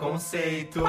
Conceito. 0.00 0.80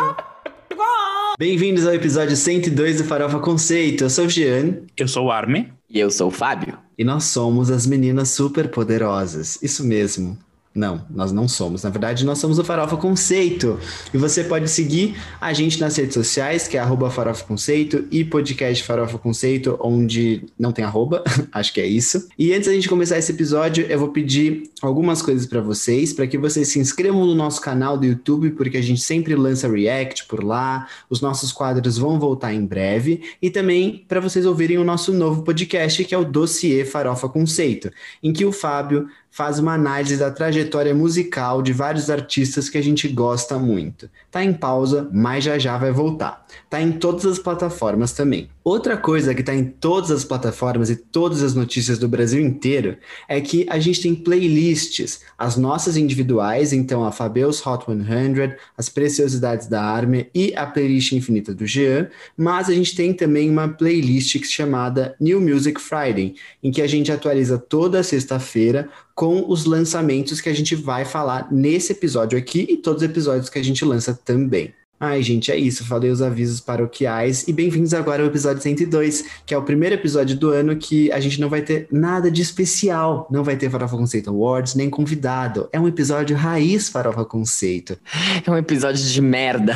Bem-vindos 1.38 1.86
ao 1.86 1.94
episódio 1.94 2.34
102 2.34 3.00
do 3.00 3.04
Farofa 3.04 3.40
Conceito. 3.40 4.06
Eu 4.06 4.10
sou 4.10 4.26
o 4.26 4.30
Jean. 4.30 4.84
Eu 4.96 5.06
sou 5.06 5.26
o 5.26 5.32
Arme. 5.32 5.74
E 5.90 6.00
eu 6.00 6.10
sou 6.10 6.30
o 6.30 6.32
Fábio. 6.32 6.78
E 6.98 7.04
nós 7.04 7.26
somos 7.26 7.70
as 7.70 7.86
meninas 7.86 8.30
super 8.30 8.70
poderosas. 8.70 9.62
Isso 9.62 9.84
mesmo. 9.84 10.40
Não, 10.74 11.06
nós 11.10 11.34
não 11.34 11.50
somos. 11.50 11.84
Na 11.84 11.90
verdade, 11.90 12.26
nós 12.26 12.38
somos 12.38 12.58
o 12.58 12.64
Farofa 12.64 12.96
Conceito. 12.96 13.78
E 14.14 14.18
você 14.18 14.42
pode 14.42 14.70
seguir 14.70 15.18
a 15.40 15.52
gente 15.52 15.78
nas 15.82 15.98
redes 15.98 16.14
sociais, 16.14 16.66
que 16.66 16.78
é 16.78 16.80
arroba 16.80 17.12
Farofa 17.12 17.44
Conceito 17.44 18.06
e 18.10 18.24
podcast 18.24 18.82
Farofa 18.82 19.18
Conceito, 19.18 19.78
onde 19.82 20.46
não 20.58 20.72
tem 20.72 20.86
arroba, 20.86 21.26
acho 21.52 21.74
que 21.74 21.82
é 21.82 21.86
isso. 21.86 22.26
E 22.40 22.54
antes 22.54 22.68
da 22.68 22.74
gente 22.74 22.88
começar 22.88 23.18
esse 23.18 23.34
episódio, 23.34 23.86
eu 23.90 24.00
vou 24.00 24.10
pedir 24.10 24.64
algumas 24.82 25.22
coisas 25.22 25.46
para 25.46 25.60
vocês, 25.60 26.14
para 26.14 26.26
que 26.26 26.38
vocês 26.38 26.70
se 26.70 26.80
inscrevam 26.80 27.26
no 27.26 27.36
nosso 27.36 27.60
canal 27.60 27.98
do 27.98 28.06
YouTube, 28.06 28.52
porque 28.52 28.78
a 28.78 28.82
gente 28.82 29.02
sempre 29.02 29.36
lança 29.36 29.68
react 29.68 30.26
por 30.26 30.42
lá. 30.42 30.88
Os 31.10 31.20
nossos 31.20 31.52
quadros 31.52 31.98
vão 31.98 32.18
voltar 32.18 32.54
em 32.54 32.66
breve. 32.66 33.22
E 33.42 33.50
também 33.50 34.06
para 34.08 34.22
vocês 34.22 34.46
ouvirem 34.46 34.78
o 34.78 34.86
nosso 34.86 35.12
novo 35.12 35.44
podcast, 35.44 36.06
que 36.06 36.16
é 36.16 36.18
o 36.18 36.24
Dossiê 36.24 36.86
Farofa 36.86 37.28
Conceito, 37.28 37.92
em 38.24 38.32
que 38.32 38.46
o 38.46 38.54
Fábio 38.54 39.10
faz 39.32 39.60
uma 39.60 39.74
análise 39.74 40.18
da 40.18 40.30
trajetória 40.30 40.61
musical 40.94 41.62
de 41.62 41.74
vários 41.74 42.10
artistas 42.10 42.70
que 42.70 42.78
a 42.78 42.82
gente 42.82 43.08
gosta 43.08 43.58
muito. 43.58 44.10
Tá 44.30 44.44
em 44.44 44.54
pausa, 44.54 45.10
mas 45.12 45.44
já 45.44 45.58
já 45.58 45.78
vai 45.78 45.92
voltar. 45.92 46.46
Tá 46.70 46.82
em 46.82 46.92
todas 46.92 47.26
as 47.26 47.40
plataformas 47.40 48.14
também. 48.14 48.50
Outra 48.64 48.96
coisa 48.96 49.34
que 49.34 49.42
tá 49.42 49.56
em 49.56 49.66
todas 49.66 50.12
as 50.12 50.24
plataformas 50.24 50.92
e 50.92 50.96
todas 50.96 51.42
as 51.42 51.56
notícias 51.56 51.98
do 51.98 52.08
Brasil 52.08 52.40
inteiro 52.40 52.96
é 53.28 53.42
que 53.42 53.66
a 53.68 53.80
gente 53.80 54.02
tem 54.02 54.14
playlists, 54.14 55.22
as 55.36 55.58
nossas 55.58 55.98
individuais, 55.98 56.72
então 56.72 57.04
a 57.04 57.12
Fabeus 57.12 57.66
Hot 57.66 57.86
100, 57.88 58.56
as 58.78 58.88
Preciosidades 58.88 59.66
da 59.66 59.82
Army 59.82 60.30
e 60.36 60.54
a 60.56 60.68
playlist 60.68 61.12
infinita 61.14 61.56
do 61.56 61.66
Jean, 61.66 62.08
mas 62.38 62.70
a 62.70 62.74
gente 62.74 62.96
tem 62.96 63.14
também 63.14 63.50
uma 63.50 63.68
playlist 63.68 64.44
chamada 64.44 65.16
New 65.20 65.42
Music 65.42 65.82
Friday, 65.82 66.36
em 66.62 66.70
que 66.70 66.84
a 66.84 66.88
gente 66.88 67.12
atualiza 67.12 67.58
toda 67.58 68.04
sexta-feira 68.04 68.90
com 69.16 69.44
os 69.50 69.66
lançamentos 69.66 70.40
que 70.40 70.50
a 70.50 70.54
gente 70.54 70.76
vai 70.76 71.04
falar 71.04 71.52
nesse 71.52 71.94
episódio 71.94 72.38
aqui 72.38 72.68
e 72.70 72.78
todos 72.78 73.02
os 73.02 73.10
episódios 73.10 73.50
que 73.50 73.58
a 73.58 73.64
gente 73.64 73.84
lança 73.84 74.14
também. 74.14 74.72
Ai, 75.04 75.24
gente, 75.24 75.52
é 75.52 75.58
isso. 75.58 75.84
Falei 75.84 76.12
os 76.12 76.22
avisos 76.22 76.60
paroquiais 76.60 77.48
e 77.48 77.52
bem-vindos 77.54 77.92
agora 77.92 78.22
ao 78.22 78.28
episódio 78.30 78.62
102, 78.62 79.26
que 79.48 79.54
é 79.54 79.58
o 79.58 79.64
primeiro 79.64 79.96
episódio 79.96 80.38
do 80.38 80.52
ano 80.52 80.76
que 80.76 81.12
a 81.12 81.20
gente 81.20 81.42
não 81.42 81.50
vai 81.50 81.64
ter 81.64 81.88
nada 81.92 82.30
de 82.30 82.40
especial. 82.40 83.28
Não 83.32 83.44
vai 83.44 83.56
ter 83.58 83.68
Farofa 83.72 83.98
Conceito 83.98 84.30
Awards, 84.30 84.76
nem 84.76 84.92
convidado. 84.92 85.68
É 85.74 85.80
um 85.80 85.88
episódio 85.88 86.38
raiz 86.38 86.88
Farofa 86.88 87.26
Conceito. 87.26 87.98
É 88.46 88.52
um 88.52 88.56
episódio 88.56 89.04
de 89.04 89.22
merda. 89.22 89.74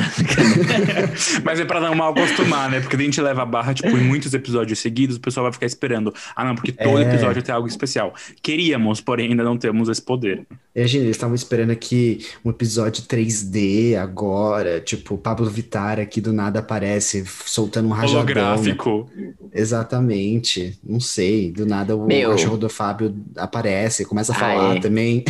Mas 1.42 1.58
é 1.58 1.64
pra 1.64 1.80
não 1.80 1.96
mal 1.96 2.12
acostumar, 2.12 2.70
né? 2.70 2.78
Porque 2.78 2.94
a 2.94 2.98
gente 3.00 3.20
leva 3.20 3.42
a 3.42 3.46
barra, 3.46 3.74
tipo, 3.74 3.88
em 3.96 4.04
muitos 4.04 4.32
episódios 4.32 4.78
seguidos, 4.78 5.16
o 5.16 5.20
pessoal 5.20 5.42
vai 5.42 5.52
ficar 5.52 5.66
esperando. 5.66 6.14
Ah, 6.36 6.44
não, 6.44 6.54
porque 6.54 6.70
todo 6.70 7.00
É. 7.00 7.02
episódio 7.02 7.42
tem 7.42 7.52
algo 7.52 7.66
especial. 7.66 8.14
Queríamos, 8.40 9.00
porém 9.00 9.30
ainda 9.30 9.42
não 9.42 9.58
temos 9.58 9.88
esse 9.88 10.00
poder. 10.02 10.46
Imagina, 10.76 11.04
eles 11.04 11.16
estavam 11.16 11.34
esperando 11.34 11.70
aqui 11.70 12.18
um 12.44 12.50
episódio 12.50 13.02
3D 13.04 13.96
agora, 13.96 14.78
tipo, 14.78 15.14
o 15.14 15.18
Pablo 15.18 15.48
Vittar 15.48 15.98
aqui 15.98 16.20
do 16.20 16.34
nada 16.34 16.58
aparece 16.58 17.24
soltando 17.46 17.88
um 17.88 17.92
rajadão. 17.92 18.18
Holográfico. 18.20 19.08
Exatamente. 19.54 20.78
Não 20.84 21.00
sei, 21.00 21.50
do 21.50 21.64
nada 21.64 21.96
o 21.96 22.06
Meu. 22.06 22.30
cachorro 22.32 22.56
do 22.58 22.68
Fábio 22.68 23.14
aparece, 23.36 24.04
começa 24.04 24.32
a 24.32 24.36
Ah, 24.36 24.38
falar 24.38 24.76
é. 24.76 24.80
também. 24.80 25.24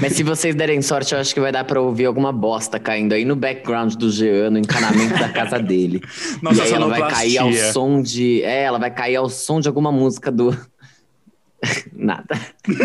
Mas 0.00 0.12
se 0.12 0.22
vocês 0.22 0.54
derem 0.54 0.82
sorte, 0.82 1.14
eu 1.14 1.20
acho 1.20 1.32
que 1.32 1.40
vai 1.40 1.50
dar 1.52 1.64
pra 1.64 1.80
ouvir 1.80 2.04
alguma 2.04 2.32
bosta 2.32 2.78
caindo 2.78 3.12
aí 3.14 3.24
no 3.24 3.36
background 3.36 3.94
do 3.94 4.10
Jean, 4.10 4.50
no 4.50 4.58
encanamento 4.58 5.18
da 5.18 5.28
casa 5.30 5.58
dele. 5.58 6.02
Nossa, 6.42 6.58
e 6.58 6.66
aí 6.66 6.72
ela 6.72 6.88
vai 6.88 7.10
cair 7.10 7.38
ao 7.38 7.52
som 7.72 8.02
de. 8.02 8.42
É, 8.42 8.64
ela 8.64 8.78
vai 8.78 8.90
cair 8.90 9.16
ao 9.16 9.28
som 9.30 9.60
de 9.60 9.68
alguma 9.68 9.90
música 9.90 10.30
do. 10.30 10.54
Nada. 11.92 12.40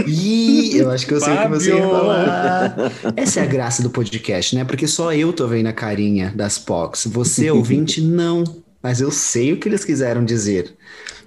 Ih, 0.07 0.77
eu 0.77 0.91
acho 0.91 1.05
que 1.05 1.13
eu 1.13 1.19
sei 1.19 1.33
o 1.33 1.41
que 1.41 1.47
você 1.47 1.73
ia 1.73 1.87
falar. 1.87 2.75
Essa 3.15 3.39
é 3.39 3.43
a 3.43 3.45
graça 3.45 3.81
do 3.83 3.89
podcast, 3.89 4.55
né? 4.55 4.63
Porque 4.63 4.87
só 4.87 5.13
eu 5.13 5.33
tô 5.33 5.47
vendo 5.47 5.67
a 5.67 5.73
carinha 5.73 6.31
das 6.35 6.57
POCs. 6.57 7.05
Você, 7.07 7.49
ouvinte, 7.51 8.01
não. 8.01 8.43
Mas 8.81 9.01
eu 9.01 9.11
sei 9.11 9.53
o 9.53 9.57
que 9.57 9.67
eles 9.67 9.83
quiseram 9.83 10.23
dizer. 10.23 10.75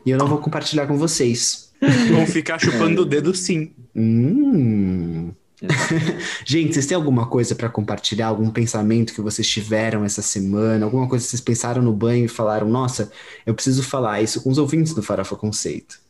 E 0.04 0.10
eu 0.10 0.18
não 0.18 0.26
vou 0.26 0.38
compartilhar 0.38 0.86
com 0.86 0.96
vocês. 0.96 1.70
Vão 2.10 2.26
ficar 2.26 2.58
chupando 2.58 3.02
o 3.02 3.04
dedo 3.04 3.34
sim. 3.34 3.72
Hum. 3.94 5.32
Gente, 6.44 6.74
vocês 6.74 6.86
têm 6.86 6.96
alguma 6.96 7.26
coisa 7.26 7.54
pra 7.54 7.68
compartilhar? 7.68 8.28
Algum 8.28 8.50
pensamento 8.50 9.12
que 9.12 9.20
vocês 9.20 9.46
tiveram 9.48 10.04
essa 10.04 10.22
semana? 10.22 10.84
Alguma 10.84 11.08
coisa 11.08 11.24
que 11.24 11.30
vocês 11.30 11.41
pensaram 11.41 11.82
no 11.82 11.92
banho 11.92 12.24
e 12.24 12.28
falaram: 12.28 12.68
Nossa, 12.68 13.12
eu 13.46 13.54
preciso 13.54 13.82
falar 13.82 14.22
isso 14.22 14.42
com 14.42 14.50
os 14.50 14.58
ouvintes 14.58 14.94
do 14.94 15.02
Farofa 15.02 15.36
Conceito? 15.36 16.00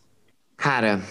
Cara, 0.56 1.02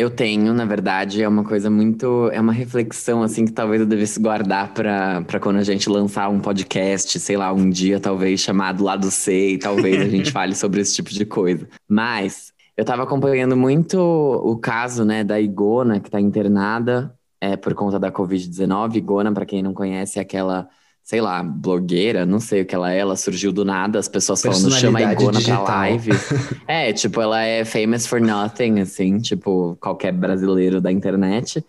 eu 0.00 0.08
tenho, 0.08 0.54
na 0.54 0.64
verdade, 0.64 1.22
é 1.22 1.28
uma 1.28 1.44
coisa 1.44 1.68
muito. 1.68 2.30
É 2.32 2.40
uma 2.40 2.52
reflexão, 2.54 3.22
assim, 3.22 3.44
que 3.44 3.52
talvez 3.52 3.82
eu 3.82 3.86
devesse 3.86 4.18
guardar 4.18 4.72
pra 4.72 5.22
quando 5.40 5.58
a 5.58 5.62
gente 5.62 5.90
lançar 5.90 6.30
um 6.30 6.40
podcast, 6.40 7.20
sei 7.20 7.36
lá, 7.36 7.52
um 7.52 7.68
dia, 7.68 8.00
talvez, 8.00 8.40
chamado 8.40 8.82
Lado 8.82 9.10
C, 9.10 9.50
e 9.50 9.58
talvez 9.58 10.00
a 10.00 10.08
gente 10.08 10.32
fale 10.32 10.54
sobre 10.54 10.80
esse 10.80 10.94
tipo 10.94 11.10
de 11.10 11.26
coisa. 11.26 11.68
Mas 11.86 12.50
eu 12.76 12.84
tava 12.84 13.02
acompanhando 13.02 13.54
muito 13.58 13.98
o 13.98 14.56
caso, 14.56 15.04
né, 15.04 15.22
da 15.22 15.38
Igona, 15.38 16.00
que 16.00 16.10
tá 16.10 16.18
internada 16.18 17.14
é, 17.38 17.54
por 17.54 17.74
conta 17.74 17.98
da 17.98 18.10
Covid-19. 18.10 18.96
Igona, 18.96 19.32
pra 19.32 19.44
quem 19.44 19.62
não 19.62 19.74
conhece, 19.74 20.18
é 20.18 20.22
aquela. 20.22 20.66
Sei 21.02 21.20
lá, 21.20 21.42
blogueira, 21.42 22.24
não 22.24 22.38
sei 22.38 22.62
o 22.62 22.64
que 22.66 22.74
ela 22.74 22.92
é, 22.92 22.98
ela 22.98 23.16
surgiu 23.16 23.50
do 23.52 23.64
nada, 23.64 23.98
as 23.98 24.06
pessoas 24.06 24.40
falando, 24.42 24.70
chama 24.72 25.00
a 25.00 25.12
Igona 25.12 25.38
digital. 25.38 25.64
pra 25.64 25.74
live. 25.76 26.10
É, 26.68 26.92
tipo, 26.92 27.20
ela 27.20 27.42
é 27.42 27.64
famous 27.64 28.06
for 28.06 28.20
nothing, 28.20 28.78
assim, 28.80 29.18
tipo, 29.18 29.76
qualquer 29.80 30.12
brasileiro 30.12 30.80
da 30.80 30.92
internet. 30.92 31.64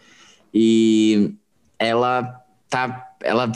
E 0.53 1.33
ela 1.79 2.39
tá. 2.69 3.07
Ela 3.23 3.51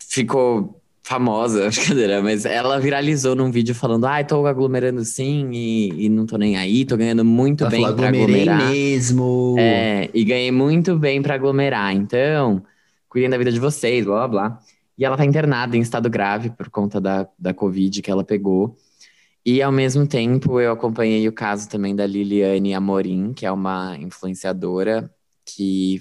ficou 0.00 0.80
famosa, 1.04 1.68
brincadeira, 1.70 2.20
mas 2.20 2.44
ela 2.44 2.80
viralizou 2.80 3.36
num 3.36 3.50
vídeo 3.50 3.74
falando: 3.74 4.06
ai, 4.06 4.24
tô 4.24 4.44
aglomerando 4.44 5.04
sim 5.04 5.50
e, 5.52 6.06
e 6.06 6.08
não 6.08 6.26
tô 6.26 6.36
nem 6.36 6.56
aí, 6.56 6.84
tô 6.84 6.96
ganhando 6.96 7.24
muito 7.24 7.62
Ela 7.62 7.70
bem 7.70 7.82
falou, 7.82 7.96
pra 7.96 8.08
aglomerar. 8.08 8.70
mesmo. 8.70 9.54
É, 9.58 10.10
e 10.12 10.24
ganhei 10.24 10.50
muito 10.50 10.96
bem 10.98 11.22
pra 11.22 11.34
aglomerar. 11.34 11.94
Então, 11.94 12.60
cuidem 13.08 13.30
da 13.30 13.38
vida 13.38 13.52
de 13.52 13.60
vocês, 13.60 14.04
blá 14.04 14.26
blá 14.26 14.48
blá. 14.48 14.58
E 14.98 15.04
ela 15.04 15.16
tá 15.16 15.24
internada 15.24 15.76
em 15.76 15.80
estado 15.80 16.10
grave 16.10 16.50
por 16.50 16.68
conta 16.70 17.00
da, 17.00 17.28
da 17.38 17.54
Covid 17.54 18.02
que 18.02 18.10
ela 18.10 18.24
pegou. 18.24 18.76
E 19.46 19.62
ao 19.62 19.72
mesmo 19.72 20.06
tempo 20.06 20.60
eu 20.60 20.72
acompanhei 20.72 21.26
o 21.28 21.32
caso 21.32 21.68
também 21.68 21.94
da 21.94 22.06
Liliane 22.06 22.74
Amorim, 22.74 23.32
que 23.32 23.46
é 23.46 23.52
uma 23.52 23.96
influenciadora 23.96 25.10
que 25.46 26.00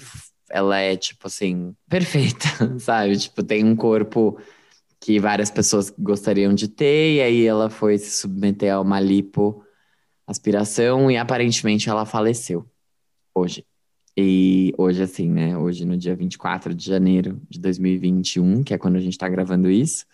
ela 0.49 0.79
é, 0.79 0.97
tipo 0.97 1.27
assim, 1.27 1.75
perfeita, 1.87 2.79
sabe? 2.79 3.17
Tipo, 3.17 3.43
tem 3.43 3.63
um 3.63 3.75
corpo 3.75 4.39
que 4.99 5.19
várias 5.19 5.51
pessoas 5.51 5.89
gostariam 5.97 6.53
de 6.53 6.67
ter, 6.67 7.15
e 7.15 7.21
aí 7.21 7.45
ela 7.45 7.69
foi 7.69 7.97
se 7.97 8.11
submeter 8.11 8.73
a 8.73 8.81
uma 8.81 8.99
lipo 8.99 9.63
aspiração 10.27 11.09
e 11.09 11.17
aparentemente 11.17 11.89
ela 11.89 12.05
faleceu 12.05 12.69
hoje. 13.33 13.65
E 14.19 14.73
hoje, 14.79 15.03
assim, 15.03 15.29
né? 15.29 15.55
Hoje, 15.55 15.85
no 15.85 15.95
dia 15.95 16.15
24 16.15 16.73
de 16.73 16.83
janeiro 16.83 17.39
de 17.47 17.59
2021, 17.59 18.63
que 18.63 18.73
é 18.73 18.77
quando 18.77 18.95
a 18.95 18.99
gente 18.99 19.17
tá 19.17 19.29
gravando 19.29 19.69
isso. 19.69 20.05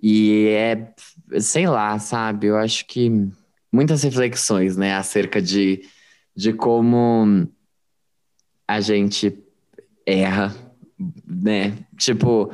E 0.00 0.48
é, 0.48 0.94
sei 1.40 1.66
lá, 1.66 1.98
sabe? 1.98 2.48
Eu 2.48 2.58
acho 2.58 2.86
que 2.86 3.10
muitas 3.72 4.02
reflexões, 4.02 4.76
né, 4.76 4.94
acerca 4.94 5.40
de, 5.40 5.82
de 6.36 6.52
como 6.52 7.48
a 8.68 8.80
gente 8.80 9.42
erra, 10.06 10.54
né? 11.26 11.78
Tipo, 11.96 12.52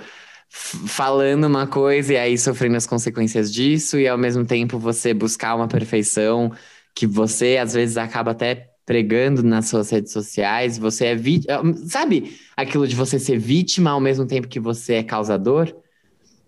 falando 0.48 1.44
uma 1.44 1.66
coisa 1.66 2.12
e 2.12 2.16
aí 2.16 2.38
sofrendo 2.38 2.76
as 2.76 2.86
consequências 2.86 3.52
disso, 3.52 3.98
e 3.98 4.06
ao 4.06 4.18
mesmo 4.18 4.44
tempo 4.46 4.78
você 4.78 5.12
buscar 5.12 5.56
uma 5.56 5.68
perfeição 5.68 6.52
que 6.94 7.06
você 7.06 7.56
às 7.58 7.74
vezes 7.74 7.96
acaba 7.96 8.30
até 8.32 8.70
pregando 8.86 9.42
nas 9.42 9.68
suas 9.68 9.90
redes 9.90 10.12
sociais, 10.12 10.78
você 10.78 11.06
é 11.06 11.14
vítima. 11.16 11.54
Sabe 11.88 12.38
aquilo 12.56 12.86
de 12.88 12.96
você 12.96 13.18
ser 13.18 13.38
vítima 13.38 13.90
ao 13.90 14.00
mesmo 14.00 14.26
tempo 14.26 14.48
que 14.48 14.60
você 14.60 14.94
é 14.94 15.02
causador? 15.02 15.74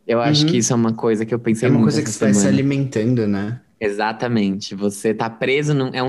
Eu 0.06 0.20
acho 0.20 0.44
Uhum. 0.44 0.50
que 0.50 0.56
isso 0.58 0.73
é 0.73 0.76
uma 0.76 0.94
coisa 0.94 1.25
que 1.26 1.34
eu 1.34 1.38
pensei 1.40 1.69
É 1.69 1.70
uma 1.70 1.79
muito 1.79 1.93
coisa 1.93 2.02
que 2.02 2.08
essa 2.08 2.19
vai 2.26 2.34
se 2.34 2.46
alimentando, 2.49 3.26
né? 3.26 3.61
Exatamente. 3.81 4.75
Você 4.75 5.12
tá 5.14 5.29
preso 5.29 5.75
num. 5.75 5.88
É 5.94 6.02
um, 6.02 6.08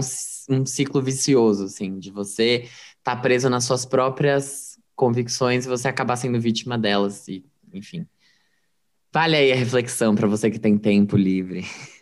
um 0.50 0.66
ciclo 0.66 1.02
vicioso, 1.02 1.66
assim, 1.66 1.98
de 2.00 2.12
você 2.12 2.70
tá 3.04 3.16
preso 3.16 3.50
nas 3.50 3.64
suas 3.66 3.86
próprias 3.86 4.78
convicções 4.96 5.66
e 5.66 5.70
você 5.70 5.88
acabar 5.88 6.16
sendo 6.16 6.40
vítima 6.40 6.78
delas, 6.78 7.28
e, 7.28 7.44
enfim. 7.74 8.06
Vale 9.14 9.36
aí 9.38 9.52
a 9.52 9.56
reflexão 9.56 10.14
para 10.16 10.28
você 10.28 10.50
que 10.52 10.60
tem 10.60 10.78
tempo 10.78 11.16
livre. 11.16 11.64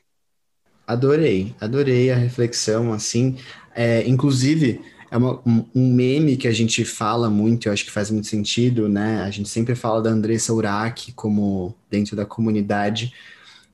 Adorei, 0.88 1.56
adorei 1.60 2.12
a 2.12 2.16
reflexão, 2.16 2.92
assim. 2.92 3.38
É, 3.76 4.08
inclusive, 4.08 4.82
é 5.10 5.18
uma, 5.18 5.42
um, 5.46 5.66
meme 5.94 6.38
que 6.38 6.48
a 6.48 6.52
gente 6.52 6.86
fala 6.86 7.30
muito, 7.30 7.68
eu 7.68 7.74
acho 7.74 7.86
que 7.86 7.92
faz 7.92 8.10
muito 8.10 8.28
sentido, 8.28 8.88
né? 8.88 9.22
A 9.24 9.30
gente 9.30 9.50
sempre 9.50 9.76
fala 9.76 10.02
da 10.02 10.10
Andressa 10.10 10.54
Urach 10.54 11.12
como 11.14 11.76
dentro 11.90 12.16
da 12.16 12.26
comunidade. 12.26 13.14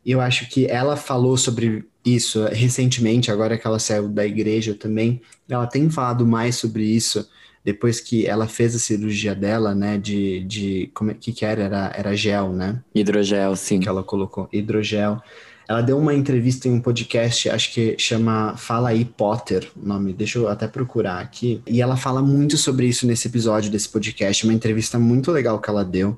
E 0.03 0.11
eu 0.11 0.21
acho 0.21 0.49
que 0.49 0.65
ela 0.65 0.95
falou 0.95 1.37
sobre 1.37 1.85
isso 2.03 2.45
recentemente, 2.45 3.29
agora 3.29 3.57
que 3.57 3.67
ela 3.67 3.79
saiu 3.79 4.07
da 4.07 4.25
igreja 4.25 4.73
também. 4.73 5.21
Ela 5.47 5.67
tem 5.67 5.89
falado 5.89 6.25
mais 6.25 6.55
sobre 6.55 6.83
isso 6.83 7.27
depois 7.63 7.99
que 7.99 8.25
ela 8.25 8.47
fez 8.47 8.73
a 8.73 8.79
cirurgia 8.79 9.35
dela, 9.35 9.75
né? 9.75 9.97
De, 9.97 10.39
de 10.45 10.89
como 10.93 11.11
é 11.11 11.13
que, 11.13 11.33
que 11.33 11.43
era? 11.43 11.63
era? 11.63 11.93
Era 11.95 12.15
gel, 12.15 12.53
né? 12.53 12.81
Hidrogel, 12.95 13.55
sim. 13.57 13.81
Que 13.81 13.89
ela 13.89 14.03
colocou 14.03 14.47
hidrogel. 14.53 15.21
Ela 15.67 15.81
deu 15.81 15.97
uma 15.97 16.13
entrevista 16.13 16.69
em 16.69 16.71
um 16.71 16.79
podcast, 16.79 17.49
acho 17.49 17.73
que 17.73 17.97
chama 17.97 18.55
Fala 18.55 18.89
aí 18.89 19.03
Potter, 19.03 19.69
o 19.75 19.85
nome, 19.85 20.13
deixa 20.13 20.39
eu 20.39 20.47
até 20.47 20.65
procurar 20.65 21.19
aqui. 21.19 21.61
E 21.67 21.81
ela 21.81 21.97
fala 21.97 22.21
muito 22.21 22.55
sobre 22.55 22.87
isso 22.87 23.05
nesse 23.05 23.27
episódio 23.27 23.69
desse 23.69 23.89
podcast, 23.89 24.45
uma 24.45 24.53
entrevista 24.53 24.97
muito 24.97 25.29
legal 25.29 25.59
que 25.59 25.69
ela 25.69 25.83
deu. 25.83 26.17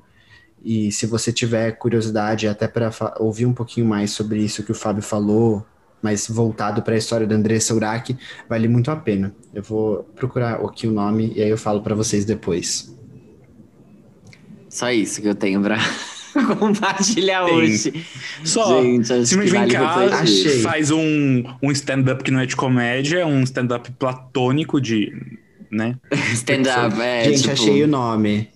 E 0.62 0.92
se 0.92 1.04
você 1.04 1.32
tiver 1.32 1.72
curiosidade, 1.72 2.46
até 2.46 2.68
para 2.68 2.92
ouvir 3.18 3.46
um 3.46 3.52
pouquinho 3.52 3.86
mais 3.86 4.12
sobre 4.12 4.38
isso 4.38 4.62
que 4.62 4.70
o 4.70 4.74
Fábio 4.74 5.02
falou, 5.02 5.66
mas 6.00 6.28
voltado 6.28 6.80
para 6.82 6.94
a 6.94 6.98
história 6.98 7.26
da 7.26 7.34
Andressa 7.34 7.74
Urach, 7.74 8.16
vale 8.48 8.68
muito 8.68 8.90
a 8.90 8.96
pena. 8.96 9.34
Eu 9.52 9.64
vou 9.64 10.04
procurar 10.14 10.64
aqui 10.64 10.86
o 10.86 10.92
nome 10.92 11.32
e 11.34 11.42
aí 11.42 11.50
eu 11.50 11.58
falo 11.58 11.82
para 11.82 11.94
vocês 11.94 12.24
depois. 12.24 12.94
Só 14.68 14.92
isso 14.92 15.20
que 15.20 15.28
eu 15.28 15.34
tenho 15.34 15.60
para 15.60 15.78
compartilhar 16.58 17.44
hoje. 17.44 18.04
Só, 18.44 18.82
Gente, 18.82 19.26
se 19.26 19.36
vem 19.36 19.48
vale 19.48 19.72
cá, 19.72 20.24
faz 20.62 20.90
um, 20.90 21.44
um 21.62 21.70
stand-up 21.70 22.22
que 22.22 22.30
não 22.30 22.40
é 22.40 22.46
de 22.46 22.56
comédia, 22.56 23.26
um 23.26 23.42
stand-up 23.42 23.90
platônico 23.92 24.80
de, 24.80 25.12
né? 25.70 25.96
stand-up, 26.34 27.00
é, 27.00 27.24
Gente, 27.24 27.40
tipo... 27.42 27.52
achei 27.52 27.82
o 27.82 27.86
nome. 27.86 28.48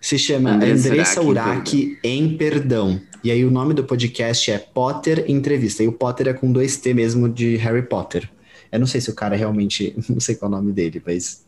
Se 0.00 0.18
chama 0.18 0.52
Andressa, 0.52 0.88
Andressa 0.88 1.22
Urach 1.22 1.98
em 2.02 2.36
Perdão. 2.36 3.00
E 3.22 3.30
aí 3.30 3.44
o 3.44 3.50
nome 3.50 3.74
do 3.74 3.84
podcast 3.84 4.50
é 4.50 4.58
Potter 4.58 5.26
Entrevista. 5.28 5.82
E 5.82 5.88
o 5.88 5.92
Potter 5.92 6.28
é 6.28 6.32
com 6.32 6.50
dois 6.50 6.78
T 6.78 6.94
mesmo 6.94 7.28
de 7.28 7.56
Harry 7.56 7.82
Potter. 7.82 8.30
Eu 8.72 8.78
não 8.78 8.86
sei 8.86 9.00
se 9.00 9.10
o 9.10 9.14
cara 9.14 9.36
realmente. 9.36 9.94
Não 10.08 10.20
sei 10.20 10.36
qual 10.36 10.50
é 10.50 10.54
o 10.54 10.56
nome 10.58 10.72
dele, 10.72 11.02
mas 11.04 11.44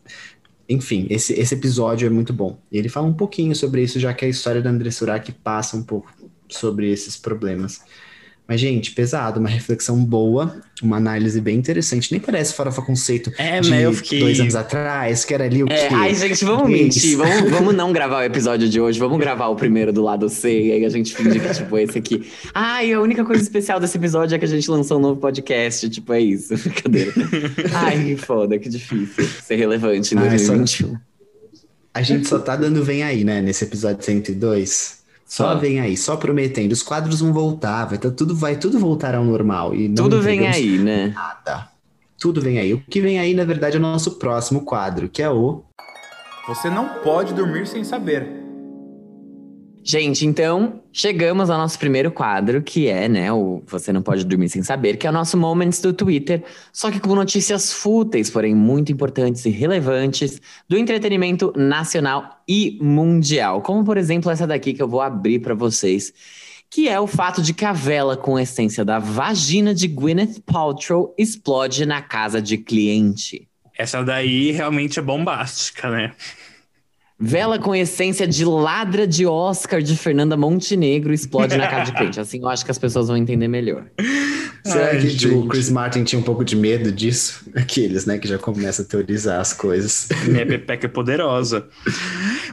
enfim, 0.67 1.07
esse, 1.09 1.33
esse 1.33 1.53
episódio 1.53 2.05
é 2.05 2.09
muito 2.09 2.31
bom. 2.33 2.57
E 2.71 2.77
ele 2.77 2.89
fala 2.89 3.07
um 3.07 3.13
pouquinho 3.13 3.55
sobre 3.55 3.83
isso, 3.83 3.99
já 3.99 4.13
que 4.13 4.25
a 4.25 4.29
história 4.29 4.61
da 4.61 4.69
André 4.69 4.91
Surak 4.91 5.31
passa 5.31 5.75
um 5.75 5.83
pouco 5.83 6.11
sobre 6.49 6.91
esses 6.91 7.17
problemas. 7.17 7.81
Mas, 8.45 8.59
gente, 8.59 8.91
pesado, 8.91 9.39
uma 9.39 9.47
reflexão 9.47 10.03
boa, 10.03 10.61
uma 10.81 10.97
análise 10.97 11.39
bem 11.39 11.57
interessante. 11.57 12.11
Nem 12.11 12.19
parece 12.19 12.53
farofa 12.53 12.81
conceito 12.81 13.31
é, 13.37 13.61
de 13.61 13.71
né, 13.71 13.91
fiquei... 13.93 14.19
dois 14.19 14.39
anos 14.39 14.53
atrás, 14.53 15.23
que 15.23 15.33
era 15.33 15.45
ali 15.45 15.63
o 15.63 15.67
é, 15.71 15.87
quê? 15.87 15.95
Ai, 15.95 16.13
gente, 16.13 16.43
vamos 16.43 16.69
mentir. 16.69 17.15
Vamos, 17.15 17.49
vamos 17.51 17.73
não 17.73 17.93
gravar 17.93 18.19
o 18.19 18.23
episódio 18.23 18.67
de 18.67 18.81
hoje. 18.81 18.99
Vamos 18.99 19.17
gravar 19.17 19.47
o 19.47 19.55
primeiro 19.55 19.93
do 19.93 20.03
lado 20.03 20.27
C. 20.27 20.61
E 20.61 20.71
aí 20.73 20.85
a 20.85 20.89
gente 20.89 21.15
finge 21.15 21.39
que, 21.39 21.53
tipo, 21.53 21.77
esse 21.77 21.97
aqui. 21.97 22.29
Ai, 22.53 22.91
a 22.91 22.99
única 22.99 23.23
coisa 23.23 23.41
especial 23.41 23.79
desse 23.79 23.97
episódio 23.97 24.35
é 24.35 24.39
que 24.39 24.45
a 24.45 24.49
gente 24.49 24.69
lançou 24.69 24.97
um 24.97 25.01
novo 25.01 25.21
podcast. 25.21 25.89
Tipo, 25.89 26.11
é 26.11 26.19
isso. 26.19 26.53
Brincadeira. 26.57 27.13
Ai, 27.73 28.03
que 28.03 28.17
foda, 28.17 28.59
que 28.59 28.67
difícil 28.67 29.25
ser 29.41 29.55
relevante 29.55 30.13
em 30.13 30.17
2021. 30.17 30.59
Ai, 30.59 30.67
só... 30.67 31.13
A 31.93 32.01
gente 32.01 32.27
só 32.27 32.39
tá 32.39 32.55
dando 32.55 32.83
vem 32.83 33.03
aí, 33.03 33.23
né, 33.23 33.41
nesse 33.41 33.63
episódio 33.63 34.03
102. 34.03 35.02
Só 35.33 35.47
ah. 35.49 35.55
vem 35.55 35.79
aí, 35.79 35.97
só 35.97 36.15
prometendo. 36.15 36.73
Os 36.73 36.83
quadros 36.83 37.21
vão 37.21 37.33
voltar, 37.33 37.85
vai, 37.85 37.97
tá, 37.97 38.11
tudo, 38.11 38.35
vai 38.35 38.55
tudo 38.55 38.77
voltar 38.77 39.15
ao 39.15 39.25
normal. 39.25 39.73
E 39.73 39.89
tudo 39.89 40.21
vem 40.21 40.47
aí, 40.47 40.77
né? 40.77 41.07
Nada. 41.07 41.69
Tudo 42.19 42.39
vem 42.39 42.59
aí. 42.59 42.71
O 42.71 42.79
que 42.79 43.01
vem 43.01 43.17
aí, 43.17 43.33
na 43.33 43.43
verdade, 43.43 43.75
é 43.75 43.79
o 43.79 43.81
nosso 43.81 44.19
próximo 44.19 44.61
quadro, 44.63 45.09
que 45.09 45.23
é 45.23 45.29
o. 45.31 45.63
Você 46.47 46.69
não 46.69 46.87
pode 47.01 47.33
dormir 47.33 47.65
sem 47.65 47.83
saber. 47.83 48.42
Gente, 49.85 50.25
então 50.25 50.81
chegamos 50.93 51.49
ao 51.49 51.57
nosso 51.57 51.77
primeiro 51.77 52.09
quadro, 52.09 52.61
que 52.61 52.87
é, 52.87 53.09
né, 53.09 53.33
o 53.33 53.61
Você 53.67 53.91
Não 53.91 54.01
Pode 54.01 54.23
Dormir 54.23 54.47
Sem 54.47 54.63
Saber, 54.63 54.95
que 54.95 55.05
é 55.05 55.09
o 55.09 55.13
nosso 55.13 55.35
Moments 55.35 55.81
do 55.81 55.91
Twitter, 55.91 56.41
só 56.71 56.89
que 56.89 57.01
com 57.01 57.13
notícias 57.13 57.73
fúteis, 57.73 58.29
porém 58.29 58.55
muito 58.55 58.93
importantes 58.93 59.45
e 59.45 59.49
relevantes 59.49 60.41
do 60.69 60.77
entretenimento 60.77 61.51
nacional 61.57 62.41
e 62.47 62.79
mundial. 62.81 63.61
Como, 63.61 63.83
por 63.83 63.97
exemplo, 63.97 64.31
essa 64.31 64.47
daqui 64.47 64.73
que 64.73 64.81
eu 64.81 64.87
vou 64.87 65.01
abrir 65.01 65.39
para 65.39 65.53
vocês, 65.53 66.13
que 66.69 66.87
é 66.87 66.97
o 66.97 67.05
fato 67.05 67.41
de 67.41 67.53
que 67.53 67.65
a 67.65 67.73
vela 67.73 68.15
com 68.15 68.39
essência 68.39 68.85
da 68.85 68.99
vagina 68.99 69.75
de 69.75 69.87
Gwyneth 69.89 70.39
Paltrow 70.45 71.13
explode 71.17 71.85
na 71.85 72.01
casa 72.01 72.41
de 72.41 72.57
cliente. 72.57 73.49
Essa 73.77 74.01
daí 74.01 74.51
realmente 74.51 74.97
é 74.97 75.01
bombástica, 75.01 75.89
né? 75.89 76.13
Vela 77.25 77.57
com 77.57 77.73
essência 77.73 78.27
de 78.27 78.43
ladra 78.43 79.07
de 79.07 79.25
Oscar 79.25 79.81
de 79.81 79.95
Fernanda 79.95 80.35
Montenegro 80.35 81.13
explode 81.13 81.55
na 81.55 81.67
cara 81.67 81.85
de 81.85 81.93
crente. 81.93 82.19
Assim 82.19 82.41
eu 82.41 82.49
acho 82.49 82.65
que 82.65 82.71
as 82.71 82.77
pessoas 82.77 83.07
vão 83.07 83.15
entender 83.15 83.47
melhor. 83.47 83.85
Será 84.65 84.87
Ai, 84.87 84.99
que 84.99 85.15
tipo, 85.15 85.37
o 85.37 85.47
Chris 85.47 85.69
Martin 85.69 86.03
tinha 86.03 86.19
um 86.19 86.23
pouco 86.23 86.43
de 86.43 86.53
medo 86.53 86.91
disso? 86.91 87.45
Aqueles, 87.55 88.05
né, 88.05 88.17
que 88.17 88.27
já 88.27 88.37
começam 88.37 88.83
a 88.83 88.87
teorizar 88.87 89.39
as 89.39 89.53
coisas. 89.53 90.09
Minha 90.27 90.45
pepeca 90.45 90.85
é 90.85 90.89
poderosa. 90.89 91.65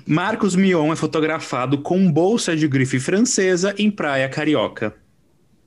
Marcos 0.07 0.55
Mion 0.55 0.93
é 0.93 0.97
fotografado 0.97 1.79
com 1.79 2.11
bolsa 2.11 2.55
de 2.55 2.69
grife 2.69 3.01
francesa 3.01 3.75
em 3.77 3.91
praia 3.91 4.29
carioca. 4.29 4.95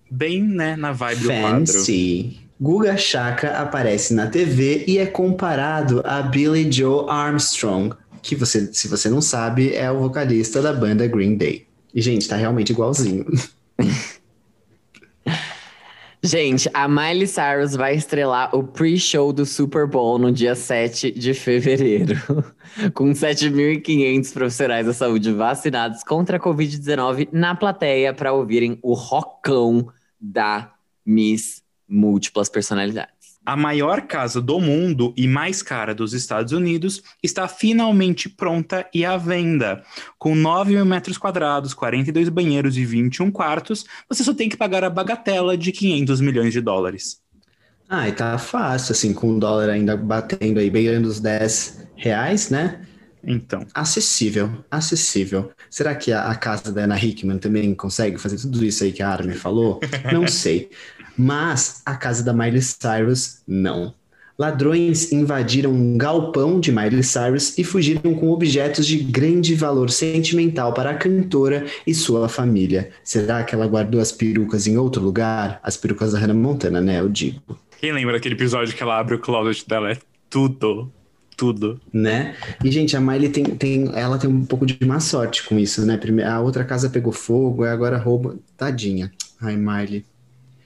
Bem, 0.10 0.42
né, 0.42 0.78
na 0.78 0.94
vibe 0.94 1.26
Fancy. 1.26 1.34
do 1.34 1.42
quadro. 1.42 2.44
Guga 2.64 2.96
Chakra 2.96 3.58
aparece 3.58 4.14
na 4.14 4.28
TV 4.28 4.86
e 4.88 4.98
é 4.98 5.06
comparado 5.06 6.02
a 6.06 6.22
Billy 6.22 6.72
Joe 6.72 7.10
Armstrong, 7.10 7.94
que 8.24 8.36
você, 8.36 8.74
se 8.74 8.88
você 8.88 9.10
não 9.10 9.22
sabe, 9.22 9.76
é 9.76 9.92
o 9.92 10.00
vocalista 10.00 10.62
da 10.62 10.72
banda 10.72 11.06
Green 11.06 11.36
Day. 11.36 11.68
E, 11.94 12.02
gente, 12.02 12.28
tá 12.28 12.38
realmente 12.38 12.72
igualzinho. 12.72 13.26
Gente, 16.26 16.70
a 16.74 16.88
Miley 16.88 17.28
Cyrus 17.28 17.76
vai 17.76 17.96
estrelar 17.96 18.56
o 18.56 18.64
pre-show 18.64 19.34
do 19.34 19.46
Super 19.46 19.86
Bowl 19.86 20.18
no 20.18 20.32
dia 20.32 20.56
7 20.56 21.12
de 21.12 21.34
fevereiro, 21.34 22.16
com 22.96 23.12
7.500 23.12 24.32
profissionais 24.32 24.86
da 24.86 24.94
saúde 24.94 25.34
vacinados 25.34 26.02
contra 26.02 26.38
a 26.38 26.40
Covid-19 26.40 27.28
na 27.30 27.54
plateia 27.54 28.14
para 28.14 28.32
ouvirem 28.32 28.80
o 28.82 28.94
rockão 28.94 29.90
da 30.18 30.72
Miss 31.06 31.62
Múltiplas 31.90 32.48
Personalidades. 32.48 33.13
A 33.46 33.58
maior 33.58 34.04
casa 34.04 34.42
do 34.42 34.60
mundo 34.60 35.14
e 35.18 35.28
mais 35.28 35.62
cara 35.62 35.94
dos 35.94 36.14
Estados 36.14 36.54
Unidos 36.54 37.02
está 37.22 37.48
finalmente 37.48 38.30
pronta 38.30 38.88
e 38.94 39.04
à 39.04 39.18
venda. 39.18 39.84
Com 40.18 40.34
9 40.34 40.76
mil 40.76 40.86
metros 40.86 41.18
quadrados, 41.18 41.74
42 41.74 42.30
banheiros 42.30 42.78
e 42.78 42.86
21 42.86 43.30
quartos, 43.32 43.86
você 44.08 44.24
só 44.24 44.34
tem 44.34 44.48
que 44.48 44.56
pagar 44.56 44.84
a 44.84 44.90
bagatela 44.90 45.58
de 45.58 45.72
500 45.72 46.22
milhões 46.22 46.54
de 46.54 46.62
dólares. 46.62 47.22
Ah, 47.90 48.08
e 48.08 48.14
tá 48.14 48.38
fácil, 48.38 48.94
assim, 48.94 49.14
com 49.14 49.36
o 49.36 49.40
dólar 49.40 49.70
ainda 49.70 49.98
batendo 49.98 50.60
aí, 50.60 50.70
beirando 50.70 51.08
os 51.08 51.20
10 51.20 51.88
reais, 51.96 52.50
né? 52.50 52.82
Então. 53.26 53.66
Acessível, 53.74 54.64
acessível. 54.70 55.52
Será 55.70 55.96
que 55.96 56.12
a, 56.12 56.30
a, 56.30 56.36
casa 56.36 56.72
da 56.72 56.84
Ana 56.84 56.98
Hickman 56.98 57.38
também 57.38 57.74
consegue 57.74 58.18
fazer 58.18 58.38
tudo 58.38 58.64
isso 58.66 58.84
aí 58.84 58.92
que 58.92 59.02
a 59.02 59.10
Armin 59.10 59.34
falou? 59.34 59.80
Não 60.12 60.28
sei. 60.28 60.70
Mas 61.18 61.82
a 61.86 61.96
casa 61.96 62.24
da 62.24 62.34
Miley 62.34 62.62
Cyrus 62.62 63.42
não. 63.48 63.94
Ladrões 64.38 65.12
invadiram 65.12 65.72
um 65.72 65.96
galpão 65.96 66.60
de 66.60 66.72
Miley 66.72 67.04
Cyrus 67.04 67.56
e 67.58 67.64
fugiram 67.64 68.16
com 68.16 68.32
objetos 68.32 68.88
de 68.88 68.98
grande 68.98 69.54
valor 69.54 69.92
sentimental 69.92 70.74
para 70.74 70.90
a 70.90 70.96
cantora 70.96 71.66
e 71.86 71.94
sua 71.94 72.28
família. 72.28 72.90
Será 73.04 73.44
que 73.44 73.54
ela 73.54 73.68
guardou 73.68 74.02
as 74.02 74.12
perucas 74.12 74.66
em 74.66 74.76
outro 74.76 75.04
lugar? 75.04 75.60
As 75.62 75.78
perucas 75.78 76.14
da 76.14 76.20
Hannah 76.20 76.34
Montana, 76.34 76.82
né? 76.82 77.00
Eu 77.00 77.10
digo. 77.10 77.60
Quem 77.80 77.92
lembra 77.92 78.14
daquele 78.14 78.34
episódio 78.34 78.76
que 78.76 78.82
ela 78.82 78.98
abre 78.98 79.14
o 79.14 79.20
closet 79.20 79.68
dela? 79.68 79.92
É 79.92 79.98
tudo. 80.30 80.92
Tudo. 81.38 81.80
Né? 81.92 82.36
E, 82.64 82.72
gente, 82.72 82.98
a 82.98 83.02
Miley 83.02 83.30
tem, 83.30 83.44
tem, 83.44 83.92
ela 83.94 84.18
tem 84.18 84.30
um 84.30 84.46
pouco 84.46 84.66
de 84.66 84.78
má 84.86 85.00
sorte 85.00 85.44
com 85.44 85.60
isso, 85.60 85.86
né? 85.86 86.00
A 86.26 86.40
outra 86.40 86.64
casa 86.64 86.90
pegou 86.90 87.12
fogo, 87.12 87.66
e 87.66 87.70
agora 87.70 87.98
rouba. 87.98 88.36
Tadinha. 88.58 89.12
Ai, 89.42 89.56
Miley. 89.56 90.06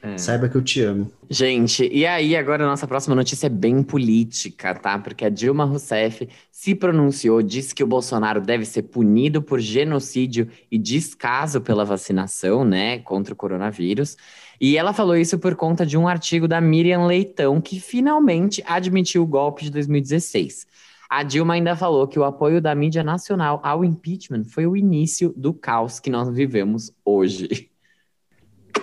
É. 0.02 0.18
Saiba 0.18 0.48
que 0.48 0.56
eu 0.56 0.62
te 0.62 0.82
amo. 0.82 1.12
Gente, 1.30 1.90
e 1.92 2.06
aí 2.06 2.36
agora 2.36 2.64
a 2.64 2.68
nossa 2.68 2.88
próxima 2.88 3.16
notícia 3.16 3.48
é 3.48 3.50
bem 3.50 3.82
política, 3.82 4.76
tá? 4.76 4.98
Porque 5.00 5.26
a 5.26 5.30
Dilma 5.30 5.66
Rousseff 5.66 6.28
se 6.52 6.76
pronunciou, 6.76 7.42
disse 7.42 7.74
que 7.74 7.84
o 7.84 7.88
Bolsonaro 7.88 8.40
deve 8.40 8.64
ser 8.64 8.84
punido 8.84 9.42
por 9.42 9.60
genocídio 9.60 10.50
e 10.72 10.78
descaso 10.78 11.62
pela 11.62 11.84
vacinação, 11.84 12.64
né, 12.64 13.00
contra 13.00 13.34
o 13.34 13.38
coronavírus. 13.38 14.16
E 14.60 14.78
ela 14.78 14.94
falou 14.94 15.16
isso 15.16 15.38
por 15.38 15.56
conta 15.56 15.86
de 15.86 15.98
um 15.98 16.08
artigo 16.08 16.48
da 16.48 16.62
Miriam 16.62 17.06
Leitão, 17.06 17.60
que 17.60 17.80
finalmente 17.80 18.64
admitiu 18.66 19.24
o 19.24 19.28
golpe 19.28 19.64
de 19.64 19.72
2016. 19.72 20.66
A 21.10 21.24
Dilma 21.24 21.54
ainda 21.54 21.76
falou 21.76 22.08
que 22.08 22.20
o 22.20 22.24
apoio 22.24 22.62
da 22.62 22.76
mídia 22.76 23.04
nacional 23.04 23.62
ao 23.64 23.86
impeachment 23.86 24.44
foi 24.46 24.68
o 24.68 24.76
início 24.76 25.34
do 25.38 25.54
caos 25.54 26.00
que 26.00 26.10
nós 26.10 26.30
vivemos 26.30 26.92
hoje. 27.06 27.70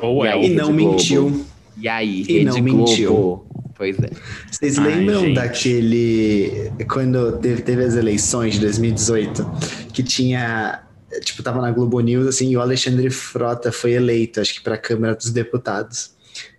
Ou 0.04 0.24
é. 0.24 0.44
E 0.44 0.50
não 0.50 0.72
mentiu. 0.72 1.44
E 1.76 1.88
aí, 1.88 2.20
e 2.28 2.32
Rede 2.44 2.44
não 2.44 2.60
Globo? 2.60 2.78
mentiu. 2.88 3.44
Pois 3.76 3.96
é. 3.98 4.08
Vocês 4.50 4.78
Ai, 4.78 4.86
lembram 4.94 5.20
gente. 5.22 5.34
daquele. 5.34 6.70
Quando 6.88 7.32
teve, 7.38 7.62
teve 7.62 7.82
as 7.84 7.96
eleições 7.96 8.54
de 8.54 8.60
2018, 8.60 9.44
que 9.92 10.02
tinha. 10.02 10.80
Tipo, 11.22 11.42
tava 11.42 11.60
na 11.60 11.70
Globo 11.70 12.00
News, 12.00 12.26
assim, 12.26 12.50
e 12.50 12.56
o 12.56 12.60
Alexandre 12.60 13.08
Frota 13.10 13.70
foi 13.70 13.92
eleito, 13.92 14.40
acho 14.40 14.54
que 14.54 14.60
pra 14.62 14.76
Câmara 14.76 15.14
dos 15.14 15.30
Deputados. 15.30 16.10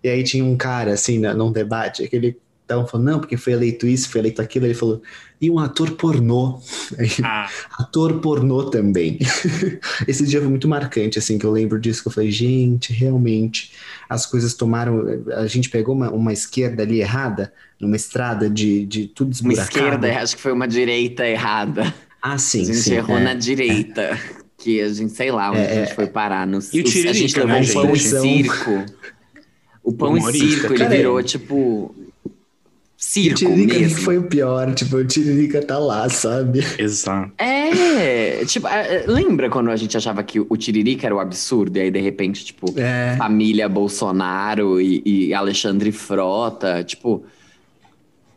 E 0.04 0.08
aí 0.08 0.24
tinha 0.24 0.44
um 0.46 0.56
cara, 0.56 0.94
assim, 0.94 1.20
na- 1.20 1.34
num 1.34 1.52
debate, 1.52 2.08
que 2.08 2.16
ele 2.16 2.38
tava 2.68 2.88
falando, 2.88 3.08
não, 3.08 3.20
porque 3.20 3.38
foi 3.38 3.54
eleito 3.54 3.86
isso, 3.88 4.10
foi 4.10 4.22
eleito 4.22 4.42
aquilo. 4.42 4.66
Ele 4.66 4.74
falou, 4.74 5.02
e 5.40 5.50
um 5.50 5.60
ator 5.60 5.92
pornô. 5.92 6.60
Ah, 7.24 7.50
ator 7.80 8.20
pornô 8.20 8.64
também. 8.70 9.20
Esse 10.08 10.26
dia 10.26 10.40
foi 10.40 10.50
muito 10.50 10.68
marcante, 10.68 11.18
assim, 11.20 11.38
que 11.38 11.46
eu 11.46 11.52
lembro 11.52 11.80
disso, 11.80 12.02
que 12.02 12.08
eu 12.08 12.12
falei, 12.12 12.32
gente, 12.32 12.94
realmente, 12.94 13.72
as 14.10 14.26
coisas 14.26 14.54
tomaram. 14.54 15.04
A 15.36 15.48
gente 15.48 15.70
pegou 15.70 15.96
uma, 15.96 16.10
uma 16.12 16.34
esquerda 16.34 16.84
ali 16.84 17.00
errada, 17.02 17.52
numa 17.80 17.96
estrada 17.96 18.50
de, 18.50 18.86
de 18.86 19.08
tudo 19.08 19.28
Uma 19.42 19.54
esburacado. 19.54 19.70
esquerda, 19.70 20.22
acho 20.22 20.36
que 20.36 20.42
foi 20.42 20.52
uma 20.52 20.68
direita 20.68 21.28
errada. 21.28 21.94
Ah, 22.22 22.38
sim, 22.38 22.62
a 22.62 22.66
gente 22.66 22.78
sim. 22.80 22.94
errou 22.96 23.18
é. 23.18 23.24
na 23.24 23.34
direita. 23.34 24.20
Que 24.58 24.82
a 24.82 24.90
gente, 24.90 25.12
sei 25.14 25.32
lá, 25.32 25.52
onde 25.52 25.60
É, 25.60 25.72
a 25.72 25.86
gente 25.86 25.96
foi 25.96 26.08
parar. 26.08 26.48
No, 26.48 26.58
E 26.58 26.58
o 26.58 26.60
a 26.60 26.64
gente 27.14 27.34
Tiririca, 27.34 27.44
levou 27.44 27.62
né, 27.62 27.70
um 27.70 27.74
pão 27.74 27.94
e 27.94 28.00
circo. 28.00 28.86
O 29.84 29.94
pão 29.94 30.18
e 30.18 30.22
circo, 30.32 30.74
ele 30.74 30.78
Cara, 30.80 30.96
virou, 30.96 31.22
tipo, 31.22 31.94
circo 32.98 33.40
Tiririca 33.40 33.80
mesmo. 33.80 33.98
foi 34.02 34.18
o 34.18 34.24
pior, 34.24 34.74
tipo, 34.74 34.96
o 34.98 35.06
Tiririca 35.06 35.62
tá 35.62 35.78
lá, 35.78 36.08
sabe? 36.10 36.60
exato. 36.80 37.32
É, 37.38 38.44
tipo, 38.46 38.68
é, 38.68 39.04
é, 39.04 39.06
lembra 39.08 39.50
quando 39.50 39.70
a 39.70 39.76
gente 39.76 39.96
achava 39.98 40.24
que 40.24 40.40
o 40.40 40.58
Tiririca 40.58 41.06
era 41.08 41.16
o 41.16 41.20
absurdo? 41.20 41.78
E 41.78 41.82
aí, 41.82 41.92
de 41.92 42.00
repente, 42.00 42.46
tipo, 42.46 42.74
É. 42.80 43.16
família 43.18 43.68
Bolsonaro 43.70 44.80
e, 44.82 45.02
e 45.06 45.34
Alexandre 45.34 45.92
Frota, 45.92 46.84
tipo, 46.84 47.24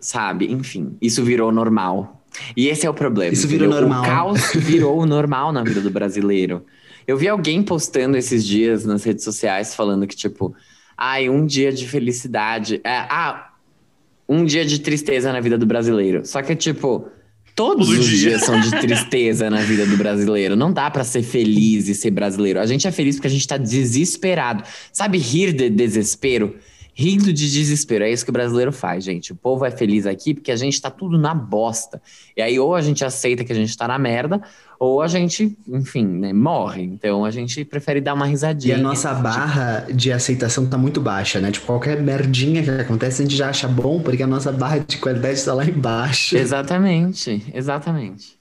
sabe? 0.01 0.51
Enfim, 0.53 0.97
isso 1.01 1.23
virou 1.25 1.51
normal. 1.53 2.23
E 2.57 2.69
esse 2.69 2.87
é 2.87 2.91
o 2.91 2.95
problema. 2.95 3.33
Isso 3.33 3.49
virou 3.49 3.67
entendeu? 3.69 3.89
normal. 3.89 4.03
O 4.03 4.07
caos 4.07 4.53
virou 4.55 4.99
o 4.99 5.07
normal 5.07 5.53
na 5.53 5.63
vida 5.63 5.81
do 5.81 5.91
brasileiro. 5.91 6.65
Eu 7.07 7.17
vi 7.17 7.27
alguém 7.27 7.63
postando 7.63 8.17
esses 8.17 8.45
dias 8.47 8.85
nas 8.85 9.03
redes 9.03 9.25
sociais 9.25 9.75
falando 9.75 10.07
que, 10.07 10.15
tipo, 10.15 10.55
ai, 10.97 11.29
um 11.29 11.47
dia 11.47 11.73
de 11.73 11.89
felicidade. 11.89 12.81
É, 12.85 12.91
ah, 13.09 13.48
um 14.29 14.45
dia 14.45 14.65
de 14.65 14.81
tristeza 14.81 15.33
na 15.33 15.41
vida 15.41 15.57
do 15.57 15.65
brasileiro. 15.65 16.25
Só 16.27 16.43
que, 16.43 16.55
tipo, 16.55 17.09
todos 17.55 17.89
Todo 17.89 17.99
os 17.99 18.07
dia. 18.07 18.19
dias 18.31 18.43
são 18.43 18.61
de 18.61 18.71
tristeza 18.79 19.49
na 19.49 19.61
vida 19.61 19.87
do 19.87 19.97
brasileiro. 19.97 20.55
Não 20.55 20.73
dá 20.73 20.91
pra 20.91 21.03
ser 21.05 21.23
feliz 21.23 21.89
e 21.89 21.95
ser 21.95 22.11
brasileiro. 22.11 22.61
A 22.61 22.67
gente 22.67 22.87
é 22.87 22.93
feliz 22.93 23.17
porque 23.17 23.29
a 23.29 23.31
gente 23.31 23.49
tá 23.49 23.57
desesperado. 23.57 24.63
Sabe, 24.93 25.19
rir 25.19 25.53
de 25.53 25.71
desespero? 25.71 26.55
Rindo 27.01 27.33
de 27.33 27.49
desespero. 27.49 28.03
É 28.03 28.11
isso 28.11 28.25
que 28.25 28.31
o 28.31 28.33
brasileiro 28.33 28.73
faz, 28.73 29.05
gente. 29.05 29.31
O 29.31 29.37
povo 29.37 29.65
é 29.65 29.71
feliz 29.71 30.05
aqui 30.05 30.35
porque 30.35 30.51
a 30.51 30.57
gente 30.57 30.83
tá 30.83 30.91
tudo 30.91 31.17
na 31.17 31.33
bosta. 31.33 32.03
E 32.37 32.43
aí, 32.43 32.59
ou 32.59 32.75
a 32.75 32.81
gente 32.81 33.05
aceita 33.05 33.45
que 33.45 33.53
a 33.53 33.55
gente 33.55 33.77
tá 33.77 33.87
na 33.87 33.97
merda, 34.01 34.43
ou 34.81 35.01
a 35.01 35.07
gente, 35.07 35.57
enfim, 35.69 36.05
né, 36.05 36.33
morre. 36.33 36.83
Então 36.83 37.25
a 37.25 37.31
gente 37.31 37.65
prefere 37.65 38.01
dar 38.01 38.15
uma 38.15 38.27
E 38.27 38.31
risadinha. 38.31 38.75
a 38.75 38.79
nossa 38.81 39.15
barra 39.15 39.87
de 39.95 40.11
aceitação 40.13 40.67
tá 40.69 40.77
muito 40.77 41.01
baixa, 41.01 41.41
né? 41.41 41.53
Tipo, 41.53 41.67
qualquer 41.67 42.03
merdinha 42.03 42.65
que 42.65 42.71
acontece, 42.71 43.23
a 43.23 43.25
gente 43.25 43.37
já 43.37 43.49
acha 43.49 43.69
bom, 43.69 44.01
porque 44.03 44.25
a 44.25 44.27
nossa 44.27 44.51
barra 44.51 44.79
de 44.79 44.99
qualidade 44.99 45.45
tá 45.45 45.55
lá 45.55 45.65
embaixo. 45.65 46.37
Exatamente, 46.37 47.45
exatamente. 47.55 48.38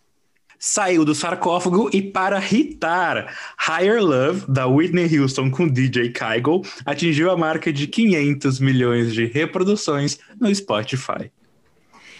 Saiu 0.59 1.05
do 1.05 1.13
sarcófago 1.13 1.89
e 1.93 2.01
para 2.01 2.39
hitar, 2.51 3.31
Higher 3.67 4.01
Love, 4.03 4.43
da 4.47 4.65
Whitney 4.67 5.19
Houston 5.19 5.51
com 5.51 5.67
DJ 5.67 6.09
Kygo, 6.11 6.63
atingiu 6.85 7.29
a 7.29 7.37
marca 7.37 7.71
de 7.71 7.85
500 7.87 8.59
milhões 8.59 9.13
de 9.13 9.25
reproduções 9.25 10.17
no 10.41 10.53
Spotify. 10.53 11.31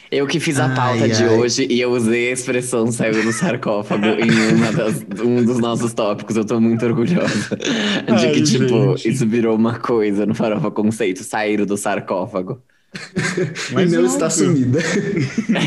Eu 0.10 0.26
que 0.26 0.40
fiz 0.40 0.58
a 0.58 0.68
Ai, 0.68 0.76
pauta 0.76 1.10
de 1.10 1.22
ai. 1.24 1.30
hoje 1.36 1.68
e 1.70 1.82
eu 1.82 1.92
usei 1.92 2.30
a 2.30 2.32
expressão 2.32 2.90
saiu 2.92 3.22
do 3.24 3.34
sarcófago 3.34 4.06
em 4.06 4.54
uma 4.56 4.72
das- 4.72 5.04
um 5.22 5.44
dos 5.44 5.58
nossos 5.60 5.92
tópicos. 5.94 6.38
Eu 6.38 6.46
tô 6.46 6.62
muito 6.62 6.86
orgulhosa 6.86 7.58
de 7.58 8.12
Ai, 8.14 8.32
que, 8.32 8.42
tipo, 8.44 8.96
gente. 8.96 9.10
isso 9.10 9.28
virou 9.28 9.54
uma 9.56 9.80
coisa 9.80 10.26
no 10.26 10.34
Farofa 10.34 10.72
Conceito, 10.72 11.24
sair 11.24 11.66
do 11.66 11.76
sarcófago. 11.76 12.62
E 12.94 13.74
Mas 13.74 13.92
não 13.92 14.00
óbvio. 14.00 14.14
está 14.14 14.30
sumida. 14.30 14.80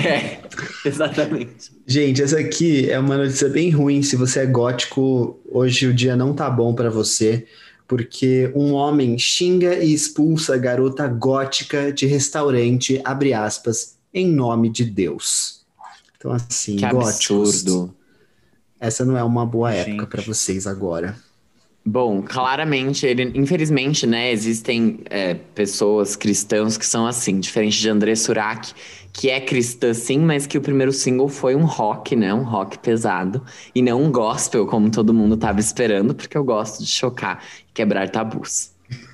É, 0.07 0.41
exatamente. 0.85 1.71
Gente, 1.87 2.23
essa 2.23 2.39
aqui 2.39 2.91
é 2.91 2.99
uma 2.99 3.17
notícia 3.17 3.49
bem 3.49 3.71
ruim. 3.71 4.03
Se 4.03 4.17
você 4.17 4.41
é 4.41 4.47
gótico, 4.47 5.39
hoje 5.51 5.87
o 5.87 5.95
dia 5.95 6.17
não 6.17 6.35
tá 6.35 6.49
bom 6.51 6.75
pra 6.75 6.91
você, 6.91 7.47
porque 7.87 8.51
um 8.55 8.73
homem 8.73 9.19
xinga 9.19 9.77
e 9.77 9.93
expulsa 9.93 10.55
a 10.55 10.59
garota 10.59 11.07
gótica 11.07 11.93
de 11.93 12.07
restaurante, 12.07 13.01
abre 13.05 13.33
aspas, 13.35 13.97
em 14.13 14.27
nome 14.27 14.71
de 14.71 14.85
Deus. 14.85 15.61
Então, 16.17 16.33
assim, 16.33 16.77
Que 16.77 16.87
góticos, 16.89 17.61
absurdo. 17.63 17.95
essa 18.79 19.05
não 19.05 19.17
é 19.17 19.23
uma 19.25 19.47
boa 19.47 19.73
época 19.73 20.07
pra 20.07 20.23
vocês 20.23 20.67
agora. 20.67 21.17
Bom, 21.91 22.23
claramente, 22.23 23.05
ele, 23.05 23.33
infelizmente, 23.35 24.07
né, 24.07 24.31
existem 24.31 25.01
é, 25.11 25.35
pessoas 25.35 26.15
cristãos 26.15 26.79
que 26.79 26.87
são 26.87 27.05
assim, 27.05 27.41
diferente 27.41 27.81
de 27.81 27.89
André 27.89 28.15
Surak, 28.15 28.73
que 29.13 29.29
é 29.29 29.41
cristã 29.41 29.93
sim, 29.93 30.21
mas 30.21 30.47
que 30.47 30.57
o 30.57 30.61
primeiro 30.61 30.93
single 30.93 31.29
foi 31.29 31.57
um 31.57 31.65
rock, 31.65 32.15
né, 32.15 32.33
um 32.33 32.45
rock 32.45 32.79
pesado, 32.79 33.43
e 33.75 33.83
não 33.83 34.05
um 34.05 34.13
gospel, 34.13 34.67
como 34.67 34.89
todo 34.89 35.13
mundo 35.13 35.37
tava 35.37 35.59
esperando, 35.59 36.15
porque 36.15 36.39
eu 36.39 36.45
gosto 36.45 36.79
de 36.79 36.89
chocar 36.89 37.43
e 37.69 37.73
quebrar 37.75 38.09
tabus. 38.09 38.71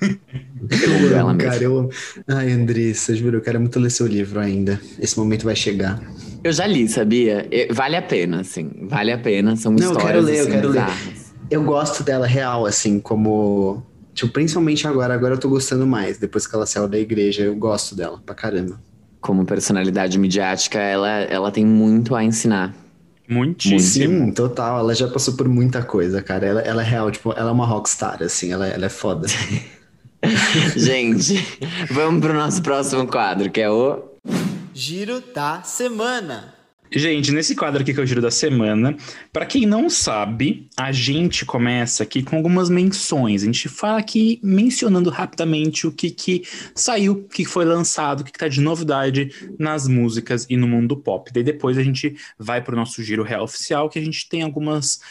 Ela 0.69 1.21
amo, 1.21 1.33
mesma. 1.33 1.51
cara, 1.51 1.63
eu 1.63 1.77
amo. 1.79 1.89
Ai, 2.27 2.51
Andressa, 2.51 3.15
juro, 3.15 3.37
eu 3.37 3.41
quero 3.41 3.59
muito 3.59 3.79
ler 3.79 3.89
seu 3.89 4.05
livro 4.05 4.39
ainda. 4.39 4.79
Esse 4.99 5.17
momento 5.17 5.45
vai 5.45 5.55
chegar. 5.55 5.99
Eu 6.43 6.51
já 6.51 6.67
li, 6.67 6.87
sabia? 6.87 7.47
Vale 7.71 7.95
a 7.95 8.01
pena, 8.03 8.41
assim, 8.41 8.69
vale 8.83 9.11
a 9.11 9.17
pena, 9.17 9.55
são 9.55 9.71
Não, 9.71 9.83
eu 9.83 9.91
histórias 9.93 10.11
quero 10.11 10.21
ler, 10.21 10.35
eu 10.35 10.41
assim, 10.41 10.51
quero 10.51 10.69
ler. 10.69 11.26
Eu 11.49 11.63
gosto 11.63 12.03
dela 12.03 12.27
real, 12.27 12.65
assim, 12.65 12.99
como. 12.99 13.83
Tipo, 14.13 14.33
principalmente 14.33 14.87
agora, 14.87 15.13
agora 15.13 15.35
eu 15.35 15.39
tô 15.39 15.47
gostando 15.47 15.87
mais. 15.87 16.17
Depois 16.17 16.45
que 16.45 16.55
ela 16.55 16.65
saiu 16.65 16.87
da 16.87 16.97
igreja, 16.97 17.43
eu 17.43 17.55
gosto 17.55 17.95
dela 17.95 18.21
pra 18.25 18.35
caramba. 18.35 18.79
Como 19.21 19.45
personalidade 19.45 20.17
midiática, 20.19 20.79
ela, 20.79 21.09
ela 21.09 21.51
tem 21.51 21.65
muito 21.65 22.15
a 22.15 22.23
ensinar. 22.23 22.73
Muitíssimo. 23.29 24.25
Sim, 24.25 24.31
total. 24.31 24.79
Ela 24.79 24.93
já 24.93 25.07
passou 25.07 25.35
por 25.35 25.47
muita 25.47 25.83
coisa, 25.83 26.21
cara. 26.21 26.45
Ela, 26.45 26.61
ela 26.61 26.81
é 26.81 26.85
real, 26.85 27.11
tipo, 27.11 27.31
ela 27.31 27.49
é 27.49 27.53
uma 27.53 27.65
rockstar, 27.65 28.21
assim, 28.21 28.51
ela, 28.51 28.67
ela 28.67 28.85
é 28.85 28.89
foda. 28.89 29.27
Gente, 30.75 31.45
vamos 31.91 32.21
pro 32.21 32.33
nosso 32.33 32.61
próximo 32.61 33.07
quadro, 33.07 33.49
que 33.51 33.61
é 33.61 33.69
o. 33.69 34.03
Giro 34.73 35.23
da 35.33 35.61
semana. 35.63 36.56
Gente, 36.91 37.31
nesse 37.31 37.55
quadro 37.55 37.81
aqui 37.81 37.93
que 37.93 37.99
é 37.99 38.03
o 38.03 38.05
Giro 38.05 38.21
da 38.21 38.31
Semana, 38.31 38.95
para 39.33 39.45
quem 39.45 39.65
não 39.65 39.89
sabe, 39.89 40.67
a 40.77 40.91
gente 40.91 41.45
começa 41.45 42.03
aqui 42.03 42.23
com 42.23 42.37
algumas 42.37 42.69
menções. 42.69 43.43
A 43.43 43.45
gente 43.45 43.67
fala 43.67 43.99
aqui 43.99 44.39
mencionando 44.41 45.09
rapidamente 45.09 45.85
o 45.85 45.91
que, 45.91 46.09
que 46.09 46.43
saiu, 46.73 47.13
o 47.13 47.23
que 47.23 47.43
foi 47.43 47.65
lançado, 47.65 48.21
o 48.21 48.23
que, 48.23 48.31
que 48.31 48.39
tá 48.39 48.47
de 48.47 48.61
novidade 48.61 49.31
nas 49.59 49.87
músicas 49.87 50.45
e 50.49 50.55
no 50.55 50.67
mundo 50.67 50.95
pop. 50.95 51.29
Daí 51.33 51.43
depois 51.43 51.77
a 51.77 51.83
gente 51.83 52.15
vai 52.39 52.61
pro 52.61 52.75
nosso 52.75 53.03
Giro 53.03 53.23
Real 53.23 53.43
Oficial, 53.43 53.89
que 53.89 53.99
a 53.99 54.03
gente 54.03 54.29
tem 54.29 54.41
algumas 54.41 55.01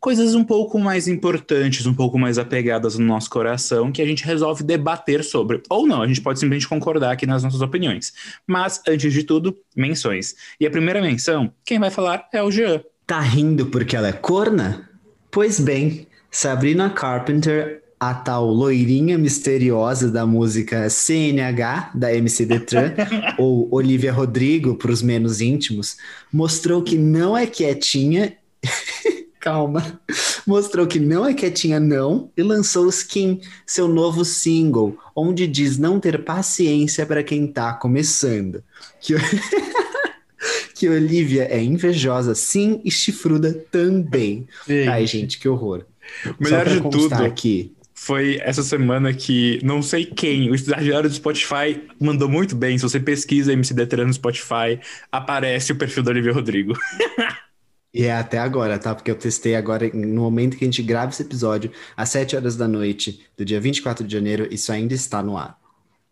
coisas 0.00 0.34
um 0.34 0.44
pouco 0.44 0.78
mais 0.78 1.08
importantes, 1.08 1.86
um 1.86 1.94
pouco 1.94 2.18
mais 2.18 2.38
apegadas 2.38 2.98
no 2.98 3.04
nosso 3.04 3.28
coração, 3.30 3.92
que 3.92 4.02
a 4.02 4.06
gente 4.06 4.24
resolve 4.24 4.62
debater 4.62 5.24
sobre. 5.24 5.62
Ou 5.68 5.86
não, 5.86 6.02
a 6.02 6.06
gente 6.06 6.20
pode 6.20 6.38
simplesmente 6.38 6.68
concordar 6.68 7.12
aqui 7.12 7.26
nas 7.26 7.42
nossas 7.42 7.60
opiniões. 7.60 8.12
Mas, 8.46 8.80
antes 8.86 9.12
de 9.12 9.22
tudo, 9.24 9.56
menções. 9.76 10.34
E 10.60 10.66
a 10.66 10.70
primeira 10.70 11.00
menção, 11.00 11.52
quem 11.64 11.78
vai 11.78 11.90
falar 11.90 12.28
é 12.32 12.42
o 12.42 12.50
Jean. 12.50 12.82
Tá 13.06 13.20
rindo 13.20 13.66
porque 13.66 13.96
ela 13.96 14.08
é 14.08 14.12
corna? 14.12 14.88
Pois 15.30 15.58
bem, 15.58 16.06
Sabrina 16.30 16.90
Carpenter, 16.90 17.82
a 17.98 18.14
tal 18.14 18.46
loirinha 18.46 19.18
misteriosa 19.18 20.10
da 20.10 20.24
música 20.24 20.88
CNH 20.88 21.90
da 21.94 22.14
MC 22.14 22.46
Detran, 22.46 22.94
ou 23.38 23.68
Olivia 23.70 24.12
Rodrigo 24.12 24.74
para 24.76 24.92
os 24.92 25.02
menos 25.02 25.40
íntimos, 25.40 25.96
mostrou 26.32 26.82
que 26.82 26.96
não 26.96 27.36
é 27.36 27.46
quietinha. 27.46 28.36
Calma. 29.48 29.98
Mostrou 30.46 30.86
que 30.86 31.00
não 31.00 31.26
é 31.26 31.32
quietinha, 31.32 31.80
não, 31.80 32.30
e 32.36 32.42
lançou 32.42 32.86
Skin, 32.90 33.40
seu 33.66 33.88
novo 33.88 34.22
single, 34.22 34.98
onde 35.16 35.46
diz 35.46 35.78
não 35.78 35.98
ter 35.98 36.22
paciência 36.22 37.06
para 37.06 37.22
quem 37.22 37.46
tá 37.46 37.72
começando. 37.72 38.62
Que 39.00 39.14
que 40.76 40.86
Olivia 40.86 41.44
é 41.50 41.62
invejosa, 41.62 42.34
sim, 42.34 42.82
e 42.84 42.90
chifruda 42.90 43.54
também. 43.70 44.46
Ai, 44.86 45.06
gente, 45.06 45.38
que 45.38 45.48
horror. 45.48 45.86
O 46.26 46.44
melhor 46.44 46.68
de 46.68 46.82
tudo 46.82 47.14
aqui. 47.14 47.72
foi 47.94 48.38
essa 48.42 48.62
semana 48.62 49.14
que 49.14 49.58
não 49.62 49.80
sei 49.80 50.04
quem, 50.04 50.50
o 50.50 50.54
estagiário 50.54 51.08
do 51.08 51.14
Spotify 51.14 51.82
mandou 51.98 52.28
muito 52.28 52.54
bem. 52.54 52.76
Se 52.76 52.82
você 52.82 53.00
pesquisa 53.00 53.54
MC 53.54 53.72
Detran 53.72 54.08
no 54.08 54.12
Spotify, 54.12 54.78
aparece 55.10 55.72
o 55.72 55.76
perfil 55.76 56.02
do 56.02 56.10
Olivia 56.10 56.34
Rodrigo. 56.34 56.74
E 57.92 58.04
é 58.04 58.12
até 58.14 58.38
agora, 58.38 58.78
tá? 58.78 58.94
Porque 58.94 59.10
eu 59.10 59.16
testei 59.16 59.54
agora, 59.56 59.90
no 59.94 60.22
momento 60.22 60.56
que 60.56 60.64
a 60.64 60.66
gente 60.66 60.82
grava 60.82 61.10
esse 61.10 61.22
episódio, 61.22 61.72
às 61.96 62.10
7 62.10 62.36
horas 62.36 62.56
da 62.56 62.68
noite 62.68 63.26
do 63.36 63.44
dia 63.44 63.60
24 63.60 64.06
de 64.06 64.12
janeiro, 64.12 64.46
isso 64.50 64.70
ainda 64.70 64.94
está 64.94 65.22
no 65.22 65.36
ar. 65.36 65.58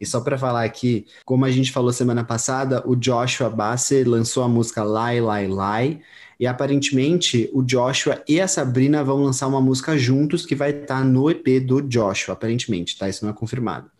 E 0.01 0.07
só 0.07 0.21
para 0.21 0.39
falar 0.39 0.65
aqui, 0.65 1.07
como 1.25 1.45
a 1.45 1.51
gente 1.51 1.73
falou 1.73 1.93
semana 1.93 2.23
passada, 2.23 2.83
o 2.87 2.95
Joshua 2.95 3.49
Basser 3.49 4.09
lançou 4.09 4.43
a 4.43 4.49
música 4.49 4.83
Lai 4.83 5.21
Lai 5.21 5.47
Lai. 5.47 6.01
E 6.39 6.47
aparentemente 6.47 7.49
o 7.55 7.63
Joshua 7.63 8.23
e 8.29 8.39
a 8.39 8.47
Sabrina 8.47 9.03
vão 9.03 9.23
lançar 9.23 9.47
uma 9.47 9.61
música 9.61 9.97
juntos 9.97 10.45
que 10.45 10.55
vai 10.55 10.71
estar 10.71 11.03
no 11.03 11.31
EP 11.31 11.65
do 11.65 11.81
Joshua, 11.81 12.35
aparentemente, 12.35 12.99
tá? 12.99 13.09
Isso 13.09 13.25
não 13.25 13.33
é 13.33 13.35
confirmado. 13.35 13.91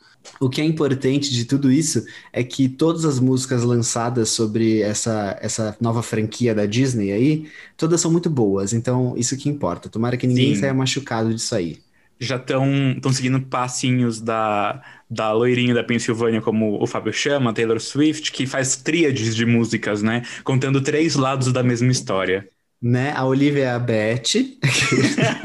O 0.41 0.49
que 0.51 0.61
é 0.61 0.65
importante 0.65 1.31
de 1.33 1.45
tudo 1.45 1.71
isso 1.71 2.05
é 2.33 2.43
que 2.45 2.69
todas 2.69 3.05
as 3.05 3.19
músicas 3.21 3.63
lançadas 3.63 4.31
sobre 4.31 4.81
essa, 4.83 5.37
essa 5.41 5.77
nova 5.81 6.03
franquia 6.03 6.55
da 6.55 6.67
Disney 6.67 7.13
aí, 7.13 7.51
todas 7.77 8.01
são 8.01 8.11
muito 8.11 8.29
boas. 8.31 8.73
Então, 8.73 9.15
isso 9.17 9.37
que 9.37 9.49
importa. 9.49 9.89
Tomara 9.89 10.17
que 10.17 10.27
ninguém 10.27 10.55
Sim. 10.55 10.55
saia 10.55 10.75
machucado 10.75 11.35
disso 11.35 11.55
aí. 11.55 11.83
Já 12.19 12.37
estão 12.37 13.13
seguindo 13.13 13.41
passinhos 13.43 14.21
da, 14.23 14.83
da 15.09 15.33
loirinha 15.33 15.75
da 15.75 15.85
Pensilvânia, 15.85 16.41
como 16.41 16.83
o 16.83 16.87
Fábio 16.87 17.13
chama, 17.13 17.53
Taylor 17.53 17.79
Swift, 17.81 18.33
que 18.33 18.47
faz 18.47 18.77
tríades 18.77 19.37
de 19.37 19.45
músicas, 19.45 20.03
né? 20.03 20.23
Contando 20.43 20.81
três 20.83 21.15
lados 21.15 21.53
da 21.53 21.63
mesma 21.63 21.91
história. 21.93 22.49
Né? 22.81 23.13
A 23.13 23.25
Olivia 23.25 23.65
é 23.65 23.71
a 23.71 23.79
Beth. 23.79 24.33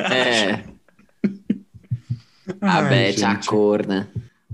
É. 0.10 0.64
A 2.66 2.82
Ai, 2.82 2.82
Beth, 2.82 3.24
a 3.24 3.36
gente. 3.36 3.46
corna. 3.46 4.12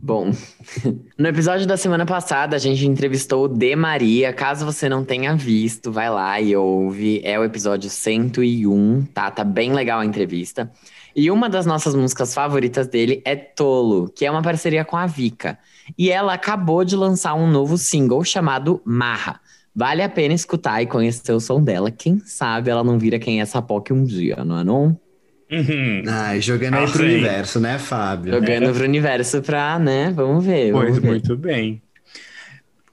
Bom, 0.08 0.32
no 1.20 1.28
episódio 1.28 1.68
da 1.68 1.76
semana 1.76 2.06
passada 2.06 2.56
a 2.56 2.60
gente 2.60 2.88
entrevistou 2.88 3.44
o 3.44 3.48
De 3.50 3.76
Maria. 3.76 4.32
Caso 4.32 4.64
você 4.64 4.88
não 4.88 5.04
tenha 5.04 5.36
visto, 5.36 5.92
vai 5.92 6.10
lá 6.10 6.40
e 6.40 6.56
ouve. 6.56 7.20
É 7.26 7.38
o 7.38 7.44
episódio 7.44 7.90
101, 7.90 9.04
tá? 9.14 9.30
Tá 9.30 9.44
bem 9.44 9.74
legal 9.74 10.00
a 10.00 10.06
entrevista. 10.06 10.72
E 11.14 11.30
uma 11.30 11.50
das 11.50 11.66
nossas 11.66 11.94
músicas 11.94 12.34
favoritas 12.34 12.88
dele 12.88 13.22
é 13.26 13.36
Tolo, 13.36 14.08
que 14.08 14.26
é 14.26 14.32
uma 14.32 14.42
parceria 14.42 14.86
com 14.86 14.96
a 14.96 15.06
Vika. 15.06 15.60
E 15.98 16.10
ela 16.10 16.36
acabou 16.36 16.86
de 16.86 16.96
lançar 16.96 17.34
um 17.34 17.52
novo 17.52 17.78
single 17.78 18.24
chamado 18.24 18.82
Marra. 18.86 19.42
Vale 19.76 20.02
a 20.02 20.08
pena 20.08 20.34
escutar 20.34 20.82
e 20.82 20.88
conhecer 20.88 21.34
o 21.34 21.42
som 21.42 21.62
dela. 21.62 21.92
Quem 21.92 22.20
sabe 22.20 22.70
ela 22.70 22.82
não 22.82 22.98
vira 22.98 23.20
quem 23.20 23.40
é 23.40 23.42
essa 23.42 23.62
POC 23.62 23.92
um 23.92 24.06
dia, 24.06 24.38
não 24.46 24.60
é 24.60 24.64
não? 24.64 24.98
Uhum. 25.51 26.04
Ai, 26.08 26.42
jogando 26.42 26.75
aí 26.75 26.84
Ah, 26.86 26.88
pro 26.92 27.04
universo, 27.04 27.60
né, 27.60 27.80
Fábio? 27.80 28.34
Jogando 28.34 28.74
pro 28.74 28.84
universo 28.84 29.42
pra, 29.42 29.80
né? 29.80 30.12
Vamos 30.13 30.46
ver. 30.46 30.72
Vamos 30.74 30.88
Pois 30.89 31.00
ver. 31.01 31.08
muito 31.08 31.38
bem. 31.38 31.82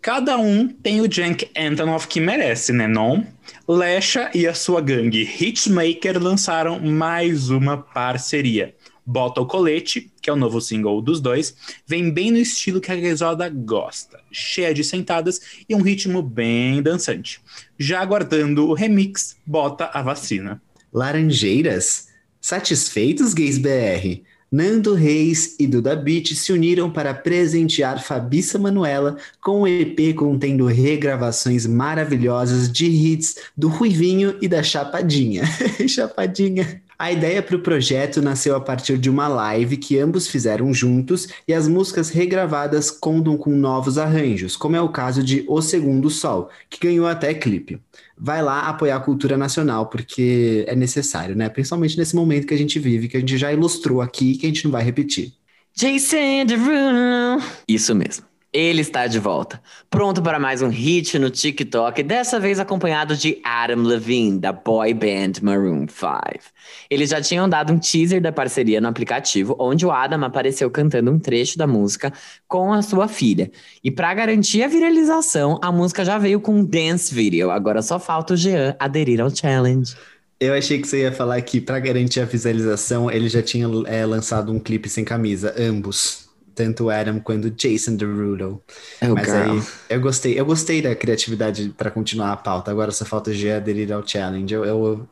Cada 0.00 0.36
um 0.38 0.68
tem 0.68 1.00
o 1.00 1.10
Jank 1.10 1.48
Antonoff 1.56 2.06
que 2.06 2.20
merece, 2.20 2.72
né, 2.72 2.86
não? 2.86 3.26
Lesha 3.66 4.30
e 4.34 4.46
a 4.46 4.52
sua 4.54 4.80
gangue 4.82 5.22
Hitmaker 5.22 6.22
lançaram 6.22 6.78
mais 6.78 7.48
uma 7.50 7.78
parceria. 7.78 8.74
Bota 9.06 9.40
o 9.40 9.46
Colete, 9.46 10.10
que 10.22 10.30
é 10.30 10.32
o 10.32 10.36
novo 10.36 10.60
single 10.60 11.00
dos 11.02 11.20
dois, 11.20 11.54
vem 11.86 12.10
bem 12.10 12.30
no 12.30 12.38
estilo 12.38 12.80
que 12.80 12.90
a 12.92 12.96
Griselda 12.96 13.48
gosta, 13.50 14.18
cheia 14.32 14.72
de 14.72 14.82
sentadas 14.84 15.40
e 15.68 15.74
um 15.74 15.82
ritmo 15.82 16.22
bem 16.22 16.80
dançante. 16.82 17.40
Já 17.78 18.00
aguardando 18.00 18.66
o 18.68 18.74
remix, 18.74 19.36
bota 19.46 19.90
a 19.92 20.00
vacina. 20.02 20.60
Laranjeiras? 20.92 22.08
Satisfeitos, 22.44 23.32
gays 23.32 23.56
BR? 23.56 24.20
Nando 24.52 24.92
Reis 24.92 25.56
e 25.58 25.66
Duda 25.66 25.96
Beat 25.96 26.34
se 26.34 26.52
uniram 26.52 26.90
para 26.90 27.14
presentear 27.14 28.04
Fabiça 28.04 28.58
Manuela 28.58 29.16
com 29.40 29.62
um 29.62 29.66
EP 29.66 30.14
contendo 30.14 30.66
regravações 30.66 31.66
maravilhosas 31.66 32.70
de 32.70 32.84
hits 32.84 33.36
do 33.56 33.68
Ruivinho 33.68 34.36
e 34.42 34.46
da 34.46 34.62
Chapadinha. 34.62 35.44
Chapadinha. 35.88 36.82
A 37.04 37.12
ideia 37.12 37.42
para 37.42 37.54
o 37.54 37.60
projeto 37.60 38.22
nasceu 38.22 38.56
a 38.56 38.60
partir 38.62 38.96
de 38.96 39.10
uma 39.10 39.28
live 39.28 39.76
que 39.76 39.98
ambos 39.98 40.26
fizeram 40.26 40.72
juntos 40.72 41.28
e 41.46 41.52
as 41.52 41.68
músicas 41.68 42.08
regravadas 42.08 42.90
contam 42.90 43.36
com 43.36 43.50
novos 43.50 43.98
arranjos, 43.98 44.56
como 44.56 44.74
é 44.74 44.80
o 44.80 44.88
caso 44.88 45.22
de 45.22 45.44
O 45.46 45.60
Segundo 45.60 46.08
Sol, 46.08 46.48
que 46.70 46.80
ganhou 46.80 47.06
até 47.06 47.34
clipe 47.34 47.78
vai 48.16 48.40
lá 48.40 48.70
apoiar 48.70 48.96
a 48.96 49.00
cultura 49.00 49.36
nacional, 49.36 49.90
porque 49.90 50.64
é 50.66 50.74
necessário, 50.74 51.36
né? 51.36 51.50
Principalmente 51.50 51.98
nesse 51.98 52.16
momento 52.16 52.46
que 52.46 52.54
a 52.54 52.56
gente 52.58 52.78
vive, 52.78 53.08
que 53.08 53.18
a 53.18 53.20
gente 53.20 53.36
já 53.36 53.52
ilustrou 53.52 54.00
aqui 54.00 54.32
e 54.32 54.36
que 54.38 54.46
a 54.46 54.48
gente 54.48 54.64
não 54.64 54.72
vai 54.72 54.82
repetir. 54.82 55.34
Jason 55.74 56.46
Derulo. 56.46 57.42
Isso 57.68 57.94
mesmo. 57.94 58.33
Ele 58.54 58.82
está 58.82 59.08
de 59.08 59.18
volta, 59.18 59.60
pronto 59.90 60.22
para 60.22 60.38
mais 60.38 60.62
um 60.62 60.68
hit 60.68 61.18
no 61.18 61.28
TikTok, 61.28 62.04
dessa 62.04 62.38
vez 62.38 62.60
acompanhado 62.60 63.16
de 63.16 63.40
Adam 63.42 63.82
Levine, 63.82 64.38
da 64.38 64.52
boy 64.52 64.94
band 64.94 65.42
Maroon 65.42 65.88
5. 65.88 66.52
Eles 66.88 67.10
já 67.10 67.20
tinham 67.20 67.48
dado 67.48 67.72
um 67.72 67.80
teaser 67.80 68.22
da 68.22 68.30
parceria 68.30 68.80
no 68.80 68.86
aplicativo, 68.86 69.56
onde 69.58 69.84
o 69.84 69.90
Adam 69.90 70.22
apareceu 70.22 70.70
cantando 70.70 71.10
um 71.10 71.18
trecho 71.18 71.58
da 71.58 71.66
música 71.66 72.12
com 72.46 72.72
a 72.72 72.80
sua 72.80 73.08
filha. 73.08 73.50
E 73.82 73.90
para 73.90 74.14
garantir 74.14 74.62
a 74.62 74.68
viralização, 74.68 75.58
a 75.60 75.72
música 75.72 76.04
já 76.04 76.16
veio 76.16 76.38
com 76.40 76.54
um 76.54 76.64
dance 76.64 77.12
video, 77.12 77.50
agora 77.50 77.82
só 77.82 77.98
falta 77.98 78.34
o 78.34 78.36
Jean 78.36 78.76
aderir 78.78 79.20
ao 79.20 79.34
challenge. 79.34 79.96
Eu 80.38 80.54
achei 80.54 80.80
que 80.80 80.86
você 80.86 81.00
ia 81.00 81.12
falar 81.12 81.42
que, 81.42 81.60
para 81.60 81.80
garantir 81.80 82.20
a 82.20 82.24
visualização, 82.24 83.10
ele 83.10 83.28
já 83.28 83.42
tinha 83.42 83.66
é, 83.86 84.06
lançado 84.06 84.52
um 84.52 84.60
clipe 84.60 84.88
sem 84.88 85.04
camisa, 85.04 85.52
ambos. 85.58 86.23
Tanto 86.54 86.84
o 86.84 86.90
Adam 86.90 87.18
quanto 87.20 87.46
o 87.46 87.50
Jason 87.50 87.96
Derulo. 87.96 88.62
Oh, 89.02 89.14
Mas 89.14 89.26
girl. 89.26 89.36
aí, 89.38 89.62
eu 89.90 90.00
gostei, 90.00 90.38
eu 90.38 90.46
gostei 90.46 90.80
da 90.80 90.94
criatividade 90.94 91.74
para 91.76 91.90
continuar 91.90 92.32
a 92.32 92.36
pauta. 92.36 92.70
Agora 92.70 92.90
só 92.92 93.04
falta 93.04 93.30
o 93.30 93.34
G 93.34 93.52
aderir 93.52 93.92
ao 93.92 94.06
challenge. 94.06 94.54
Eu, 94.54 94.64
eu- 94.64 95.08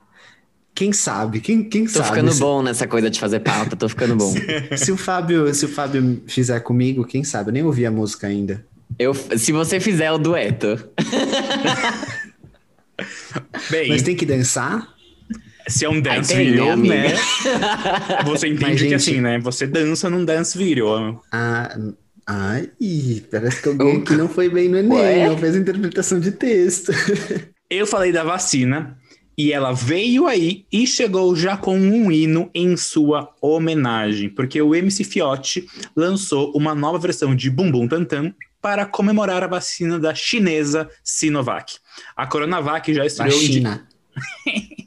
Quem 0.74 0.92
sabe? 0.92 1.40
Quem, 1.40 1.68
quem 1.68 1.84
Tô 1.84 1.90
sabe? 1.90 2.06
ficando 2.08 2.32
se, 2.32 2.40
bom 2.40 2.62
nessa 2.62 2.86
coisa 2.86 3.10
de 3.10 3.18
fazer 3.20 3.40
pauta, 3.40 3.76
tô 3.76 3.88
ficando 3.88 4.16
bom. 4.16 4.32
Se 4.76 4.90
o 4.92 4.96
Fábio, 4.96 5.52
se 5.54 5.66
o 5.66 5.68
Fábio 5.68 6.22
fizer 6.26 6.60
comigo, 6.60 7.04
quem 7.04 7.22
sabe? 7.24 7.50
Eu 7.50 7.52
nem 7.52 7.62
ouvi 7.64 7.84
a 7.84 7.90
música 7.90 8.26
ainda. 8.26 8.64
Eu, 8.98 9.12
se 9.14 9.52
você 9.52 9.78
fizer 9.80 10.10
o 10.12 10.18
dueto. 10.18 10.88
Bem, 13.70 13.88
Mas 13.88 14.02
tem 14.02 14.14
que 14.16 14.26
dançar? 14.26 14.88
Se 15.68 15.84
é 15.84 15.88
um 15.90 16.00
dance 16.00 16.34
né, 16.34 16.44
video, 16.44 16.70
amiga? 16.70 16.94
né? 16.94 17.14
Você 18.24 18.48
entende 18.48 18.62
Mas, 18.62 18.72
que 18.74 18.78
gente- 18.88 18.94
assim, 18.94 19.20
né? 19.20 19.38
Você 19.40 19.66
dança 19.66 20.08
num 20.10 20.24
dance 20.24 20.56
video. 20.56 21.20
Ah, 21.30 21.76
ai, 22.26 22.70
parece 23.30 23.62
que 23.62 23.68
alguém 23.68 24.02
que 24.04 24.14
não 24.14 24.28
foi 24.28 24.48
bem 24.48 24.68
no 24.68 24.78
Enem, 24.78 24.92
Ué? 24.98 25.28
não 25.28 25.38
fez 25.38 25.56
interpretação 25.56 26.20
de 26.20 26.32
texto. 26.32 26.92
Eu 27.70 27.86
falei 27.86 28.12
da 28.12 28.22
vacina 28.22 28.98
e 29.36 29.50
ela 29.50 29.72
veio 29.72 30.26
aí 30.26 30.66
e 30.70 30.86
chegou 30.86 31.34
já 31.34 31.56
com 31.56 31.74
um 31.78 32.12
hino 32.12 32.50
em 32.54 32.76
sua 32.76 33.30
homenagem, 33.40 34.28
porque 34.28 34.60
o 34.60 34.74
MC 34.74 35.04
Fiote 35.04 35.66
lançou 35.96 36.52
uma 36.54 36.74
nova 36.74 36.98
versão 36.98 37.34
de 37.34 37.48
Bumbum 37.50 37.88
Tantan 37.88 38.34
para 38.60 38.84
comemorar 38.84 39.42
a 39.42 39.46
vacina 39.46 39.98
da 39.98 40.14
chinesa 40.14 40.88
Sinovac. 41.02 41.76
A 42.14 42.26
Coronavac 42.26 42.92
já 42.92 43.00
Da 43.00 43.06
estreou 43.06 43.40
em, 43.40 43.46
China. 43.46 43.88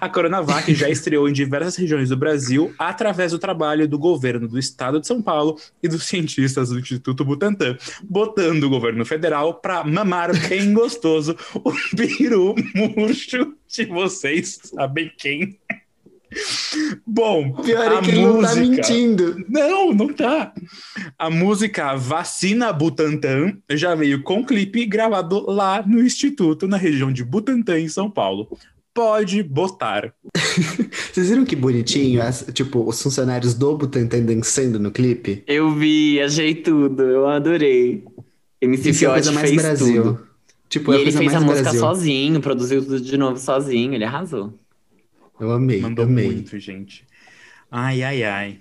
a 0.00 0.08
Coronavac 0.08 0.72
já 0.74 0.88
estreou 0.90 1.28
em 1.28 1.32
diversas 1.32 1.76
regiões 1.76 2.08
do 2.08 2.16
Brasil 2.16 2.72
através 2.78 3.32
do 3.32 3.38
trabalho 3.38 3.86
do 3.88 3.98
governo 3.98 4.48
do 4.48 4.58
estado 4.58 5.00
de 5.00 5.06
São 5.06 5.20
Paulo 5.22 5.58
e 5.82 5.88
dos 5.88 6.04
cientistas 6.04 6.68
do 6.70 6.78
Instituto 6.78 7.24
Butantan, 7.24 7.76
botando 8.08 8.64
o 8.64 8.70
governo 8.70 9.04
federal 9.04 9.54
para 9.54 9.84
mamar 9.84 10.30
bem 10.48 10.72
gostoso 10.74 11.36
o 11.54 11.72
peru 11.96 12.54
murcho 12.74 13.54
de 13.68 13.84
vocês 13.86 14.58
sabem 14.64 15.10
quem. 15.16 15.58
Bom, 17.04 17.52
Pior 17.62 17.92
é 17.92 17.96
a 17.98 18.00
que 18.00 18.10
ele 18.10 18.22
não 18.22 18.40
tá 18.40 18.54
música- 18.54 18.60
mentindo. 18.60 19.44
não, 19.48 19.92
não 19.92 20.12
tá. 20.12 20.52
A 21.18 21.28
música 21.28 21.96
Vacina 21.96 22.72
Butantan 22.72 23.56
já 23.70 23.96
veio 23.96 24.22
com 24.22 24.44
clipe 24.44 24.86
gravado 24.86 25.44
lá 25.50 25.82
no 25.84 26.00
Instituto, 26.00 26.68
na 26.68 26.76
região 26.76 27.12
de 27.12 27.24
Butantã, 27.24 27.78
em 27.80 27.88
São 27.88 28.08
Paulo. 28.08 28.56
Pode 28.92 29.42
botar. 29.42 30.12
Vocês 31.12 31.28
viram 31.28 31.44
que 31.44 31.54
bonitinho? 31.54 32.22
As- 32.22 32.44
tipo, 32.52 32.86
os 32.88 33.00
funcionários 33.00 33.54
do 33.54 33.76
Butantan 33.76 34.22
dançando 34.24 34.78
no 34.80 34.90
clipe? 34.90 35.44
Eu 35.46 35.72
vi, 35.74 36.20
achei 36.20 36.54
tudo, 36.54 37.02
eu 37.04 37.28
adorei. 37.28 38.04
MC 38.60 38.90
Isso 38.90 39.04
é 39.04 39.08
a 39.08 39.12
coisa 39.12 39.32
mais 39.32 39.48
fez 39.50 39.62
Brasil. 39.62 40.02
tudo. 40.02 40.26
Tipo, 40.68 40.92
E 40.92 40.96
é 40.96 41.00
ele 41.00 41.12
fez 41.12 41.34
a 41.34 41.40
música 41.40 41.62
Brasil. 41.62 41.80
sozinho, 41.80 42.40
produziu 42.40 42.82
tudo 42.82 43.00
de 43.00 43.16
novo 43.16 43.38
sozinho, 43.38 43.94
ele 43.94 44.04
arrasou. 44.04 44.52
Eu 45.40 45.50
amei, 45.52 45.80
Mandou 45.80 46.04
amei. 46.04 46.26
muito, 46.26 46.58
gente. 46.58 47.04
Ai, 47.70 48.02
ai, 48.02 48.22
ai. 48.22 48.58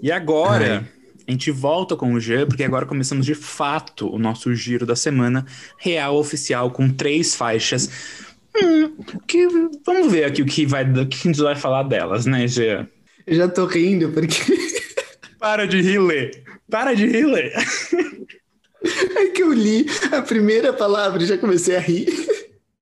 E 0.00 0.10
agora, 0.10 0.88
a 1.28 1.30
gente 1.30 1.50
volta 1.50 1.94
com 1.94 2.14
o 2.14 2.20
Jean, 2.20 2.46
porque 2.46 2.64
agora 2.64 2.86
começamos 2.86 3.26
de 3.26 3.34
fato 3.34 4.08
o 4.12 4.18
nosso 4.18 4.54
giro 4.54 4.86
da 4.86 4.96
semana 4.96 5.44
real 5.76 6.16
oficial 6.16 6.70
com 6.70 6.88
três 6.88 7.34
faixas. 7.34 7.90
Hum, 8.56 8.96
que, 9.26 9.46
vamos 9.84 10.12
ver 10.12 10.24
aqui 10.24 10.42
o 10.42 10.46
que, 10.46 10.66
vai, 10.66 10.84
o 10.84 11.06
que 11.06 11.16
a 11.16 11.32
gente 11.32 11.40
vai 11.40 11.56
falar 11.56 11.84
delas, 11.84 12.26
né, 12.26 12.46
Jean? 12.46 12.88
Eu 13.26 13.36
já 13.36 13.48
tô 13.48 13.66
rindo 13.66 14.10
porque 14.10 14.42
Para 15.38 15.66
de 15.66 15.80
rir, 15.80 15.98
Lê. 15.98 16.30
Para 16.70 16.94
de 16.94 17.06
rir, 17.06 17.26
Lê. 17.26 17.50
é 19.16 19.28
que 19.34 19.42
eu 19.42 19.52
li 19.52 19.86
a 20.12 20.22
primeira 20.22 20.72
palavra 20.72 21.22
e 21.22 21.26
já 21.26 21.36
comecei 21.36 21.76
a 21.76 21.80
rir. 21.80 22.06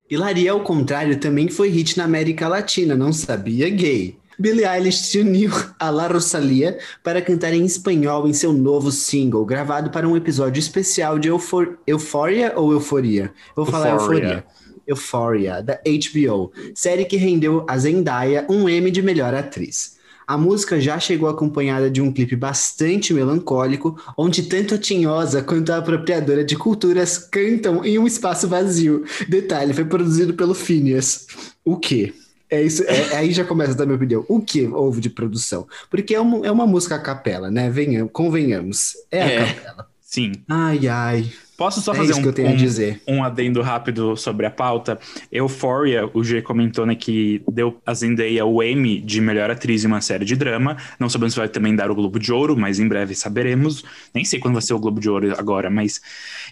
Hilaria, 0.09 0.51
ao 0.51 0.61
contrário, 0.61 1.19
também 1.19 1.47
foi 1.49 1.69
hit 1.69 1.97
na 1.97 2.03
América 2.03 2.47
Latina, 2.47 2.95
não 2.95 3.13
sabia 3.13 3.69
gay. 3.69 4.15
Billie 4.37 4.65
Eilish 4.65 4.97
se 4.97 5.19
uniu 5.19 5.51
a 5.79 5.89
La 5.89 6.07
Rosalia 6.07 6.77
para 7.03 7.21
cantar 7.21 7.53
em 7.53 7.63
espanhol 7.63 8.27
em 8.27 8.33
seu 8.33 8.51
novo 8.51 8.91
single, 8.91 9.45
gravado 9.45 9.89
para 9.89 10.07
um 10.07 10.17
episódio 10.17 10.59
especial 10.59 11.17
de 11.17 11.29
Eufor 11.29 11.77
Euphoria 11.85 12.53
ou 12.55 12.71
Euforia? 12.71 13.31
Eu 13.55 13.63
vou 13.63 13.65
falar 13.65 13.91
Euphoria. 13.91 14.19
Euforia. 14.19 14.45
Euphoria, 14.91 15.61
da 15.61 15.79
HBO, 15.85 16.51
série 16.75 17.05
que 17.05 17.17
rendeu 17.17 17.65
a 17.67 17.77
Zendaya 17.77 18.45
um 18.49 18.69
Emmy 18.69 18.91
de 18.91 19.01
melhor 19.01 19.33
atriz. 19.33 19.99
A 20.27 20.37
música 20.37 20.79
já 20.79 20.97
chegou 20.97 21.27
acompanhada 21.27 21.89
de 21.89 22.01
um 22.01 22.11
clipe 22.11 22.35
bastante 22.37 23.13
melancólico, 23.13 23.99
onde 24.17 24.43
tanto 24.43 24.75
a 24.75 24.77
tinhosa 24.77 25.41
quanto 25.41 25.71
a 25.73 25.77
apropriadora 25.77 26.43
de 26.43 26.55
culturas 26.55 27.17
cantam 27.17 27.83
em 27.83 27.97
um 27.99 28.07
espaço 28.07 28.47
vazio. 28.47 29.03
Detalhe, 29.27 29.73
foi 29.73 29.83
produzido 29.83 30.33
pelo 30.33 30.53
Phineas. 30.53 31.27
O 31.65 31.75
quê? 31.75 32.13
É 32.49 32.61
isso, 32.61 32.83
é- 32.83 33.15
aí 33.15 33.31
já 33.33 33.43
começa 33.43 33.71
a 33.71 33.75
dar 33.75 33.85
minha 33.85 33.95
opinião. 33.95 34.25
O 34.29 34.39
que 34.41 34.65
houve 34.67 35.01
de 35.01 35.09
produção? 35.09 35.67
Porque 35.89 36.13
é 36.15 36.19
uma, 36.19 36.45
é 36.45 36.51
uma 36.51 36.67
música 36.67 36.95
a 36.95 36.99
capela, 36.99 37.49
né? 37.51 37.69
Venham, 37.69 38.07
convenhamos. 38.07 38.93
É 39.09 39.21
a 39.21 39.27
É. 39.29 39.53
capela. 39.53 39.87
Sim. 40.01 40.31
Ai, 40.49 40.87
ai. 40.87 41.31
Posso 41.61 41.79
só 41.79 41.93
é 41.93 41.95
fazer 41.95 42.15
um, 42.15 42.21
que 42.23 42.27
eu 42.27 42.33
tenho 42.33 42.47
a 42.47 42.51
um- 42.53 42.55
dizer. 42.55 43.01
um 43.07 43.23
adendo 43.23 43.61
rápido 43.61 44.17
sobre 44.17 44.47
a 44.47 44.49
pauta. 44.49 44.97
Euphoria, 45.31 46.09
o 46.11 46.23
G 46.23 46.41
comentou 46.41 46.87
né, 46.87 46.95
que 46.95 47.43
deu 47.51 47.77
a 47.85 47.93
Zendaya 47.93 48.43
o 48.45 48.63
Emmy 48.63 48.99
de 48.99 49.21
melhor 49.21 49.51
atriz 49.51 49.83
em 49.83 49.87
uma 49.87 50.01
série 50.01 50.25
de 50.25 50.35
drama. 50.35 50.75
Não 50.99 51.07
sabemos 51.07 51.33
se 51.35 51.39
vai 51.39 51.47
também 51.47 51.75
dar 51.75 51.91
o 51.91 51.95
Globo 51.95 52.17
de 52.17 52.33
Ouro, 52.33 52.57
mas 52.57 52.79
em 52.79 52.87
breve 52.87 53.13
saberemos. 53.13 53.85
Nem 54.11 54.25
sei 54.25 54.39
quando 54.39 54.55
vai 54.55 54.63
ser 54.63 54.73
o 54.73 54.79
Globo 54.79 54.99
de 54.99 55.07
Ouro 55.07 55.35
agora, 55.37 55.69
mas 55.69 56.01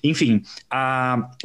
enfim. 0.03 0.41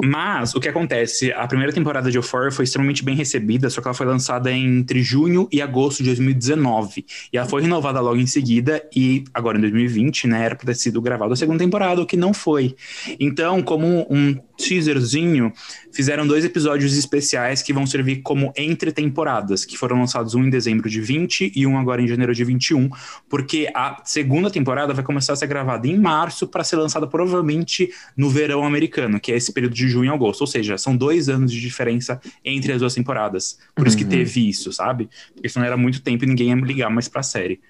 mas 0.02 0.54
o 0.54 0.60
que 0.60 0.68
acontece? 0.68 1.32
A 1.32 1.46
primeira 1.46 1.72
temporada 1.72 2.10
de 2.10 2.18
Euphoria 2.18 2.50
foi 2.50 2.64
extremamente 2.64 3.04
bem 3.04 3.14
recebida, 3.14 3.70
só 3.70 3.80
que 3.80 3.88
ela 3.88 3.94
foi 3.94 4.06
lançada 4.06 4.52
entre 4.52 5.02
junho 5.02 5.48
e 5.52 5.60
agosto 5.60 5.98
de 5.98 6.10
2019. 6.10 7.04
E 7.32 7.38
ela 7.38 7.46
foi 7.46 7.62
renovada 7.62 8.00
logo 8.00 8.16
em 8.16 8.26
seguida, 8.26 8.82
e 8.94 9.24
agora 9.32 9.58
em 9.58 9.60
2020, 9.60 10.26
né, 10.26 10.44
era 10.44 10.54
para 10.54 10.66
ter 10.66 10.76
sido 10.76 11.00
gravada 11.00 11.34
a 11.34 11.36
segunda 11.36 11.58
temporada, 11.58 12.00
o 12.00 12.06
que 12.06 12.16
não 12.16 12.32
foi. 12.32 12.74
Então, 13.18 13.62
como 13.62 14.06
um 14.10 14.38
teaserzinho, 14.56 15.52
fizeram 15.92 16.26
dois 16.26 16.44
episódios 16.44 16.96
especiais 16.96 17.62
que 17.62 17.72
vão 17.72 17.86
servir 17.86 18.22
como 18.22 18.52
entre 18.56 18.92
temporadas, 18.92 19.64
que 19.64 19.76
foram 19.76 19.98
lançados 19.98 20.34
um 20.34 20.44
em 20.44 20.50
dezembro 20.50 20.88
de 20.88 21.00
20 21.00 21.52
e 21.54 21.66
um 21.66 21.78
agora 21.78 22.00
em 22.00 22.06
janeiro 22.06 22.34
de 22.34 22.44
21, 22.44 22.88
porque 23.28 23.68
a 23.74 24.00
segunda 24.04 24.50
temporada 24.50 24.94
vai 24.94 25.04
começar 25.04 25.32
a 25.32 25.36
ser 25.36 25.46
gravada 25.46 25.86
em 25.86 25.98
março 25.98 26.46
para 26.46 26.64
ser 26.64 26.76
lançada 26.76 27.06
provavelmente 27.06 27.90
no 28.16 28.30
verão 28.30 28.43
americano, 28.52 29.18
que 29.18 29.32
é 29.32 29.36
esse 29.36 29.52
período 29.52 29.74
de 29.74 29.88
junho 29.88 30.10
e 30.12 30.14
agosto. 30.14 30.42
Ou 30.42 30.46
seja, 30.46 30.76
são 30.76 30.96
dois 30.96 31.28
anos 31.28 31.50
de 31.52 31.60
diferença 31.60 32.20
entre 32.44 32.72
as 32.72 32.80
duas 32.80 32.94
temporadas. 32.94 33.58
Por 33.74 33.86
isso 33.86 33.96
que 33.96 34.04
Uhum. 34.04 34.10
teve 34.10 34.48
isso, 34.48 34.72
sabe? 34.72 35.08
Porque 35.34 35.48
senão 35.48 35.64
era 35.66 35.76
muito 35.76 36.02
tempo 36.02 36.24
e 36.24 36.26
ninguém 36.26 36.48
ia 36.50 36.54
ligar 36.56 36.90
mais 36.90 37.08
pra 37.08 37.22
série. 37.22 37.60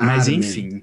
Mas 0.00 0.28
Ah, 0.28 0.32
enfim. 0.32 0.82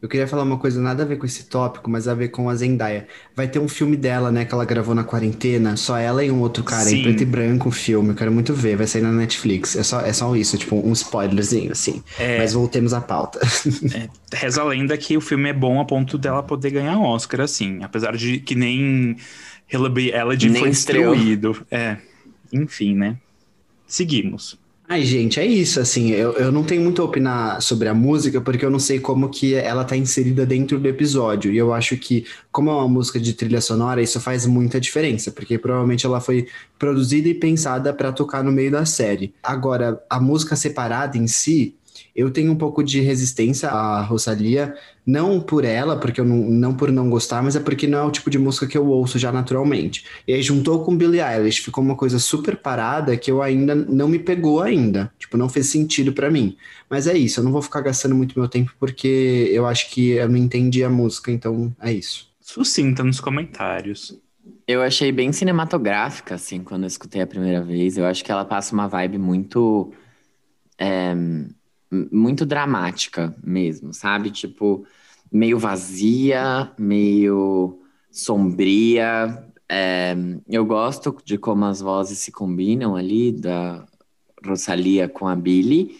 Eu 0.00 0.08
queria 0.08 0.28
falar 0.28 0.44
uma 0.44 0.58
coisa 0.58 0.80
nada 0.80 1.02
a 1.02 1.06
ver 1.06 1.16
com 1.16 1.26
esse 1.26 1.44
tópico, 1.46 1.90
mas 1.90 2.06
a 2.06 2.14
ver 2.14 2.28
com 2.28 2.48
a 2.48 2.54
Zendaya. 2.54 3.08
Vai 3.34 3.48
ter 3.48 3.58
um 3.58 3.66
filme 3.66 3.96
dela, 3.96 4.30
né, 4.30 4.44
que 4.44 4.54
ela 4.54 4.64
gravou 4.64 4.94
na 4.94 5.02
quarentena, 5.02 5.76
só 5.76 5.98
ela 5.98 6.24
e 6.24 6.30
um 6.30 6.40
outro 6.40 6.62
cara, 6.62 6.84
Sim. 6.84 7.00
em 7.00 7.02
preto 7.02 7.22
e 7.24 7.26
branco 7.26 7.68
o 7.68 7.72
filme. 7.72 8.10
Eu 8.10 8.14
quero 8.14 8.30
muito 8.30 8.54
ver, 8.54 8.76
vai 8.76 8.86
sair 8.86 9.02
na 9.02 9.10
Netflix. 9.10 9.74
É 9.74 9.82
só, 9.82 10.00
é 10.00 10.12
só 10.12 10.36
isso, 10.36 10.56
tipo, 10.56 10.76
um 10.76 10.92
spoilerzinho, 10.92 11.72
assim. 11.72 12.00
É, 12.16 12.38
Mas 12.38 12.52
voltemos 12.52 12.94
à 12.94 13.00
pauta. 13.00 13.40
reza 14.32 14.62
a 14.62 14.64
lenda 14.64 14.96
que 14.96 15.16
o 15.16 15.20
filme 15.20 15.48
é 15.48 15.52
bom 15.52 15.80
a 15.80 15.84
ponto 15.84 16.16
dela 16.16 16.44
poder 16.44 16.70
ganhar 16.70 16.96
Oscar, 17.00 17.40
assim. 17.40 17.82
Apesar 17.82 18.16
de 18.16 18.38
que 18.38 18.54
nem 18.54 19.16
Hillary 19.72 20.12
Nem 20.48 20.60
foi 20.60 20.70
estreou. 20.70 21.12
destruído. 21.12 21.66
É, 21.72 21.96
enfim, 22.52 22.94
né? 22.94 23.16
Seguimos. 23.84 24.56
Ai, 24.90 25.02
gente, 25.04 25.38
é 25.38 25.44
isso, 25.44 25.78
assim, 25.80 26.12
eu, 26.12 26.32
eu 26.38 26.50
não 26.50 26.64
tenho 26.64 26.80
muito 26.82 27.02
a 27.02 27.04
opinar 27.04 27.60
sobre 27.60 27.88
a 27.88 27.94
música, 27.94 28.40
porque 28.40 28.64
eu 28.64 28.70
não 28.70 28.78
sei 28.78 28.98
como 28.98 29.28
que 29.28 29.54
ela 29.54 29.84
tá 29.84 29.94
inserida 29.94 30.46
dentro 30.46 30.78
do 30.80 30.88
episódio, 30.88 31.52
e 31.52 31.58
eu 31.58 31.74
acho 31.74 31.94
que, 31.98 32.24
como 32.50 32.70
é 32.70 32.72
uma 32.72 32.88
música 32.88 33.20
de 33.20 33.34
trilha 33.34 33.60
sonora, 33.60 34.00
isso 34.00 34.18
faz 34.18 34.46
muita 34.46 34.80
diferença, 34.80 35.30
porque 35.30 35.58
provavelmente 35.58 36.06
ela 36.06 36.22
foi 36.22 36.48
produzida 36.78 37.28
e 37.28 37.34
pensada 37.34 37.92
para 37.92 38.12
tocar 38.12 38.42
no 38.42 38.50
meio 38.50 38.70
da 38.70 38.86
série. 38.86 39.34
Agora, 39.42 40.02
a 40.08 40.18
música 40.18 40.56
separada 40.56 41.18
em 41.18 41.26
si, 41.26 41.76
eu 42.18 42.32
tenho 42.32 42.50
um 42.50 42.56
pouco 42.56 42.82
de 42.82 43.00
resistência 43.00 43.70
à 43.70 44.02
Rosalia, 44.02 44.74
não 45.06 45.40
por 45.40 45.64
ela, 45.64 45.96
porque 45.96 46.20
eu 46.20 46.24
não, 46.24 46.36
não 46.36 46.74
por 46.74 46.90
não 46.90 47.08
gostar, 47.08 47.40
mas 47.44 47.54
é 47.54 47.60
porque 47.60 47.86
não 47.86 47.98
é 48.00 48.02
o 48.02 48.10
tipo 48.10 48.28
de 48.28 48.36
música 48.36 48.66
que 48.66 48.76
eu 48.76 48.88
ouço 48.88 49.20
já 49.20 49.30
naturalmente. 49.30 50.04
E 50.26 50.34
aí 50.34 50.42
juntou 50.42 50.84
com 50.84 50.96
Billie 50.96 51.20
Eilish, 51.20 51.60
ficou 51.60 51.82
uma 51.84 51.94
coisa 51.94 52.18
super 52.18 52.56
parada 52.56 53.16
que 53.16 53.30
eu 53.30 53.40
ainda 53.40 53.72
não 53.72 54.08
me 54.08 54.18
pegou 54.18 54.60
ainda. 54.60 55.12
Tipo, 55.16 55.36
não 55.36 55.48
fez 55.48 55.68
sentido 55.68 56.12
pra 56.12 56.28
mim. 56.28 56.56
Mas 56.90 57.06
é 57.06 57.16
isso, 57.16 57.38
eu 57.38 57.44
não 57.44 57.52
vou 57.52 57.62
ficar 57.62 57.82
gastando 57.82 58.16
muito 58.16 58.36
meu 58.36 58.48
tempo 58.48 58.74
porque 58.80 59.48
eu 59.52 59.64
acho 59.64 59.88
que 59.88 60.10
eu 60.10 60.28
não 60.28 60.36
entendi 60.36 60.82
a 60.82 60.90
música, 60.90 61.30
então 61.30 61.72
é 61.80 61.92
isso. 61.92 62.28
Sucinta 62.40 63.04
nos 63.04 63.20
comentários. 63.20 64.18
Eu 64.66 64.82
achei 64.82 65.12
bem 65.12 65.30
cinematográfica, 65.32 66.34
assim, 66.34 66.64
quando 66.64 66.82
eu 66.82 66.88
escutei 66.88 67.22
a 67.22 67.26
primeira 67.28 67.62
vez. 67.62 67.96
Eu 67.96 68.06
acho 68.06 68.24
que 68.24 68.32
ela 68.32 68.44
passa 68.44 68.74
uma 68.74 68.88
vibe 68.88 69.18
muito. 69.18 69.92
é, 70.78 71.14
muito 71.90 72.44
dramática 72.46 73.34
mesmo, 73.42 73.92
sabe? 73.92 74.30
Tipo, 74.30 74.86
meio 75.32 75.58
vazia, 75.58 76.72
meio 76.78 77.80
sombria. 78.10 79.44
É, 79.68 80.16
eu 80.48 80.64
gosto 80.64 81.16
de 81.24 81.38
como 81.38 81.64
as 81.64 81.80
vozes 81.80 82.18
se 82.18 82.32
combinam 82.32 82.96
ali, 82.96 83.32
da 83.32 83.86
Rosalia 84.44 85.08
com 85.08 85.28
a 85.28 85.36
Billie. 85.36 85.98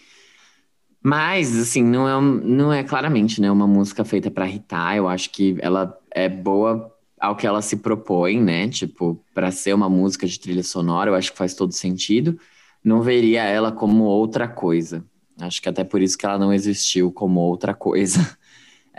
Mas, 1.01 1.57
assim, 1.57 1.83
não 1.83 2.07
é, 2.07 2.21
não 2.45 2.73
é 2.73 2.83
claramente, 2.83 3.39
né, 3.39 3.49
uma 3.49 3.67
música 3.67 4.03
feita 4.03 4.29
para 4.29 4.47
irritar. 4.47 4.97
Eu 4.97 5.07
acho 5.07 5.29
que 5.31 5.55
ela 5.61 5.97
é 6.11 6.27
boa 6.27 6.93
ao 7.19 7.35
que 7.35 7.47
ela 7.47 7.61
se 7.61 7.77
propõe, 7.77 8.41
né? 8.41 8.67
Tipo, 8.69 9.21
para 9.33 9.51
ser 9.51 9.73
uma 9.73 9.89
música 9.89 10.27
de 10.27 10.39
trilha 10.39 10.63
sonora, 10.63 11.09
eu 11.09 11.15
acho 11.15 11.31
que 11.31 11.37
faz 11.37 11.53
todo 11.53 11.71
sentido. 11.73 12.39
Não 12.83 13.01
veria 13.01 13.43
ela 13.43 13.71
como 13.71 14.03
outra 14.05 14.47
coisa. 14.47 15.03
Acho 15.39 15.61
que 15.61 15.69
até 15.69 15.83
por 15.83 16.01
isso 16.01 16.17
que 16.17 16.25
ela 16.25 16.37
não 16.37 16.53
existiu 16.53 17.11
como 17.11 17.39
outra 17.39 17.73
coisa. 17.73 18.19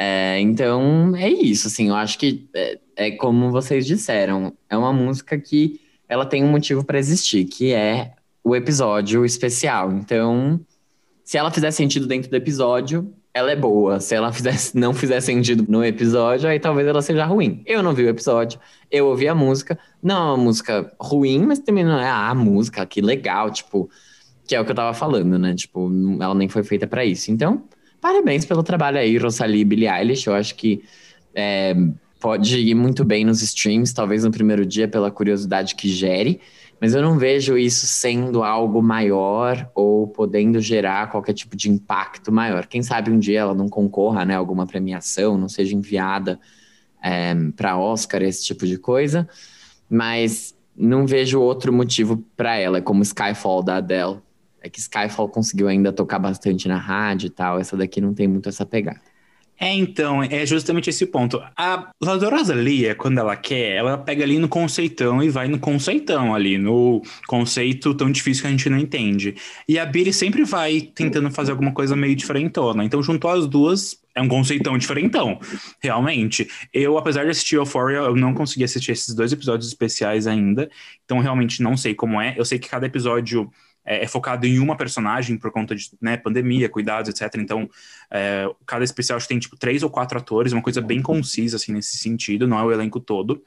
É, 0.02 0.40
então, 0.40 1.14
é 1.14 1.28
isso, 1.28 1.66
assim, 1.66 1.88
eu 1.88 1.94
acho 1.94 2.18
que 2.18 2.48
é, 2.54 2.78
é 2.96 3.10
como 3.10 3.50
vocês 3.50 3.84
disseram, 3.84 4.56
é 4.66 4.74
uma 4.74 4.94
música 4.94 5.36
que 5.38 5.78
ela 6.08 6.24
tem 6.24 6.42
um 6.42 6.48
motivo 6.48 6.82
para 6.82 6.98
existir, 6.98 7.44
que 7.44 7.74
é 7.74 8.14
o 8.42 8.56
episódio 8.56 9.26
especial. 9.26 9.92
Então, 9.92 10.58
se 11.22 11.36
ela 11.36 11.50
fizer 11.50 11.70
sentido 11.70 12.06
dentro 12.06 12.30
do 12.30 12.36
episódio, 12.36 13.12
ela 13.32 13.52
é 13.52 13.56
boa. 13.56 14.00
Se 14.00 14.14
ela 14.14 14.32
fizesse, 14.32 14.74
não 14.80 14.92
fizer 14.92 15.20
sentido 15.20 15.64
no 15.68 15.84
episódio, 15.84 16.48
aí 16.48 16.58
talvez 16.58 16.86
ela 16.86 17.02
seja 17.02 17.24
ruim. 17.24 17.62
Eu 17.66 17.82
não 17.82 17.92
vi 17.92 18.04
o 18.04 18.08
episódio, 18.08 18.58
eu 18.90 19.06
ouvi 19.06 19.28
a 19.28 19.34
música. 19.34 19.78
Não 20.02 20.16
é 20.16 20.18
uma 20.18 20.36
música 20.36 20.92
ruim, 20.98 21.46
mas 21.46 21.58
também 21.58 21.84
não 21.84 21.98
é 21.98 22.08
ah, 22.08 22.30
a 22.30 22.34
música, 22.34 22.84
que 22.86 23.00
legal, 23.00 23.50
tipo, 23.50 23.88
que 24.50 24.56
é 24.56 24.60
o 24.60 24.64
que 24.64 24.72
eu 24.72 24.74
tava 24.74 24.92
falando, 24.92 25.38
né? 25.38 25.54
Tipo, 25.54 25.88
ela 26.20 26.34
nem 26.34 26.48
foi 26.48 26.64
feita 26.64 26.84
pra 26.84 27.04
isso. 27.04 27.30
Então, 27.30 27.62
parabéns 28.00 28.44
pelo 28.44 28.64
trabalho 28.64 28.98
aí, 28.98 29.16
Rosalie 29.16 29.60
e 29.60 29.64
Billie 29.64 29.88
Eilish. 29.88 30.26
Eu 30.26 30.34
acho 30.34 30.56
que 30.56 30.82
é, 31.32 31.72
pode 32.18 32.58
ir 32.58 32.74
muito 32.74 33.04
bem 33.04 33.24
nos 33.24 33.42
streams, 33.42 33.94
talvez 33.94 34.24
no 34.24 34.32
primeiro 34.32 34.66
dia, 34.66 34.88
pela 34.88 35.08
curiosidade 35.08 35.76
que 35.76 35.88
gere. 35.88 36.40
Mas 36.80 36.94
eu 36.94 37.00
não 37.00 37.16
vejo 37.16 37.56
isso 37.56 37.86
sendo 37.86 38.42
algo 38.42 38.82
maior 38.82 39.70
ou 39.72 40.08
podendo 40.08 40.58
gerar 40.58 41.12
qualquer 41.12 41.34
tipo 41.34 41.56
de 41.56 41.70
impacto 41.70 42.32
maior. 42.32 42.66
Quem 42.66 42.82
sabe 42.82 43.08
um 43.08 43.20
dia 43.20 43.38
ela 43.38 43.54
não 43.54 43.68
concorra 43.68 44.24
né, 44.24 44.34
alguma 44.34 44.66
premiação, 44.66 45.38
não 45.38 45.48
seja 45.48 45.76
enviada 45.76 46.40
para 47.54 47.78
Oscar, 47.78 48.20
esse 48.22 48.44
tipo 48.44 48.66
de 48.66 48.78
coisa. 48.78 49.28
Mas 49.88 50.56
não 50.76 51.06
vejo 51.06 51.40
outro 51.40 51.72
motivo 51.72 52.16
para 52.36 52.56
ela, 52.56 52.78
é 52.78 52.80
como 52.80 53.04
Skyfall 53.04 53.62
da 53.62 53.76
Adele. 53.76 54.18
É 54.62 54.68
que 54.68 54.80
Skyfall 54.80 55.28
conseguiu 55.28 55.68
ainda 55.68 55.92
tocar 55.92 56.18
bastante 56.18 56.68
na 56.68 56.76
rádio 56.76 57.28
e 57.28 57.30
tal. 57.30 57.58
Essa 57.58 57.76
daqui 57.76 58.00
não 58.00 58.14
tem 58.14 58.28
muito 58.28 58.48
essa 58.48 58.66
pegada. 58.66 59.00
É, 59.62 59.74
então, 59.74 60.22
é 60.22 60.46
justamente 60.46 60.88
esse 60.88 61.04
ponto. 61.04 61.38
A 61.54 61.92
La 62.00 62.14
Rosalia, 62.16 62.94
quando 62.94 63.18
ela 63.18 63.36
quer, 63.36 63.76
ela 63.76 63.98
pega 63.98 64.24
ali 64.24 64.38
no 64.38 64.48
conceitão 64.48 65.22
e 65.22 65.28
vai 65.28 65.48
no 65.48 65.58
conceitão 65.58 66.34
ali, 66.34 66.56
no 66.56 67.02
conceito 67.26 67.94
tão 67.94 68.10
difícil 68.10 68.40
que 68.40 68.48
a 68.48 68.50
gente 68.50 68.70
não 68.70 68.78
entende. 68.78 69.34
E 69.68 69.78
a 69.78 69.84
Billie 69.84 70.14
sempre 70.14 70.44
vai 70.44 70.80
tentando 70.80 71.30
fazer 71.30 71.50
alguma 71.50 71.72
coisa 71.72 71.94
meio 71.94 72.16
diferentona. 72.16 72.82
Então, 72.82 73.02
juntou 73.02 73.30
as 73.30 73.46
duas, 73.46 74.00
é 74.14 74.22
um 74.22 74.28
conceitão 74.28 74.78
diferentão, 74.78 75.38
realmente. 75.82 76.48
Eu, 76.72 76.96
apesar 76.96 77.24
de 77.24 77.30
assistir 77.30 77.56
Euphoria, 77.56 77.98
eu 77.98 78.16
não 78.16 78.32
consegui 78.32 78.64
assistir 78.64 78.92
esses 78.92 79.14
dois 79.14 79.30
episódios 79.30 79.68
especiais 79.68 80.26
ainda. 80.26 80.70
Então, 81.04 81.18
realmente 81.18 81.62
não 81.62 81.76
sei 81.76 81.94
como 81.94 82.18
é. 82.18 82.34
Eu 82.34 82.46
sei 82.46 82.58
que 82.58 82.66
cada 82.66 82.86
episódio 82.86 83.50
é, 83.84 84.04
é 84.04 84.06
focado 84.06 84.46
em 84.46 84.58
uma 84.58 84.76
personagem 84.76 85.36
por 85.36 85.50
conta 85.50 85.74
de 85.74 85.90
né, 86.00 86.16
pandemia, 86.16 86.68
cuidados, 86.68 87.10
etc. 87.10 87.40
Então, 87.40 87.68
é, 88.10 88.46
cada 88.66 88.84
especial 88.84 89.16
acho 89.16 89.26
que 89.26 89.34
tem 89.34 89.38
tipo 89.38 89.56
três 89.56 89.82
ou 89.82 89.90
quatro 89.90 90.18
atores, 90.18 90.52
uma 90.52 90.62
coisa 90.62 90.80
bem 90.80 91.02
concisa 91.02 91.56
assim 91.56 91.72
nesse 91.72 91.96
sentido, 91.96 92.46
não 92.46 92.58
é 92.58 92.62
o 92.62 92.72
elenco 92.72 93.00
todo. 93.00 93.42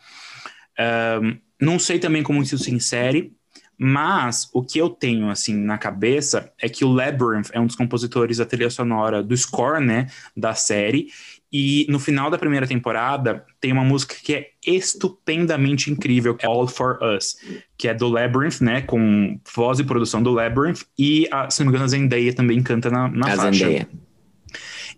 Ahn, 0.77 1.37
não 1.61 1.79
sei 1.79 1.99
também 1.99 2.23
como 2.23 2.41
isso 2.41 2.57
se 2.57 2.73
insere, 2.73 3.33
Mas 3.77 4.49
o 4.53 4.63
que 4.63 4.77
eu 4.77 4.89
tenho 4.89 5.29
assim 5.29 5.55
na 5.55 5.77
cabeça 5.77 6.51
é 6.61 6.69
que 6.69 6.85
o 6.85 6.91
Labyrinth 6.91 7.49
é 7.51 7.59
um 7.59 7.65
dos 7.65 7.75
compositores 7.75 8.37
da 8.37 8.45
trilha 8.45 8.69
sonora 8.69 9.23
do 9.23 9.35
score, 9.35 9.83
né, 9.83 10.07
da 10.37 10.53
série. 10.53 11.07
E 11.55 11.85
no 11.87 11.99
final 11.99 12.31
da 12.31 12.37
primeira 12.37 12.65
temporada 12.65 13.45
tem 13.61 13.71
uma 13.71 13.83
música 13.83 14.15
que 14.23 14.33
é 14.33 14.49
estupendamente 14.65 15.91
incrível, 15.91 16.33
que 16.33 16.43
é 16.43 16.49
All 16.49 16.67
for 16.67 16.97
Us, 17.03 17.37
que 17.77 17.87
é 17.87 17.93
do 17.93 18.07
Labyrinth, 18.07 18.59
né, 18.59 18.81
com 18.81 19.39
voz 19.55 19.77
e 19.77 19.83
produção 19.83 20.23
do 20.23 20.31
Labyrinth 20.31 20.81
e 20.97 21.27
a, 21.31 21.47
se 21.51 21.59
não 21.59 21.67
me 21.67 21.69
engano 21.69 21.85
a 21.85 21.87
Zendaya 21.87 22.33
também 22.33 22.63
canta 22.63 22.89
na, 22.89 23.07
na 23.07 23.27
a 23.27 23.35
faixa. 23.35 23.65
Zendaya. 23.65 23.87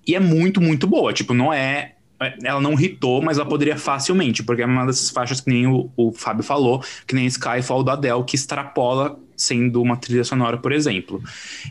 E 0.07 0.15
é 0.15 0.19
muito, 0.19 0.61
muito 0.61 0.87
boa. 0.87 1.11
Tipo, 1.11 1.33
não 1.33 1.51
é. 1.51 1.94
Ela 2.43 2.61
não 2.61 2.79
hitou, 2.79 3.21
mas 3.21 3.37
ela 3.37 3.47
poderia 3.47 3.77
facilmente, 3.77 4.41
porque 4.41 4.61
é 4.61 4.65
uma 4.65 4.85
dessas 4.85 5.09
faixas 5.09 5.41
que 5.41 5.49
nem 5.49 5.67
o, 5.67 5.89
o 5.97 6.11
Fábio 6.13 6.43
falou, 6.43 6.83
que 7.05 7.13
nem 7.13 7.25
Skyfall 7.25 7.83
do 7.83 7.91
Adele, 7.91 8.23
que 8.23 8.35
extrapola 8.35 9.19
sendo 9.35 9.81
uma 9.81 9.97
trilha 9.97 10.23
sonora, 10.23 10.57
por 10.57 10.71
exemplo. 10.71 11.21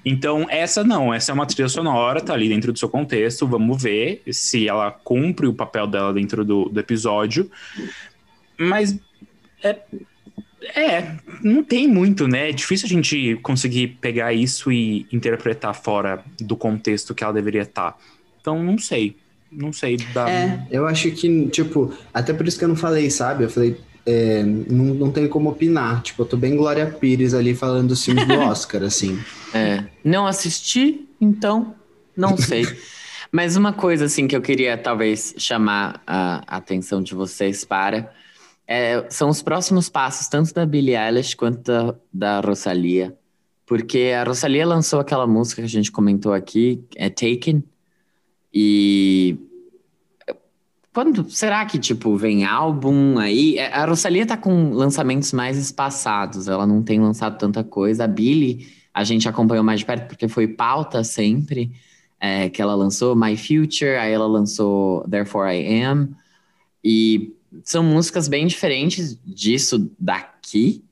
Então, 0.04 0.46
essa 0.50 0.84
não, 0.84 1.14
essa 1.14 1.32
é 1.32 1.34
uma 1.34 1.46
trilha 1.46 1.68
sonora, 1.68 2.20
tá 2.20 2.34
ali 2.34 2.48
dentro 2.48 2.72
do 2.72 2.78
seu 2.78 2.88
contexto, 2.88 3.46
vamos 3.46 3.82
ver 3.82 4.22
se 4.30 4.68
ela 4.68 4.90
cumpre 4.90 5.46
o 5.46 5.54
papel 5.54 5.86
dela 5.86 6.12
dentro 6.12 6.44
do, 6.44 6.66
do 6.66 6.78
episódio. 6.78 7.50
Mas 8.58 8.98
é, 9.62 9.78
é, 10.74 11.16
não 11.42 11.62
tem 11.62 11.88
muito, 11.88 12.28
né? 12.28 12.50
É 12.50 12.52
difícil 12.52 12.86
a 12.86 12.88
gente 12.88 13.38
conseguir 13.42 13.98
pegar 14.00 14.32
isso 14.32 14.70
e 14.70 15.06
interpretar 15.12 15.74
fora 15.74 16.22
do 16.38 16.56
contexto 16.56 17.14
que 17.14 17.24
ela 17.24 17.32
deveria 17.32 17.62
estar. 17.62 17.96
Então, 18.40 18.62
não 18.62 18.78
sei. 18.78 19.16
Não 19.56 19.72
sei. 19.72 19.96
Dá... 20.12 20.28
É, 20.28 20.66
eu 20.70 20.86
acho 20.86 21.10
que, 21.12 21.48
tipo, 21.48 21.92
até 22.12 22.32
por 22.32 22.46
isso 22.46 22.58
que 22.58 22.64
eu 22.64 22.68
não 22.68 22.76
falei, 22.76 23.10
sabe? 23.10 23.44
Eu 23.44 23.50
falei, 23.50 23.76
é, 24.06 24.42
não, 24.42 24.86
não 24.94 25.10
tenho 25.10 25.28
como 25.28 25.50
opinar. 25.50 26.02
Tipo, 26.02 26.22
eu 26.22 26.26
tô 26.26 26.36
bem 26.36 26.56
Glória 26.56 26.86
Pires 26.86 27.34
ali 27.34 27.54
falando 27.54 27.88
dos 27.88 28.04
filmes 28.04 28.26
do 28.26 28.34
Oscar, 28.40 28.82
assim. 28.82 29.18
É. 29.52 29.84
Não 30.04 30.26
assisti, 30.26 31.08
então 31.20 31.74
não 32.16 32.36
sei. 32.38 32.66
Mas 33.32 33.56
uma 33.56 33.72
coisa 33.72 34.04
assim 34.04 34.28
que 34.28 34.36
eu 34.36 34.42
queria 34.42 34.76
talvez 34.76 35.34
chamar 35.38 36.02
a 36.06 36.44
atenção 36.46 37.02
de 37.02 37.14
vocês 37.14 37.64
para 37.64 38.12
é, 38.66 39.04
são 39.10 39.28
os 39.28 39.42
próximos 39.42 39.88
passos, 39.88 40.28
tanto 40.28 40.54
da 40.54 40.64
Billie 40.64 40.96
Eilish 40.96 41.34
quanto 41.34 41.62
da, 41.62 41.94
da 42.12 42.40
Rosalia. 42.40 43.14
Porque 43.66 44.12
a 44.16 44.24
Rosalia 44.24 44.66
lançou 44.66 45.00
aquela 45.00 45.26
música 45.26 45.62
que 45.62 45.66
a 45.66 45.68
gente 45.68 45.90
comentou 45.90 46.32
aqui, 46.32 46.84
é 46.96 47.08
Taken. 47.08 47.64
E 48.54 49.36
quando 50.92 51.28
será 51.28 51.66
que 51.66 51.76
tipo 51.76 52.16
vem 52.16 52.44
álbum 52.44 53.18
aí? 53.18 53.58
É, 53.58 53.74
A 53.74 53.84
Rosalia 53.84 54.24
tá 54.24 54.36
com 54.36 54.70
lançamentos 54.70 55.32
mais 55.32 55.58
espaçados, 55.58 56.46
ela 56.46 56.66
não 56.66 56.82
tem 56.82 57.00
lançado 57.00 57.36
tanta 57.36 57.64
coisa. 57.64 58.04
A 58.04 58.08
Billie 58.08 58.68
a 58.94 59.02
gente 59.02 59.28
acompanhou 59.28 59.64
mais 59.64 59.80
de 59.80 59.86
perto 59.86 60.06
porque 60.06 60.28
foi 60.28 60.46
pauta 60.46 61.02
sempre 61.02 61.72
é, 62.20 62.48
que 62.48 62.62
ela 62.62 62.76
lançou 62.76 63.16
My 63.16 63.36
Future, 63.36 63.96
aí 63.96 64.12
ela 64.12 64.26
lançou 64.26 65.06
Therefore 65.08 65.52
I 65.52 65.82
Am 65.82 66.10
e 66.84 67.34
são 67.64 67.82
músicas 67.82 68.28
bem 68.28 68.46
diferentes 68.46 69.18
disso 69.24 69.90
daqui. 69.98 70.84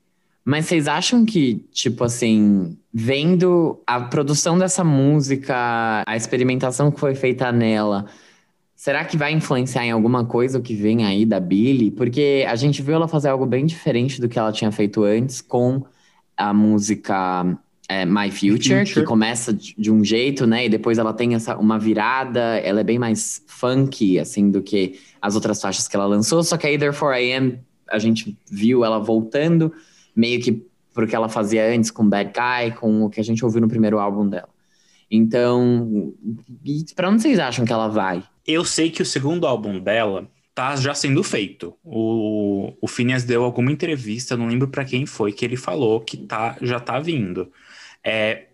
Mas 0.43 0.65
vocês 0.65 0.87
acham 0.87 1.25
que, 1.25 1.65
tipo 1.71 2.03
assim, 2.03 2.77
vendo 2.93 3.81
a 3.87 3.99
produção 4.01 4.57
dessa 4.57 4.83
música, 4.83 6.03
a 6.05 6.15
experimentação 6.15 6.91
que 6.91 6.99
foi 6.99 7.15
feita 7.15 7.51
nela, 7.51 8.05
será 8.75 9.03
que 9.03 9.17
vai 9.17 9.33
influenciar 9.33 9.85
em 9.85 9.91
alguma 9.91 10.25
coisa 10.25 10.59
o 10.59 10.61
que 10.61 10.75
vem 10.75 11.03
aí 11.03 11.25
da 11.25 11.39
Billie? 11.39 11.89
Porque 11.89 12.45
a 12.47 12.55
gente 12.55 12.83
viu 12.83 12.93
ela 12.93 13.07
fazer 13.07 13.29
algo 13.29 13.45
bem 13.45 13.65
diferente 13.65 14.21
do 14.21 14.29
que 14.29 14.37
ela 14.37 14.51
tinha 14.51 14.71
feito 14.71 15.03
antes 15.03 15.41
com 15.41 15.83
a 16.37 16.53
música 16.53 17.57
é, 17.89 18.05
My 18.05 18.29
Future, 18.29 18.79
Future. 18.79 18.93
que 18.93 19.03
começa 19.03 19.51
de 19.53 19.91
um 19.91 20.03
jeito, 20.03 20.45
né? 20.45 20.65
E 20.65 20.69
depois 20.69 20.97
ela 20.99 21.13
tem 21.13 21.33
essa, 21.33 21.57
uma 21.57 21.79
virada, 21.79 22.57
ela 22.59 22.81
é 22.81 22.83
bem 22.83 22.99
mais 22.99 23.43
funky, 23.47 24.19
assim, 24.19 24.51
do 24.51 24.61
que 24.61 24.99
as 25.21 25.33
outras 25.33 25.59
faixas 25.59 25.87
que 25.87 25.95
ela 25.95 26.05
lançou. 26.05 26.43
Só 26.43 26.57
que 26.57 26.67
aí, 26.67 26.77
Therefore 26.77 27.19
I 27.19 27.33
Am, 27.33 27.59
a 27.89 27.97
gente 27.97 28.37
viu 28.49 28.85
ela 28.85 28.99
voltando 28.99 29.73
meio 30.15 30.39
que 30.41 30.63
pro 30.93 31.07
que 31.07 31.15
ela 31.15 31.27
fazia 31.27 31.67
antes 31.73 31.91
com 31.91 32.07
Bad 32.07 32.31
Guy, 32.31 32.77
com 32.77 33.03
o 33.03 33.09
que 33.09 33.19
a 33.19 33.23
gente 33.23 33.43
ouviu 33.43 33.61
no 33.61 33.67
primeiro 33.67 33.99
álbum 33.99 34.27
dela. 34.27 34.49
Então, 35.09 36.13
pra 36.95 37.09
onde 37.09 37.21
vocês 37.21 37.39
acham 37.39 37.65
que 37.65 37.73
ela 37.73 37.87
vai? 37.87 38.23
Eu 38.45 38.65
sei 38.65 38.89
que 38.89 39.01
o 39.01 39.05
segundo 39.05 39.45
álbum 39.45 39.79
dela 39.79 40.27
tá 40.55 40.75
já 40.75 40.93
sendo 40.93 41.23
feito. 41.23 41.75
O, 41.83 42.73
o 42.81 42.87
Phineas 42.87 43.23
deu 43.23 43.43
alguma 43.43 43.71
entrevista, 43.71 44.37
não 44.37 44.47
lembro 44.47 44.67
pra 44.67 44.85
quem 44.85 45.05
foi, 45.05 45.31
que 45.31 45.43
ele 45.43 45.57
falou 45.57 46.01
que 46.01 46.17
tá, 46.17 46.57
já 46.61 46.79
tá 46.79 46.99
vindo. 46.99 47.51
É, 48.03 48.47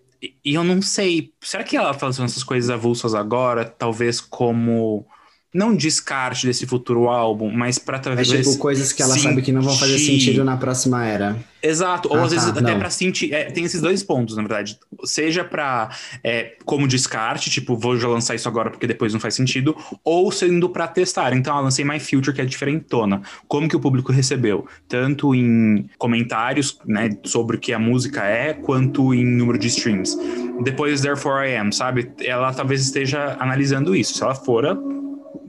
e 0.44 0.54
eu 0.54 0.64
não 0.64 0.82
sei, 0.82 1.34
será 1.42 1.64
que 1.64 1.78
ela 1.78 1.94
tá 1.94 2.00
fazendo 2.00 2.26
essas 2.26 2.44
coisas 2.44 2.70
avulsas 2.70 3.16
agora, 3.16 3.66
talvez 3.66 4.20
como 4.20 5.06
não 5.54 5.76
descarte 5.76 6.46
desse 6.46 6.66
futuro 6.68 7.08
álbum, 7.10 7.50
mas 7.52 7.80
pra 7.80 7.98
É 7.98 8.00
talvez 8.00 8.28
tipo 8.30 8.58
coisas 8.58 8.94
que 8.94 9.02
ela 9.02 9.18
sabe 9.18 9.42
que 9.42 9.52
não 9.52 9.62
vão 9.64 9.76
fazer 9.76 9.98
sentir- 9.98 10.20
sentido 10.26 10.44
na 10.44 10.58
próxima 10.58 11.04
era. 11.06 11.36
Exato, 11.62 12.08
ou 12.10 12.18
Ah, 12.18 12.24
às 12.24 12.32
vezes 12.32 12.46
tá, 12.46 12.60
até 12.60 12.72
não. 12.72 12.80
pra 12.80 12.90
sentir. 12.90 13.34
é, 13.34 13.46
tem 13.46 13.66
esses 13.66 13.82
dois 13.82 14.02
pontos, 14.04 14.36
na 14.38 14.44
verdade. 14.44 14.78
Seja 15.04 15.44
pra 15.44 15.90
é, 16.24 16.54
como 16.66 16.88
descarte, 16.88 17.50
tipo, 17.50 17.76
vou 17.76 17.98
já 17.98 18.08
lançar 18.08 18.36
isso 18.36 18.48
agora 18.48 18.70
porque 18.70 18.88
depois 18.88 19.12
não 19.12 19.20
faz 19.20 19.34
sentido, 19.36 19.76
ou 20.04 20.32
sendo 20.32 20.70
pra 20.70 20.88
testar. 20.88 21.34
Então, 21.34 21.58
eu 21.58 21.64
lancei 21.64 21.84
My 21.84 22.00
Future, 22.00 22.34
que 22.34 22.42
é 22.42 22.46
diferentona. 22.46 23.22
Como 23.48 23.68
que 23.68 23.76
o 23.76 23.80
público 23.80 24.12
recebeu? 24.12 24.66
Tanto 24.88 25.34
em 25.36 25.90
comentários, 25.98 26.78
né, 26.86 27.10
sobre 27.26 27.58
o 27.58 27.60
que 27.60 27.74
a 27.74 27.80
música 27.80 28.24
é, 28.24 28.54
quanto 28.54 29.14
em 29.14 29.26
número 29.26 29.58
de 29.58 29.68
streams. 29.68 30.16
Depois, 30.64 31.02
Therefore 31.02 31.46
I 31.50 31.56
Am, 31.58 31.72
sabe? 31.72 32.12
Ela 32.24 32.54
talvez 32.54 32.82
esteja 32.84 33.36
analisando 33.40 33.96
isso. 33.96 34.14
Se 34.14 34.24
ela 34.24 34.36
for 34.36 34.66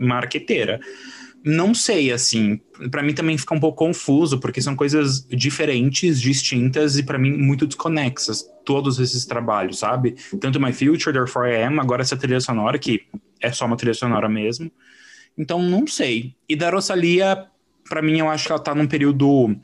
marqueteira. 0.01 0.81
Não 1.45 1.75
sei, 1.75 2.13
assim, 2.13 2.61
Pra 2.89 3.03
mim 3.03 3.13
também 3.13 3.37
fica 3.37 3.55
um 3.55 3.61
pouco 3.61 3.85
confuso, 3.85 4.39
porque 4.39 4.63
são 4.63 4.75
coisas 4.75 5.27
diferentes, 5.29 6.21
distintas 6.21 6.97
e 6.97 7.03
pra 7.03 7.19
mim 7.19 7.37
muito 7.37 7.67
desconexas, 7.67 8.49
todos 8.65 8.99
esses 8.99 9.27
trabalhos, 9.27 9.81
sabe? 9.81 10.17
Tanto 10.41 10.61
My 10.61 10.73
Future, 10.73 11.13
Therefore 11.13 11.51
I 11.51 11.65
Am, 11.65 11.79
agora 11.79 12.01
essa 12.01 12.17
trilha 12.17 12.41
sonora, 12.41 12.79
que 12.79 13.03
é 13.41 13.53
só 13.53 13.67
uma 13.67 13.77
trilha 13.77 13.93
sonora 13.93 14.29
mesmo. 14.29 14.71
Então, 15.37 15.63
não 15.63 15.87
sei. 15.87 16.35
E 16.49 16.57
da 16.57 16.71
Rosalia, 16.71 17.47
pra 17.89 18.01
mim, 18.01 18.19
eu 18.19 18.31
acho 18.31 18.47
que 18.47 18.53
ela 18.53 18.63
tá 18.63 18.75
num 18.75 18.87
período 18.87 19.55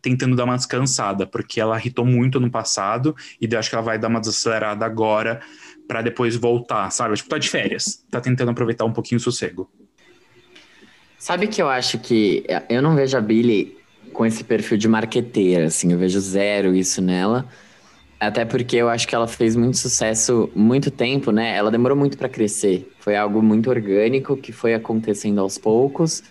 tentando 0.00 0.36
dar 0.36 0.44
uma 0.44 0.56
descansada, 0.56 1.26
porque 1.26 1.60
ela 1.60 1.78
irritou 1.78 2.04
muito 2.04 2.38
no 2.38 2.50
passado, 2.50 3.14
e 3.40 3.48
eu 3.50 3.58
acho 3.58 3.68
que 3.68 3.74
ela 3.74 3.84
vai 3.84 3.98
dar 3.98 4.08
uma 4.08 4.20
desacelerada 4.20 4.84
agora 4.86 5.40
pra 5.86 6.02
depois 6.02 6.36
voltar, 6.36 6.90
sabe? 6.90 7.16
Tipo, 7.16 7.28
tá 7.28 7.38
de 7.38 7.48
férias, 7.48 8.04
tá 8.10 8.20
tentando 8.20 8.50
aproveitar 8.50 8.84
um 8.84 8.92
pouquinho 8.92 9.18
o 9.18 9.22
sossego. 9.22 9.70
Sabe 11.18 11.46
que 11.46 11.62
eu 11.62 11.68
acho 11.68 11.98
que 11.98 12.44
eu 12.68 12.82
não 12.82 12.94
vejo 12.94 13.16
a 13.16 13.20
Billie 13.20 13.76
com 14.12 14.26
esse 14.26 14.44
perfil 14.44 14.76
de 14.76 14.88
marqueteira, 14.88 15.66
assim, 15.66 15.92
eu 15.92 15.98
vejo 15.98 16.20
zero 16.20 16.74
isso 16.74 17.00
nela. 17.00 17.48
Até 18.20 18.44
porque 18.44 18.76
eu 18.76 18.88
acho 18.88 19.08
que 19.08 19.14
ela 19.14 19.26
fez 19.26 19.56
muito 19.56 19.76
sucesso 19.76 20.50
muito 20.54 20.90
tempo, 20.90 21.30
né? 21.30 21.56
Ela 21.56 21.70
demorou 21.70 21.96
muito 21.96 22.16
pra 22.16 22.28
crescer. 22.28 22.90
Foi 23.00 23.16
algo 23.16 23.42
muito 23.42 23.68
orgânico 23.68 24.36
que 24.36 24.52
foi 24.52 24.72
acontecendo 24.72 25.40
aos 25.40 25.58
poucos. 25.58 26.22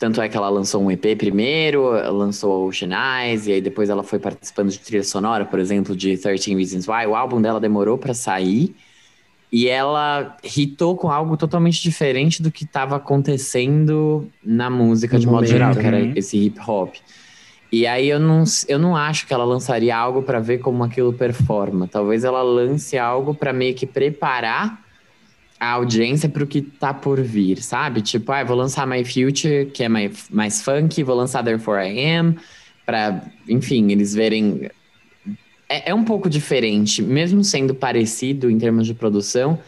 Tanto 0.00 0.22
é 0.22 0.30
que 0.30 0.36
ela 0.36 0.48
lançou 0.48 0.82
um 0.82 0.90
EP 0.90 1.14
primeiro, 1.18 1.90
lançou 2.10 2.66
Ocean 2.66 2.88
Eyes, 2.88 3.46
e 3.46 3.52
aí 3.52 3.60
depois 3.60 3.90
ela 3.90 4.02
foi 4.02 4.18
participando 4.18 4.70
de 4.70 4.78
trilha 4.78 5.04
sonora, 5.04 5.44
por 5.44 5.58
exemplo, 5.58 5.94
de 5.94 6.16
13 6.16 6.54
Reasons 6.54 6.88
Why. 6.88 7.06
O 7.06 7.14
álbum 7.14 7.38
dela 7.38 7.60
demorou 7.60 7.98
pra 7.98 8.14
sair. 8.14 8.74
E 9.52 9.68
ela 9.68 10.38
hitou 10.56 10.96
com 10.96 11.10
algo 11.10 11.36
totalmente 11.36 11.82
diferente 11.82 12.42
do 12.42 12.50
que 12.50 12.64
estava 12.64 12.96
acontecendo 12.96 14.26
na 14.42 14.70
música 14.70 15.16
No 15.16 15.20
de 15.20 15.26
modo 15.26 15.34
momento, 15.34 15.50
geral, 15.50 15.74
que 15.74 15.86
era 15.86 15.98
né? 15.98 16.12
esse 16.16 16.38
hip 16.38 16.58
hop. 16.66 16.94
E 17.70 17.86
aí 17.86 18.08
eu 18.08 18.18
não, 18.18 18.44
eu 18.68 18.78
não 18.78 18.96
acho 18.96 19.26
que 19.26 19.34
ela 19.34 19.44
lançaria 19.44 19.94
algo 19.94 20.22
para 20.22 20.40
ver 20.40 20.58
como 20.58 20.82
aquilo 20.82 21.12
performa. 21.12 21.86
Talvez 21.86 22.24
ela 22.24 22.42
lance 22.42 22.96
algo 22.96 23.34
para 23.34 23.52
meio 23.52 23.74
que 23.74 23.86
preparar 23.86 24.82
a 25.60 25.72
audiência 25.72 26.28
para 26.28 26.42
o 26.42 26.46
que 26.46 26.62
tá 26.62 26.94
por 26.94 27.20
vir, 27.20 27.62
sabe? 27.62 28.00
Tipo, 28.00 28.32
ah, 28.32 28.42
vou 28.42 28.56
lançar 28.56 28.86
My 28.86 29.04
Future, 29.04 29.66
que 29.66 29.84
é 29.84 29.88
mais, 29.88 30.28
mais 30.30 30.62
funk, 30.62 31.02
vou 31.04 31.14
lançar 31.14 31.44
Therefore 31.44 31.86
I 31.86 32.16
Am, 32.16 32.36
para, 32.86 33.22
enfim, 33.46 33.92
eles 33.92 34.14
verem 34.14 34.70
é, 35.70 35.90
é 35.90 35.94
um 35.94 36.04
pouco 36.04 36.28
diferente, 36.28 37.00
mesmo 37.00 37.44
sendo 37.44 37.74
parecido 37.74 38.50
em 38.50 38.58
termos 38.58 38.86
de 38.86 38.92
produção. 38.92 39.58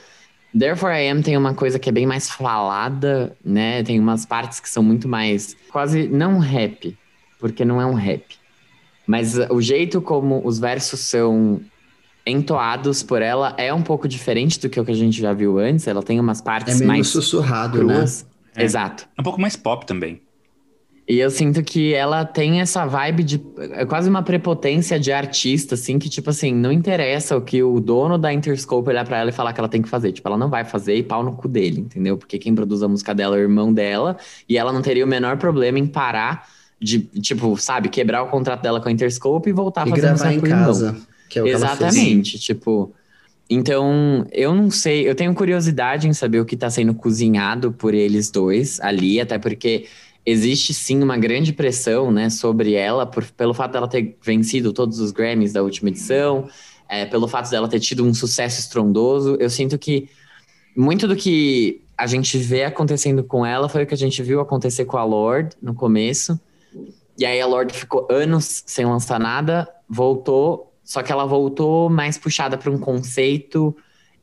Therefore 0.59 0.93
I 0.93 1.09
Am 1.09 1.23
tem 1.23 1.37
uma 1.37 1.55
coisa 1.55 1.79
que 1.79 1.89
é 1.89 1.93
bem 1.93 2.05
mais 2.05 2.29
falada, 2.29 3.37
né? 3.45 3.83
Tem 3.85 4.01
umas 4.01 4.27
partes 4.27 4.59
que 4.59 4.69
são 4.69 4.83
muito 4.83 5.07
mais 5.07 5.57
quase 5.71 6.09
não 6.09 6.39
rap, 6.39 6.99
porque 7.39 7.65
não 7.65 7.81
é 7.81 7.87
um 7.87 7.95
rap. 7.95 8.37
Mas 9.07 9.37
o 9.51 9.61
jeito 9.61 10.03
como 10.03 10.43
os 10.45 10.59
versos 10.59 11.01
são 11.01 11.61
entoados 12.27 13.03
por 13.03 13.23
ela 13.23 13.55
é 13.57 13.73
um 13.73 13.83
pouco 13.83 14.07
diferente 14.07 14.61
do 14.61 14.69
que 14.69 14.79
o 14.79 14.85
que 14.85 14.93
a 14.93 14.97
gente 14.97 15.21
já 15.21 15.33
viu 15.33 15.59
antes. 15.59 15.87
Ela 15.87 16.03
tem 16.03 16.21
umas 16.21 16.41
É 16.41 16.45
partes 16.45 16.79
meio 16.79 16.89
mais 16.89 17.09
sussurrado, 17.09 17.85
né? 17.85 17.95
cruas. 17.95 18.27
É. 18.55 18.63
Exato. 18.65 19.09
É 19.17 19.21
um 19.21 19.25
pouco 19.25 19.41
mais 19.41 19.57
pop 19.57 19.87
também. 19.87 20.21
E 21.09 21.19
eu 21.19 21.31
sinto 21.31 21.65
que 21.65 21.93
ela 21.93 22.25
tem 22.25 22.61
essa 22.61 22.87
vibe 22.87 23.25
de. 23.25 23.43
É 23.73 23.85
quase 23.85 24.09
uma 24.09 24.23
prepotência 24.23 25.01
de 25.01 25.11
artista, 25.11 25.75
assim, 25.75 25.99
que, 25.99 26.09
tipo 26.09 26.31
assim, 26.31 26.55
não 26.55 26.71
interessa 26.71 27.37
o 27.37 27.43
que 27.43 27.61
o 27.61 27.81
dono 27.81 28.17
da 28.17 28.33
Interscope 28.33 28.89
olhar 28.89 29.05
pra 29.05 29.19
ela 29.19 29.31
e 29.31 29.33
falar 29.33 29.53
que 29.53 29.59
ela 29.61 29.69
tem 29.69 29.83
que 29.83 29.89
fazer. 29.89 30.13
Tipo, 30.13 30.29
ela 30.29 30.39
não 30.39 30.49
vai 30.49 30.65
fazer 30.65 30.95
e 30.95 31.03
pau 31.03 31.25
no 31.25 31.33
cu 31.35 31.49
dele, 31.49 31.81
entendeu? 31.81 32.17
Porque 32.17 32.39
quem 32.39 32.55
produz 32.55 32.85
a 32.85 32.89
música 32.89 33.13
dela 33.15 33.37
é 33.37 33.41
o 33.41 33.43
irmão 33.43 33.73
dela 33.73 34.17
e 34.49 34.57
ela 34.57 34.73
não 34.73 34.81
teria 34.81 35.05
o 35.05 35.09
menor 35.09 35.37
problema 35.39 35.79
em 35.79 35.87
parar 35.87 36.49
de, 36.81 37.01
tipo, 37.01 37.57
sabe, 37.57 37.89
quebrar 37.89 38.23
o 38.23 38.29
contrato 38.29 38.63
dela 38.63 38.81
com 38.81 38.89
a 38.89 38.93
Interscope 38.93 39.51
e 39.51 39.53
voltar 39.53 39.83
a 39.83 39.87
E 39.87 39.91
fazer 39.91 40.03
gravar 40.03 40.13
música 40.13 40.35
em 40.35 40.41
com 40.41 40.47
o 40.47 40.49
irmão. 40.49 40.97
Que 41.33 41.39
é 41.39 41.43
o. 41.43 41.47
Exatamente, 41.47 42.39
tipo. 42.39 42.93
Então, 43.49 44.27
eu 44.33 44.55
não 44.55 44.71
sei, 44.71 45.09
eu 45.09 45.15
tenho 45.15 45.35
curiosidade 45.35 46.09
em 46.09 46.13
saber 46.13 46.41
o 46.41 46.45
que 46.45 46.57
tá 46.57 46.71
sendo 46.71 46.95
cozinhado 46.95 47.73
por 47.73 47.93
eles 47.93 48.31
dois 48.31 48.81
ali, 48.81 49.21
até 49.21 49.39
porque 49.39 49.87
existe 50.25 50.73
sim 50.73 51.03
uma 51.03 51.19
grande 51.19 51.53
pressão, 51.53 52.11
né, 52.11 52.31
sobre 52.31 52.75
ela, 52.75 53.05
por- 53.05 53.25
pelo 53.33 53.53
fato 53.53 53.73
dela 53.73 53.89
ter 53.89 54.17
vencido 54.23 54.73
todos 54.73 55.01
os 55.01 55.11
Grammys 55.11 55.53
da 55.53 55.63
última 55.63 55.91
edição, 55.91 56.49
é, 56.89 57.05
pelo 57.05 57.27
fato 57.29 57.51
dela 57.51 57.69
ter 57.69 57.81
tido 57.81 58.05
um 58.05 58.15
sucesso 58.15 58.61
estrondoso. 58.61 59.37
Eu 59.41 59.51
sinto 59.51 59.79
que 59.79 60.09
muito 60.77 61.07
do 61.07 61.17
que 61.17 61.83
a 61.99 62.07
gente 62.07 62.39
vê 62.39 62.65
acontecendo 62.65 63.23
com 63.23 63.45
ela 63.45 63.69
foi 63.69 63.83
o 63.83 63.87
que 63.87 63.95
a 63.95 63.99
gente 63.99 64.23
viu 64.23 64.41
acontecer 64.41 64.87
com 64.87 64.97
a 64.97 65.05
Lorde 65.05 65.57
no 65.61 65.75
começo. 65.75 66.41
E 67.19 67.27
aí 67.27 67.41
a 67.41 67.47
Lorde 67.47 67.75
ficou 67.75 68.07
anos 68.11 68.63
sem 68.67 68.87
lançar 68.87 69.21
nada, 69.21 69.69
voltou, 69.89 70.72
só 70.85 71.03
que 71.03 71.11
ela 71.13 71.25
voltou 71.25 71.89
mais 71.89 72.19
puxada 72.19 72.57
para 72.59 72.71
um 72.71 72.79
conceito 72.79 73.75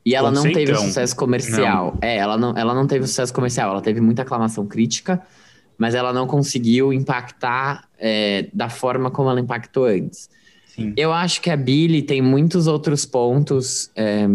e 0.05 0.15
ela 0.15 0.31
não 0.31 0.43
teve 0.43 0.67
Conceitão. 0.67 0.85
sucesso 0.85 1.15
comercial. 1.15 1.97
É, 2.01 2.17
ela 2.17 2.37
não, 2.37 2.57
ela 2.57 2.73
não 2.73 2.87
teve 2.87 3.05
sucesso 3.07 3.33
comercial, 3.33 3.71
ela 3.71 3.81
teve 3.81 3.99
muita 4.01 4.21
aclamação 4.23 4.65
crítica, 4.65 5.21
mas 5.77 5.93
ela 5.95 6.11
não 6.13 6.25
conseguiu 6.27 6.91
impactar 6.93 7.85
é, 7.97 8.47
da 8.53 8.69
forma 8.69 9.09
como 9.11 9.29
ela 9.29 9.39
impactou 9.39 9.85
antes. 9.85 10.29
Sim. 10.67 10.93
Eu 10.95 11.11
acho 11.11 11.41
que 11.41 11.49
a 11.49 11.57
Billie 11.57 12.01
tem 12.01 12.21
muitos 12.21 12.67
outros 12.67 13.05
pontos 13.05 13.89
é, 13.95 14.25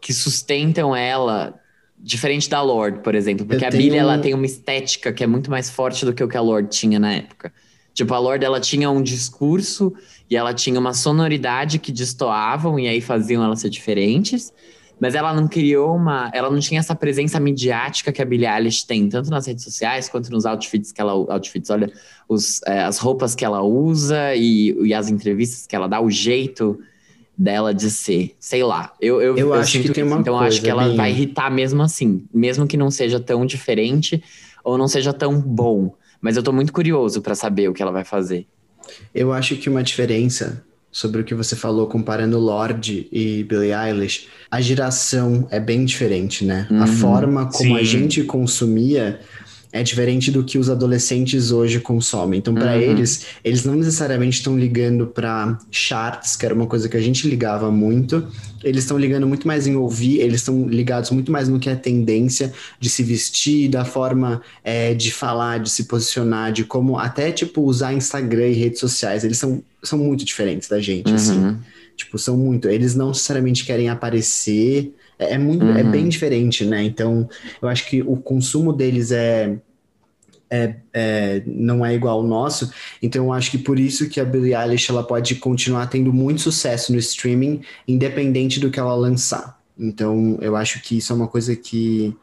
que 0.00 0.12
sustentam 0.12 0.94
ela, 0.94 1.54
diferente 1.98 2.48
da 2.48 2.62
Lorde, 2.62 3.00
por 3.00 3.14
exemplo. 3.14 3.44
Porque 3.46 3.64
Eu 3.64 3.68
a 3.68 3.70
Billie 3.70 3.90
tenho- 3.90 4.00
ela 4.00 4.18
tem 4.18 4.32
uma 4.34 4.46
estética 4.46 5.12
que 5.12 5.22
é 5.24 5.26
muito 5.26 5.50
mais 5.50 5.68
forte 5.70 6.04
do 6.04 6.12
que 6.12 6.22
o 6.22 6.28
que 6.28 6.36
a 6.36 6.40
Lorde 6.40 6.68
tinha 6.70 6.98
na 6.98 7.12
época. 7.14 7.52
Tipo, 8.00 8.14
a 8.14 8.18
Lorde 8.18 8.46
ela 8.46 8.58
tinha 8.58 8.90
um 8.90 9.02
discurso 9.02 9.92
e 10.30 10.34
ela 10.34 10.54
tinha 10.54 10.80
uma 10.80 10.94
sonoridade 10.94 11.78
que 11.78 11.92
destoavam 11.92 12.80
e 12.80 12.88
aí 12.88 12.98
faziam 12.98 13.44
elas 13.44 13.60
ser 13.60 13.68
diferentes. 13.68 14.50
Mas 14.98 15.14
ela 15.14 15.34
não 15.34 15.46
criou 15.46 15.94
uma. 15.94 16.30
Ela 16.32 16.50
não 16.50 16.58
tinha 16.58 16.80
essa 16.80 16.94
presença 16.94 17.38
midiática 17.38 18.10
que 18.10 18.22
a 18.22 18.24
Billie 18.24 18.46
Eilish 18.46 18.86
tem, 18.86 19.06
tanto 19.06 19.28
nas 19.28 19.46
redes 19.46 19.64
sociais 19.64 20.08
quanto 20.08 20.30
nos 20.30 20.46
outfits 20.46 20.92
que 20.92 21.00
ela. 21.00 21.12
Outfits, 21.12 21.68
olha, 21.68 21.92
os, 22.26 22.62
é, 22.62 22.84
as 22.84 22.96
roupas 22.96 23.34
que 23.34 23.44
ela 23.44 23.60
usa 23.62 24.34
e, 24.34 24.70
e 24.82 24.94
as 24.94 25.10
entrevistas 25.10 25.66
que 25.66 25.76
ela 25.76 25.86
dá, 25.86 26.00
o 26.00 26.10
jeito 26.10 26.78
dela 27.36 27.74
de 27.74 27.90
ser. 27.90 28.34
Sei 28.40 28.62
lá. 28.62 28.94
Eu, 28.98 29.20
eu, 29.20 29.36
Eu 29.36 29.52
acho 29.52 29.72
sinto 29.72 29.88
que 29.88 29.92
tem 29.92 30.04
isso, 30.04 30.12
uma 30.14 30.22
Então 30.22 30.32
eu 30.34 30.38
acho 30.38 30.48
coisa, 30.48 30.62
que 30.62 30.70
ela 30.70 30.84
Binho. 30.84 30.96
vai 30.96 31.10
irritar 31.10 31.50
mesmo 31.50 31.82
assim. 31.82 32.24
Mesmo 32.32 32.66
que 32.66 32.78
não 32.78 32.90
seja 32.90 33.20
tão 33.20 33.44
diferente 33.44 34.22
ou 34.64 34.78
não 34.78 34.88
seja 34.88 35.12
tão 35.12 35.38
bom. 35.38 35.94
Mas 36.20 36.36
eu 36.36 36.42
tô 36.42 36.52
muito 36.52 36.72
curioso 36.72 37.20
pra 37.22 37.34
saber 37.34 37.68
o 37.68 37.72
que 37.72 37.82
ela 37.82 37.92
vai 37.92 38.04
fazer. 38.04 38.46
Eu 39.14 39.32
acho 39.32 39.56
que 39.56 39.68
uma 39.68 39.82
diferença 39.82 40.64
sobre 40.92 41.20
o 41.20 41.24
que 41.24 41.34
você 41.34 41.54
falou 41.54 41.86
comparando 41.86 42.38
Lorde 42.38 43.06
e 43.12 43.44
Billie 43.44 43.72
Eilish, 43.72 44.26
a 44.50 44.60
geração 44.60 45.46
é 45.50 45.60
bem 45.60 45.84
diferente, 45.84 46.44
né? 46.44 46.66
A 46.70 46.74
Uhum. 46.80 46.86
forma 46.86 47.46
como 47.50 47.76
a 47.76 47.78
Sim. 47.78 47.84
gente 47.84 48.24
consumia 48.24 49.20
é 49.72 49.82
diferente 49.82 50.30
do 50.30 50.42
que 50.42 50.58
os 50.58 50.68
adolescentes 50.68 51.52
hoje 51.52 51.78
consomem. 51.78 52.38
Então, 52.38 52.52
para 52.54 52.72
Uhum. 52.74 52.80
eles, 52.80 53.26
eles 53.44 53.64
não 53.64 53.74
necessariamente 53.76 54.38
estão 54.38 54.58
ligando 54.58 55.06
para 55.06 55.58
charts, 55.70 56.34
que 56.34 56.44
era 56.44 56.54
uma 56.54 56.66
coisa 56.66 56.88
que 56.88 56.96
a 56.96 57.00
gente 57.00 57.28
ligava 57.28 57.70
muito. 57.70 58.26
Eles 58.64 58.82
estão 58.82 58.98
ligando 58.98 59.26
muito 59.26 59.46
mais 59.46 59.66
em 59.66 59.76
ouvir, 59.76 60.18
eles 60.18 60.40
estão 60.40 60.68
ligados 60.68 61.10
muito 61.10 61.30
mais 61.30 61.48
no 61.48 61.58
que 61.60 61.70
é 61.70 61.76
tendência 61.76 62.52
de 62.80 62.90
se 62.90 63.02
vestir, 63.02 63.68
da 63.68 63.84
forma 63.84 64.42
é, 64.64 64.92
de 64.92 65.12
falar, 65.12 65.60
de 65.60 65.70
se 65.70 65.84
posicionar, 65.84 66.52
de 66.52 66.64
como 66.64 66.98
até 66.98 67.30
tipo 67.30 67.62
usar 67.62 67.94
Instagram 67.94 68.48
e 68.48 68.54
redes 68.54 68.80
sociais. 68.80 69.22
Eles 69.24 69.38
são, 69.38 69.62
são 69.82 69.98
muito 69.98 70.24
diferentes 70.24 70.68
da 70.68 70.80
gente, 70.80 71.12
assim. 71.14 71.38
Uhum. 71.38 71.56
Tipo, 71.96 72.18
são 72.18 72.36
muito. 72.36 72.68
Eles 72.68 72.94
não 72.94 73.08
necessariamente 73.08 73.64
querem 73.64 73.88
aparecer. 73.88 74.92
É, 75.20 75.34
é 75.34 75.38
muito, 75.38 75.64
é 75.76 75.84
Uhum. 75.84 75.90
bem 75.90 76.08
diferente, 76.08 76.64
né? 76.64 76.82
Então, 76.84 77.28
eu 77.62 77.68
acho 77.68 77.88
que 77.88 78.02
o 78.02 78.16
consumo 78.16 78.72
deles 78.72 79.12
é, 79.12 79.58
é, 80.50 80.76
é- 80.92 81.42
não 81.46 81.84
é 81.86 81.94
igual 81.94 82.18
ao 82.18 82.24
nosso. 82.26 82.72
Então, 83.02 83.26
eu 83.26 83.32
acho 83.32 83.50
que 83.50 83.58
por 83.58 83.78
isso 83.78 84.08
que 84.08 84.20
a 84.20 84.24
Billie 84.24 84.54
Eilish 84.54 84.90
ela 84.90 85.02
pode 85.04 85.36
continuar 85.36 85.86
tendo 85.88 86.12
muito 86.12 86.40
sucesso 86.40 86.92
no 86.92 86.98
streaming, 86.98 87.62
independente 87.86 88.58
do 88.60 88.70
que 88.70 88.80
ela 88.80 88.94
lançar. 88.94 89.60
Então, 89.78 90.38
eu 90.42 90.56
acho 90.56 90.82
que 90.82 90.98
isso 90.98 91.12
é 91.12 91.16
uma 91.16 91.28
coisa 91.28 91.56
que 91.56 92.14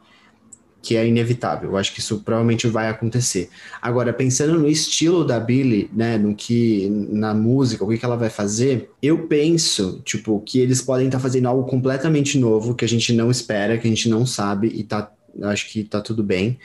que 0.80 0.96
é 0.96 1.06
inevitável. 1.06 1.70
Eu 1.70 1.76
acho 1.76 1.92
que 1.92 2.00
isso 2.00 2.20
provavelmente 2.20 2.66
vai 2.66 2.88
acontecer. 2.88 3.50
Agora, 3.82 4.12
pensando 4.12 4.58
no 4.58 4.68
estilo 4.68 5.24
da 5.24 5.38
Billie, 5.40 5.90
né, 5.92 6.16
no 6.16 6.34
que 6.34 6.88
na 7.10 7.34
música, 7.34 7.84
o 7.84 7.88
que 7.88 7.98
que 7.98 8.04
ela 8.04 8.16
vai 8.16 8.30
fazer, 8.30 8.90
eu 9.02 9.26
penso, 9.26 10.00
tipo, 10.04 10.40
que 10.40 10.60
eles 10.60 10.80
podem 10.80 11.06
estar 11.06 11.18
fazendo 11.18 11.46
algo 11.46 11.68
completamente 11.68 12.38
novo 12.38 12.74
que 12.74 12.84
a 12.84 12.88
gente 12.88 13.12
não 13.12 13.30
espera, 13.30 13.76
que 13.76 13.86
a 13.86 13.90
gente 13.90 14.08
não 14.08 14.24
sabe 14.24 14.68
e 14.68 14.84
tá, 14.84 15.10
acho 15.42 15.68
que 15.68 15.84
tá 15.84 16.00
tudo 16.00 16.22
bem. 16.22 16.58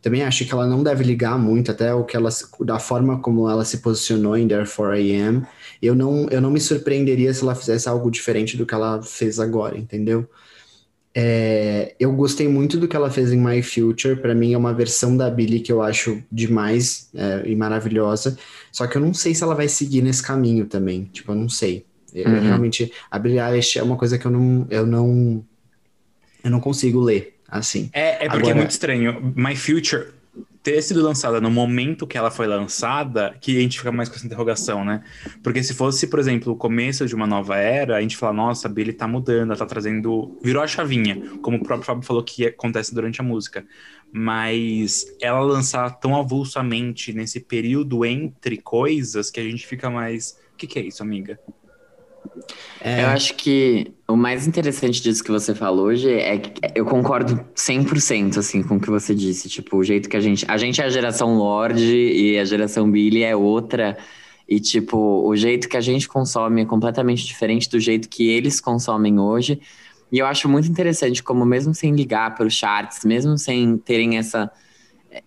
Também 0.00 0.22
acho 0.22 0.44
que 0.44 0.52
ela 0.52 0.66
não 0.66 0.82
deve 0.82 1.02
ligar 1.02 1.36
muito 1.38 1.70
até 1.70 1.92
o 1.92 2.04
que 2.04 2.16
ela 2.16 2.30
da 2.60 2.78
forma 2.78 3.20
como 3.20 3.50
ela 3.50 3.64
se 3.64 3.78
posicionou 3.78 4.36
em 4.36 4.46
Therefore 4.46 4.98
I 4.98 5.16
Am. 5.20 5.42
Eu 5.82 5.94
não 5.94 6.28
eu 6.30 6.40
não 6.40 6.50
me 6.50 6.60
surpreenderia 6.60 7.34
se 7.34 7.42
ela 7.42 7.54
fizesse 7.54 7.88
algo 7.88 8.10
diferente 8.10 8.56
do 8.56 8.64
que 8.64 8.74
ela 8.74 9.02
fez 9.02 9.40
agora, 9.40 9.76
entendeu? 9.76 10.28
É, 11.14 11.94
eu 11.98 12.12
gostei 12.12 12.46
muito 12.48 12.78
do 12.78 12.86
que 12.86 12.94
ela 12.94 13.10
fez 13.10 13.32
em 13.32 13.38
My 13.40 13.62
Future. 13.62 14.16
Pra 14.16 14.34
mim 14.34 14.52
é 14.52 14.58
uma 14.58 14.72
versão 14.72 15.16
da 15.16 15.28
Billie 15.30 15.60
que 15.60 15.72
eu 15.72 15.82
acho 15.82 16.22
demais 16.30 17.08
é, 17.14 17.42
e 17.46 17.56
maravilhosa. 17.56 18.38
Só 18.70 18.86
que 18.86 18.96
eu 18.96 19.00
não 19.00 19.12
sei 19.14 19.34
se 19.34 19.42
ela 19.42 19.54
vai 19.54 19.68
seguir 19.68 20.02
nesse 20.02 20.22
caminho 20.22 20.66
também. 20.66 21.04
Tipo, 21.12 21.32
eu 21.32 21.36
não 21.36 21.48
sei. 21.48 21.84
Eu, 22.14 22.28
Uhum. 22.30 22.40
Realmente, 22.40 22.92
a 23.10 23.18
Billie 23.18 23.38
Eilish 23.40 23.78
é 23.78 23.82
uma 23.82 23.96
coisa 23.96 24.16
que 24.18 24.26
eu 24.26 24.30
não, 24.30 24.66
eu 24.70 24.86
não, 24.86 25.44
eu 26.44 26.50
não 26.50 26.60
consigo 26.60 27.00
ler 27.00 27.36
assim. 27.48 27.90
É, 27.92 28.10
é 28.24 28.28
porque 28.28 28.36
Agora- 28.36 28.50
é 28.50 28.54
muito 28.54 28.70
estranho. 28.70 29.32
My 29.36 29.54
Future 29.56 30.06
ter 30.68 30.82
sido 30.82 31.02
lançada 31.02 31.40
no 31.40 31.50
momento 31.50 32.06
que 32.06 32.18
ela 32.18 32.30
foi 32.30 32.46
lançada, 32.46 33.34
que 33.40 33.56
a 33.56 33.60
gente 33.60 33.78
fica 33.78 33.90
mais 33.90 34.06
com 34.10 34.16
essa 34.16 34.26
interrogação, 34.26 34.84
né? 34.84 35.02
Porque 35.42 35.62
se 35.62 35.72
fosse, 35.72 36.06
por 36.06 36.18
exemplo, 36.18 36.52
o 36.52 36.56
começo 36.56 37.06
de 37.06 37.14
uma 37.14 37.26
nova 37.26 37.56
era, 37.56 37.96
a 37.96 38.02
gente 38.02 38.18
fala, 38.18 38.34
nossa, 38.34 38.68
a 38.68 38.70
Billie 38.70 38.92
tá 38.92 39.08
mudando, 39.08 39.48
ela 39.48 39.56
tá 39.56 39.64
trazendo. 39.64 40.38
Virou 40.42 40.62
a 40.62 40.66
chavinha, 40.66 41.38
como 41.40 41.56
o 41.56 41.62
próprio 41.62 41.86
Fábio 41.86 42.02
falou 42.02 42.22
que 42.22 42.44
acontece 42.44 42.94
durante 42.94 43.18
a 43.18 43.24
música. 43.24 43.66
Mas 44.12 45.06
ela 45.22 45.40
lançar 45.40 45.88
tão 46.00 46.14
avulsamente 46.14 47.14
nesse 47.14 47.40
período 47.40 48.04
entre 48.04 48.58
coisas 48.58 49.30
que 49.30 49.40
a 49.40 49.44
gente 49.44 49.66
fica 49.66 49.88
mais. 49.88 50.38
O 50.52 50.56
que, 50.58 50.66
que 50.66 50.78
é 50.78 50.82
isso, 50.82 51.02
amiga? 51.02 51.40
É, 52.80 53.02
Eu 53.02 53.08
acho 53.08 53.34
que 53.34 53.92
o 54.06 54.16
mais 54.16 54.46
interessante 54.46 55.02
disso 55.02 55.22
que 55.22 55.30
você 55.30 55.54
falou 55.54 55.86
hoje 55.86 56.12
é 56.12 56.38
que 56.38 56.52
eu 56.74 56.84
concordo 56.84 57.44
100% 57.54 58.38
assim 58.38 58.62
com 58.62 58.76
o 58.76 58.80
que 58.80 58.90
você 58.90 59.14
disse, 59.14 59.48
tipo, 59.48 59.76
o 59.76 59.84
jeito 59.84 60.08
que 60.08 60.16
a 60.16 60.20
gente, 60.20 60.44
a 60.48 60.56
gente 60.56 60.80
é 60.80 60.84
a 60.84 60.88
geração 60.88 61.36
Lorde 61.36 61.94
e 61.94 62.38
a 62.38 62.44
geração 62.44 62.90
Billy 62.90 63.22
é 63.22 63.36
outra 63.36 63.96
e 64.48 64.58
tipo, 64.58 64.96
o 64.96 65.36
jeito 65.36 65.68
que 65.68 65.76
a 65.76 65.80
gente 65.80 66.08
consome 66.08 66.62
é 66.62 66.64
completamente 66.64 67.24
diferente 67.26 67.68
do 67.68 67.78
jeito 67.78 68.08
que 68.08 68.28
eles 68.28 68.60
consomem 68.60 69.18
hoje. 69.18 69.60
E 70.10 70.18
eu 70.18 70.26
acho 70.26 70.48
muito 70.48 70.70
interessante 70.70 71.22
como 71.22 71.44
mesmo 71.44 71.74
sem 71.74 71.94
ligar 71.94 72.34
para 72.34 72.46
os 72.46 72.54
charts, 72.54 73.04
mesmo 73.04 73.36
sem 73.36 73.76
terem 73.76 74.16
essa 74.16 74.50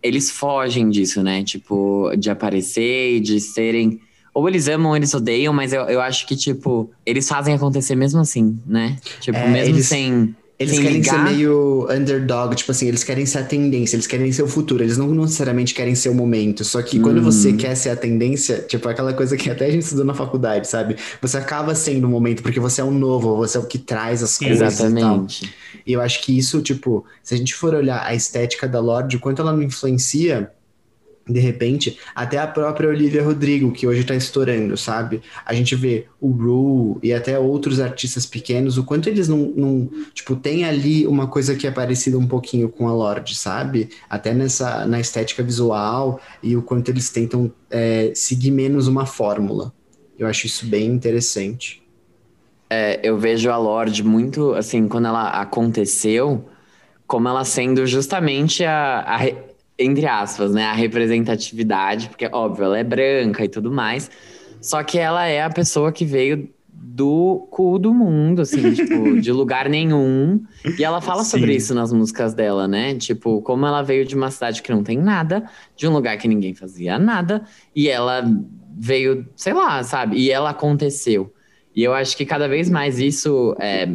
eles 0.01 0.31
fogem 0.31 0.89
disso, 0.89 1.23
né? 1.23 1.43
Tipo, 1.43 2.11
de 2.17 2.29
aparecer 2.29 3.15
e 3.15 3.19
de 3.19 3.39
serem 3.39 3.99
ou 4.33 4.47
eles 4.47 4.67
amam 4.67 4.91
ou 4.91 4.95
eles 4.97 5.13
odeiam, 5.13 5.53
mas 5.53 5.73
eu, 5.73 5.81
eu 5.83 5.99
acho 6.01 6.25
que, 6.27 6.35
tipo, 6.35 6.89
eles 7.05 7.27
fazem 7.27 7.53
acontecer 7.53 7.95
mesmo 7.95 8.19
assim, 8.21 8.57
né? 8.65 8.97
Tipo, 9.19 9.37
É, 9.37 9.47
mesmo 9.47 9.75
eles- 9.75 9.87
sem. 9.87 10.35
Eles 10.59 10.75
sem 10.75 10.83
querem 10.83 10.97
ligar. 10.99 11.27
ser 11.27 11.33
meio 11.33 11.87
underdog, 11.89 12.53
tipo 12.55 12.69
assim, 12.71 12.87
eles 12.87 13.03
querem 13.03 13.25
ser 13.25 13.39
a 13.39 13.43
tendência, 13.43 13.95
eles 13.95 14.05
querem 14.05 14.31
ser 14.31 14.43
o 14.43 14.47
futuro, 14.47 14.83
eles 14.83 14.95
não 14.95 15.07
necessariamente 15.07 15.73
querem 15.73 15.95
ser 15.95 16.09
o 16.09 16.13
momento. 16.13 16.63
Só 16.63 16.83
que 16.83 16.99
quando 16.99 17.17
Hum. 17.17 17.23
você 17.23 17.53
quer 17.53 17.73
ser 17.73 17.89
a 17.89 17.95
tendência, 17.95 18.59
tipo 18.59 18.87
aquela 18.87 19.11
coisa 19.11 19.35
que 19.35 19.49
até 19.49 19.65
a 19.65 19.71
gente 19.71 19.81
estudou 19.81 20.05
na 20.05 20.13
faculdade, 20.13 20.67
sabe? 20.67 20.97
Você 21.19 21.35
acaba 21.37 21.73
sendo 21.73 22.05
o 22.05 22.09
momento, 22.11 22.43
porque 22.43 22.59
você 22.59 22.79
é 22.79 22.83
o 22.83 22.91
novo, 22.91 23.35
você 23.37 23.57
é 23.57 23.59
o 23.59 23.65
que 23.65 23.79
traz 23.79 24.21
as 24.21 24.37
coisas 24.37 24.75
e 24.75 24.77
tal. 24.77 24.85
Exatamente. 24.87 25.51
E 25.83 25.93
eu 25.93 25.99
acho 25.99 26.21
que 26.21 26.37
isso, 26.37 26.61
tipo, 26.61 27.03
se 27.23 27.33
a 27.33 27.37
gente 27.37 27.55
for 27.55 27.73
olhar 27.73 28.05
a 28.05 28.13
estética 28.13 28.67
da 28.67 28.79
Lorde, 28.79 29.15
o 29.15 29.19
quanto 29.19 29.41
ela 29.41 29.51
não 29.53 29.63
influencia 29.63 30.51
de 31.31 31.39
repente, 31.39 31.97
até 32.13 32.37
a 32.37 32.47
própria 32.47 32.89
Olivia 32.89 33.23
Rodrigo, 33.23 33.71
que 33.71 33.87
hoje 33.87 34.03
tá 34.03 34.15
estourando, 34.15 34.75
sabe? 34.77 35.21
A 35.45 35.53
gente 35.53 35.75
vê 35.75 36.05
o 36.19 36.29
Ru 36.29 36.99
e 37.01 37.13
até 37.13 37.37
outros 37.37 37.79
artistas 37.79 38.25
pequenos, 38.25 38.77
o 38.77 38.83
quanto 38.83 39.07
eles 39.07 39.27
não, 39.27 39.37
não, 39.55 39.89
tipo, 40.13 40.35
tem 40.35 40.65
ali 40.65 41.07
uma 41.07 41.27
coisa 41.27 41.55
que 41.55 41.67
é 41.67 41.71
parecida 41.71 42.17
um 42.17 42.27
pouquinho 42.27 42.69
com 42.69 42.87
a 42.87 42.93
Lorde, 42.93 43.35
sabe? 43.35 43.89
Até 44.09 44.33
nessa, 44.33 44.85
na 44.85 44.99
estética 44.99 45.43
visual 45.43 46.19
e 46.41 46.55
o 46.55 46.61
quanto 46.61 46.89
eles 46.89 47.09
tentam 47.09 47.51
é, 47.69 48.11
seguir 48.15 48.51
menos 48.51 48.87
uma 48.87 49.05
fórmula. 49.05 49.73
Eu 50.17 50.27
acho 50.27 50.45
isso 50.45 50.65
bem 50.65 50.87
interessante. 50.87 51.81
É, 52.69 52.99
eu 53.03 53.17
vejo 53.17 53.49
a 53.49 53.57
Lorde 53.57 54.01
muito, 54.01 54.53
assim, 54.53 54.87
quando 54.87 55.07
ela 55.07 55.29
aconteceu, 55.29 56.45
como 57.05 57.27
ela 57.27 57.43
sendo 57.43 57.85
justamente 57.85 58.63
a, 58.63 59.01
a 59.05 59.50
entre 59.81 60.05
aspas, 60.05 60.53
né, 60.53 60.65
a 60.65 60.73
representatividade, 60.73 62.09
porque, 62.09 62.29
óbvio, 62.31 62.65
ela 62.65 62.77
é 62.77 62.83
branca 62.83 63.43
e 63.43 63.49
tudo 63.49 63.71
mais, 63.71 64.09
só 64.61 64.83
que 64.83 64.97
ela 64.97 65.25
é 65.25 65.41
a 65.41 65.49
pessoa 65.49 65.91
que 65.91 66.05
veio 66.05 66.49
do 66.91 67.47
cu 67.49 67.79
do 67.79 67.93
mundo, 67.93 68.41
assim, 68.41 68.73
tipo, 68.73 69.19
de 69.19 69.31
lugar 69.31 69.69
nenhum. 69.69 70.43
E 70.77 70.83
ela 70.83 70.99
fala 70.99 71.23
Sim. 71.23 71.31
sobre 71.31 71.55
isso 71.55 71.73
nas 71.73 71.93
músicas 71.93 72.33
dela, 72.33 72.67
né? 72.67 72.95
Tipo, 72.95 73.41
como 73.41 73.65
ela 73.65 73.81
veio 73.81 74.05
de 74.05 74.15
uma 74.15 74.29
cidade 74.29 74.61
que 74.61 74.71
não 74.71 74.83
tem 74.83 74.97
nada, 74.97 75.43
de 75.75 75.87
um 75.87 75.93
lugar 75.93 76.17
que 76.17 76.27
ninguém 76.27 76.53
fazia 76.53 76.99
nada, 76.99 77.43
e 77.75 77.87
ela 77.87 78.23
veio, 78.77 79.27
sei 79.35 79.53
lá, 79.53 79.83
sabe? 79.83 80.17
E 80.17 80.31
ela 80.31 80.49
aconteceu. 80.49 81.33
E 81.73 81.83
eu 81.83 81.93
acho 81.93 82.17
que 82.17 82.25
cada 82.25 82.47
vez 82.47 82.69
mais 82.69 82.99
isso 82.99 83.55
é, 83.59 83.87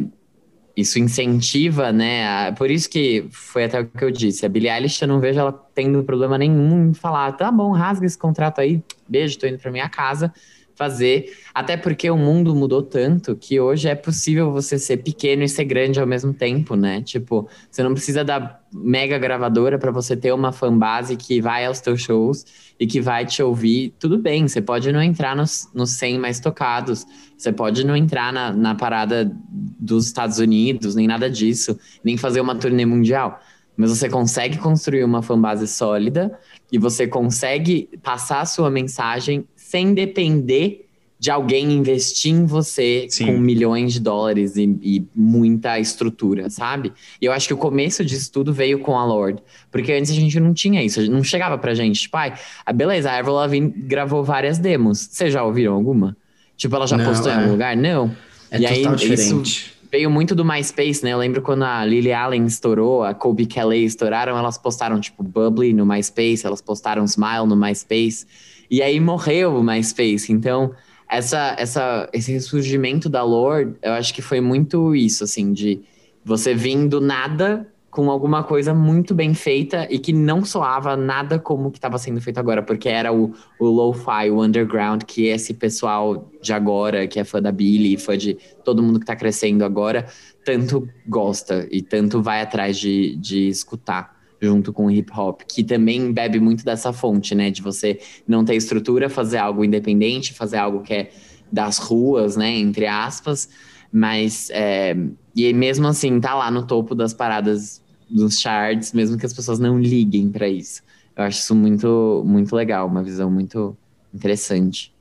isso 0.77 0.99
incentiva, 0.99 1.91
né? 1.91 2.27
A, 2.27 2.51
por 2.53 2.69
isso 2.69 2.87
que 2.87 3.25
foi 3.31 3.63
até 3.63 3.81
o 3.81 3.87
que 3.87 4.05
eu 4.05 4.11
disse. 4.11 4.45
A 4.45 4.49
Billie 4.49 4.69
Eilish, 4.69 5.01
eu 5.01 5.07
não 5.07 5.19
vejo 5.19 5.39
ela 5.39 5.51
tendo 5.51 6.03
problema 6.03 6.37
nenhum 6.37 6.89
em 6.89 6.93
falar, 6.93 7.31
tá 7.31 7.51
bom, 7.51 7.71
rasga 7.71 8.05
esse 8.05 8.17
contrato 8.17 8.61
aí, 8.61 8.81
beijo, 9.09 9.39
tô 9.39 9.47
indo 9.47 9.57
pra 9.57 9.71
minha 9.71 9.89
casa 9.89 10.31
fazer. 10.77 11.35
Até 11.53 11.75
porque 11.75 12.09
o 12.09 12.15
mundo 12.15 12.55
mudou 12.55 12.83
tanto 12.83 13.35
que 13.35 13.59
hoje 13.59 13.89
é 13.89 13.95
possível 13.95 14.51
você 14.51 14.77
ser 14.77 14.97
pequeno 14.97 15.43
e 15.43 15.49
ser 15.49 15.65
grande 15.65 15.99
ao 15.99 16.05
mesmo 16.05 16.33
tempo, 16.33 16.75
né? 16.75 17.01
Tipo, 17.01 17.49
você 17.69 17.81
não 17.81 17.93
precisa 17.93 18.23
da 18.23 18.59
mega 18.71 19.17
gravadora 19.17 19.79
para 19.79 19.91
você 19.91 20.15
ter 20.15 20.31
uma 20.31 20.51
fanbase 20.51 21.17
que 21.17 21.41
vai 21.41 21.65
aos 21.65 21.81
teus 21.81 22.01
shows 22.01 22.45
e 22.79 22.85
que 22.85 23.01
vai 23.01 23.25
te 23.25 23.41
ouvir. 23.41 23.95
Tudo 23.99 24.19
bem, 24.19 24.47
você 24.47 24.61
pode 24.61 24.91
não 24.91 25.01
entrar 25.01 25.35
nos, 25.35 25.67
nos 25.73 25.91
100 25.91 26.19
mais 26.19 26.39
tocados, 26.39 27.05
você 27.35 27.51
pode 27.51 27.83
não 27.83 27.95
entrar 27.95 28.31
na, 28.31 28.53
na 28.53 28.75
parada 28.75 29.31
dos 29.49 30.05
Estados 30.05 30.37
Unidos, 30.37 30.93
nem 30.95 31.07
nada 31.07 31.29
disso, 31.29 31.77
nem 32.03 32.17
fazer 32.17 32.39
uma 32.39 32.55
turnê 32.55 32.85
mundial. 32.85 33.39
Mas 33.77 33.91
você 33.91 34.09
consegue 34.09 34.57
construir 34.57 35.03
uma 35.03 35.21
fanbase 35.21 35.67
sólida 35.67 36.37
e 36.71 36.79
você 36.79 37.07
consegue 37.07 37.87
passar 38.01 38.41
a 38.41 38.45
sua 38.45 38.71
mensagem 38.71 39.47
sem 39.67 39.93
depender 39.93 40.87
de 41.19 41.29
alguém 41.29 41.73
investir 41.73 42.31
em 42.31 42.45
você 42.45 43.07
Sim. 43.09 43.25
com 43.25 43.37
milhões 43.37 43.91
de 43.91 43.99
dólares 43.99 44.55
e, 44.55 44.63
e, 44.81 45.05
muita 45.13 45.77
estrutura, 45.77 46.49
sabe? 46.49 46.93
E 47.19 47.25
eu 47.25 47.33
acho 47.33 47.47
que 47.47 47.53
o 47.53 47.57
começo 47.57 48.05
disso 48.05 48.31
tudo 48.31 48.53
veio 48.53 48.79
com 48.79 48.97
a 48.97 49.03
Lord. 49.03 49.41
Porque 49.69 49.91
antes 49.91 50.11
a 50.11 50.13
gente 50.13 50.39
não 50.39 50.53
tinha 50.53 50.81
isso, 50.83 51.01
não 51.11 51.21
chegava 51.21 51.57
pra 51.57 51.73
gente, 51.73 52.07
pai, 52.07 52.31
tipo, 52.31 52.43
ah, 52.65 52.71
beleza, 52.71 53.11
a 53.11 53.17
Avril 53.17 53.33
Lavigne 53.33 53.69
gravou 53.75 54.23
várias 54.23 54.57
demos. 54.57 54.99
Vocês 54.99 55.33
já 55.33 55.43
ouviram 55.43 55.73
alguma? 55.73 56.15
Tipo, 56.55 56.75
ela 56.75 56.87
já 56.87 56.95
não, 56.97 57.05
postou 57.05 57.29
é. 57.29 57.35
em 57.35 57.37
algum 57.39 57.51
lugar? 57.51 57.75
Não. 57.75 58.15
É 58.49 58.57
e 58.57 58.61
total 58.61 58.93
aí, 58.93 58.97
diferente. 58.97 59.49
Isso 59.49 59.77
veio 59.91 60.09
muito 60.09 60.35
do 60.35 60.45
MySpace, 60.45 61.03
né? 61.03 61.11
Eu 61.11 61.17
lembro 61.17 61.41
quando 61.41 61.63
a 61.63 61.83
Lily 61.83 62.13
Allen 62.13 62.45
estourou, 62.45 63.03
a 63.03 63.13
Kobe 63.13 63.45
Kelly 63.45 63.83
estouraram, 63.83 64.37
elas 64.37 64.57
postaram, 64.57 64.99
tipo, 64.99 65.23
Bubbly 65.23 65.73
no 65.73 65.85
MySpace, 65.85 66.45
elas 66.45 66.61
postaram 66.61 67.03
Smile 67.05 67.45
no 67.47 67.55
MySpace. 67.55 68.25
E 68.69 68.81
aí 68.81 68.99
morreu 68.99 69.55
o 69.55 69.63
MySpace. 69.63 70.31
Então, 70.31 70.73
essa, 71.09 71.55
essa, 71.57 72.09
esse 72.11 72.31
ressurgimento 72.31 73.09
da 73.09 73.23
lore, 73.23 73.73
eu 73.81 73.93
acho 73.93 74.13
que 74.13 74.21
foi 74.21 74.41
muito 74.41 74.95
isso, 74.95 75.23
assim, 75.23 75.53
de 75.53 75.81
você 76.23 76.53
vir 76.53 76.87
do 76.87 76.99
nada 76.99 77.67
com 77.89 78.11
alguma 78.11 78.43
coisa 78.43 78.75
muito 78.75 79.15
bem 79.15 79.33
feita 79.33 79.87
e 79.89 79.97
que 79.97 80.13
não 80.13 80.45
soava 80.45 80.95
nada 80.95 81.39
como 81.39 81.71
que 81.71 81.77
estava 81.77 81.97
sendo 81.97 82.21
feito 82.21 82.37
agora, 82.37 82.61
porque 82.61 82.87
era 82.89 83.11
o, 83.11 83.33
o 83.59 83.65
lo-fi, 83.65 84.29
o 84.29 84.43
underground, 84.43 85.03
que 85.03 85.25
esse 85.27 85.53
pessoal 85.53 86.29
de 86.41 86.53
agora, 86.53 87.07
que 87.07 87.19
é 87.19 87.23
fã 87.23 87.41
da 87.41 87.51
Billy, 87.51 87.97
fã 87.97 88.17
de 88.17 88.37
todo 88.63 88.83
mundo 88.83 88.99
que 88.99 89.03
está 89.03 89.15
crescendo 89.15 89.63
agora, 89.63 90.05
tanto 90.45 90.87
gosta 91.07 91.67
e 91.71 91.81
tanto 91.81 92.21
vai 92.21 92.41
atrás 92.41 92.77
de, 92.77 93.15
de 93.15 93.47
escutar 93.47 94.16
junto 94.41 94.71
com 94.71 94.85
o 94.85 94.91
hip 94.91 95.11
hop, 95.15 95.41
que 95.47 95.63
também 95.63 96.11
bebe 96.11 96.39
muito 96.39 96.63
dessa 96.63 96.93
fonte, 96.93 97.33
né? 97.33 97.49
De 97.49 97.61
você 97.61 97.99
não 98.27 98.45
ter 98.45 98.55
estrutura, 98.55 99.09
fazer 99.09 99.37
algo 99.37 99.63
independente, 99.63 100.33
fazer 100.33 100.57
algo 100.57 100.81
que 100.81 100.93
é 100.93 101.11
das 101.51 101.77
ruas, 101.77 102.35
né? 102.35 102.55
Entre 102.57 102.85
aspas. 102.85 103.49
Mas, 103.91 104.49
é, 104.51 104.95
e 105.35 105.51
mesmo 105.53 105.87
assim, 105.87 106.19
tá 106.19 106.35
lá 106.35 106.51
no 106.51 106.65
topo 106.65 106.93
das 106.93 107.13
paradas 107.13 107.81
dos 108.09 108.39
charts, 108.39 108.93
mesmo 108.93 109.17
que 109.17 109.25
as 109.25 109.33
pessoas 109.33 109.59
não 109.59 109.79
liguem 109.79 110.29
para 110.29 110.47
isso. 110.47 110.81
Eu 111.15 111.23
acho 111.23 111.39
isso 111.39 111.55
muito, 111.55 112.23
muito 112.25 112.55
legal, 112.55 112.87
uma 112.87 113.03
visão 113.03 113.29
muito 113.29 113.75
interessante. 114.13 114.93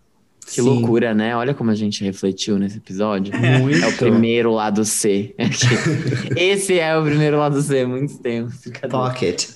Que 0.47 0.53
Sim. 0.53 0.63
loucura, 0.63 1.13
né? 1.13 1.37
Olha 1.37 1.53
como 1.53 1.71
a 1.71 1.75
gente 1.75 2.05
refletiu 2.05 2.57
nesse 2.57 2.79
episódio. 2.79 3.35
Muito. 3.37 3.85
É 3.85 3.89
o 3.89 3.97
primeiro 3.97 4.53
lado 4.53 4.85
C. 4.85 5.35
Esse 6.37 6.79
é 6.79 6.97
o 6.97 7.03
primeiro 7.03 7.37
lado 7.37 7.61
C, 7.61 7.85
muito 7.85 8.19
tempo. 8.19 8.53
Pocket. 8.89 9.49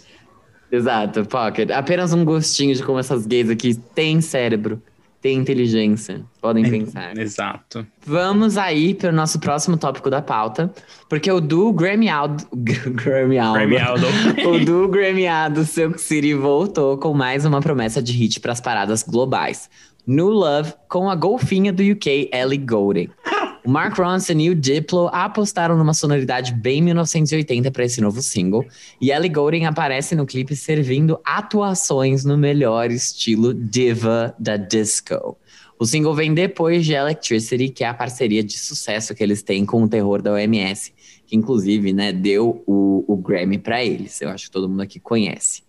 Exato, 0.70 1.24
pocket. 1.24 1.70
Apenas 1.70 2.12
um 2.12 2.24
gostinho 2.24 2.74
de 2.74 2.82
como 2.82 2.99
essas 2.99 3.26
gays 3.26 3.51
aqui 3.51 3.74
têm 3.74 4.20
cérebro, 4.20 4.80
têm 5.20 5.36
inteligência, 5.36 6.22
podem 6.41 6.64
é, 6.64 6.70
pensar. 6.70 7.18
Exato. 7.18 7.86
Vamos 8.07 8.57
aí 8.57 8.95
para 8.95 9.11
o 9.11 9.12
nosso 9.12 9.41
próximo 9.41 9.76
tópico 9.76 10.09
da 10.09 10.22
pauta, 10.22 10.72
porque 11.09 11.30
o 11.30 11.41
do 11.41 11.72
Grammy 11.72 12.09
Aldo, 12.09 12.45
Grammy 12.53 13.38
Aldo, 13.38 14.07
o 14.47 14.64
do 14.64 14.88
Grammy 14.88 15.26
Aldo 15.26 15.64
Silk 15.64 16.01
City 16.01 16.34
voltou 16.34 16.97
com 16.99 17.12
mais 17.12 17.45
uma 17.45 17.61
promessa 17.61 18.01
de 18.01 18.12
hit 18.12 18.41
para 18.41 18.53
as 18.53 18.61
paradas 18.61 19.03
globais. 19.03 19.68
New 20.07 20.28
Love 20.28 20.74
com 20.88 21.11
a 21.11 21.14
golfinha 21.14 21.72
do 21.72 21.82
UK, 21.82 22.30
Ellie 22.32 22.59
Goulding. 22.59 23.09
O 23.64 23.70
Mark 23.70 23.98
Ronson 23.98 24.38
e 24.38 24.48
o 24.48 24.55
Diplo 24.55 25.09
apostaram 25.12 25.76
numa 25.76 25.92
sonoridade 25.92 26.55
bem 26.55 26.80
1980 26.80 27.70
para 27.70 27.84
esse 27.84 28.01
novo 28.01 28.22
single, 28.22 28.64
e 29.01 29.11
Ellie 29.11 29.28
Goulding 29.28 29.66
aparece 29.66 30.14
no 30.14 30.24
clipe 30.24 30.57
servindo 30.57 31.20
atuações 31.24 32.24
no 32.24 32.38
melhor 32.38 32.90
estilo 32.90 33.53
diva 33.53 34.34
da 34.38 34.57
disco. 34.57 35.36
O 35.78 35.86
single 35.86 36.14
vem 36.14 36.32
depois 36.32 36.84
de 36.84 36.94
Electricity, 36.94 37.68
que 37.68 37.84
é 37.84 37.88
a 37.88 37.94
parceria 37.94 38.42
de 38.42 38.59
sucesso 38.59 39.14
que 39.14 39.22
eles 39.22 39.42
têm 39.42 39.64
com 39.64 39.82
o 39.82 39.88
terror 39.88 40.20
da 40.22 40.32
OMS, 40.32 40.92
que 41.26 41.36
inclusive 41.36 41.92
né, 41.92 42.12
deu 42.12 42.62
o, 42.66 43.05
o 43.07 43.16
Grammy 43.16 43.59
para 43.59 43.84
eles. 43.84 44.20
Eu 44.20 44.30
acho 44.30 44.46
que 44.46 44.51
todo 44.51 44.68
mundo 44.68 44.82
aqui 44.82 44.98
conhece. 44.98 45.62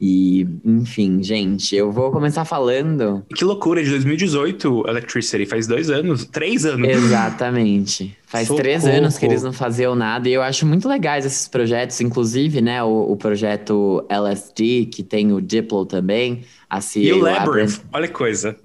E, 0.00 0.48
enfim, 0.64 1.22
gente, 1.22 1.76
eu 1.76 1.92
vou 1.92 2.10
começar 2.10 2.46
falando. 2.46 3.22
Que 3.36 3.44
loucura, 3.44 3.84
de 3.84 3.90
2018, 3.90 4.84
Electricity, 4.88 5.44
faz 5.44 5.66
dois 5.66 5.90
anos, 5.90 6.24
três 6.24 6.64
anos. 6.64 6.88
Exatamente. 6.88 8.16
Faz 8.26 8.46
Socorro. 8.48 8.62
três 8.62 8.86
anos 8.86 9.18
que 9.18 9.26
eles 9.26 9.42
não 9.42 9.52
faziam 9.52 9.94
nada, 9.94 10.26
e 10.26 10.32
eu 10.32 10.40
acho 10.40 10.64
muito 10.64 10.88
legais 10.88 11.26
esses 11.26 11.46
projetos, 11.46 12.00
inclusive, 12.00 12.62
né, 12.62 12.82
o, 12.82 13.12
o 13.12 13.16
projeto 13.16 14.02
LSD, 14.08 14.86
que 14.86 15.02
tem 15.02 15.32
o 15.34 15.40
Diplo 15.40 15.84
também. 15.84 16.44
A 16.70 16.80
CIA, 16.80 17.10
e 17.10 17.12
o 17.12 17.20
Labyrinth, 17.20 17.80
olha 17.92 18.08
que 18.08 18.14
coisa. 18.14 18.56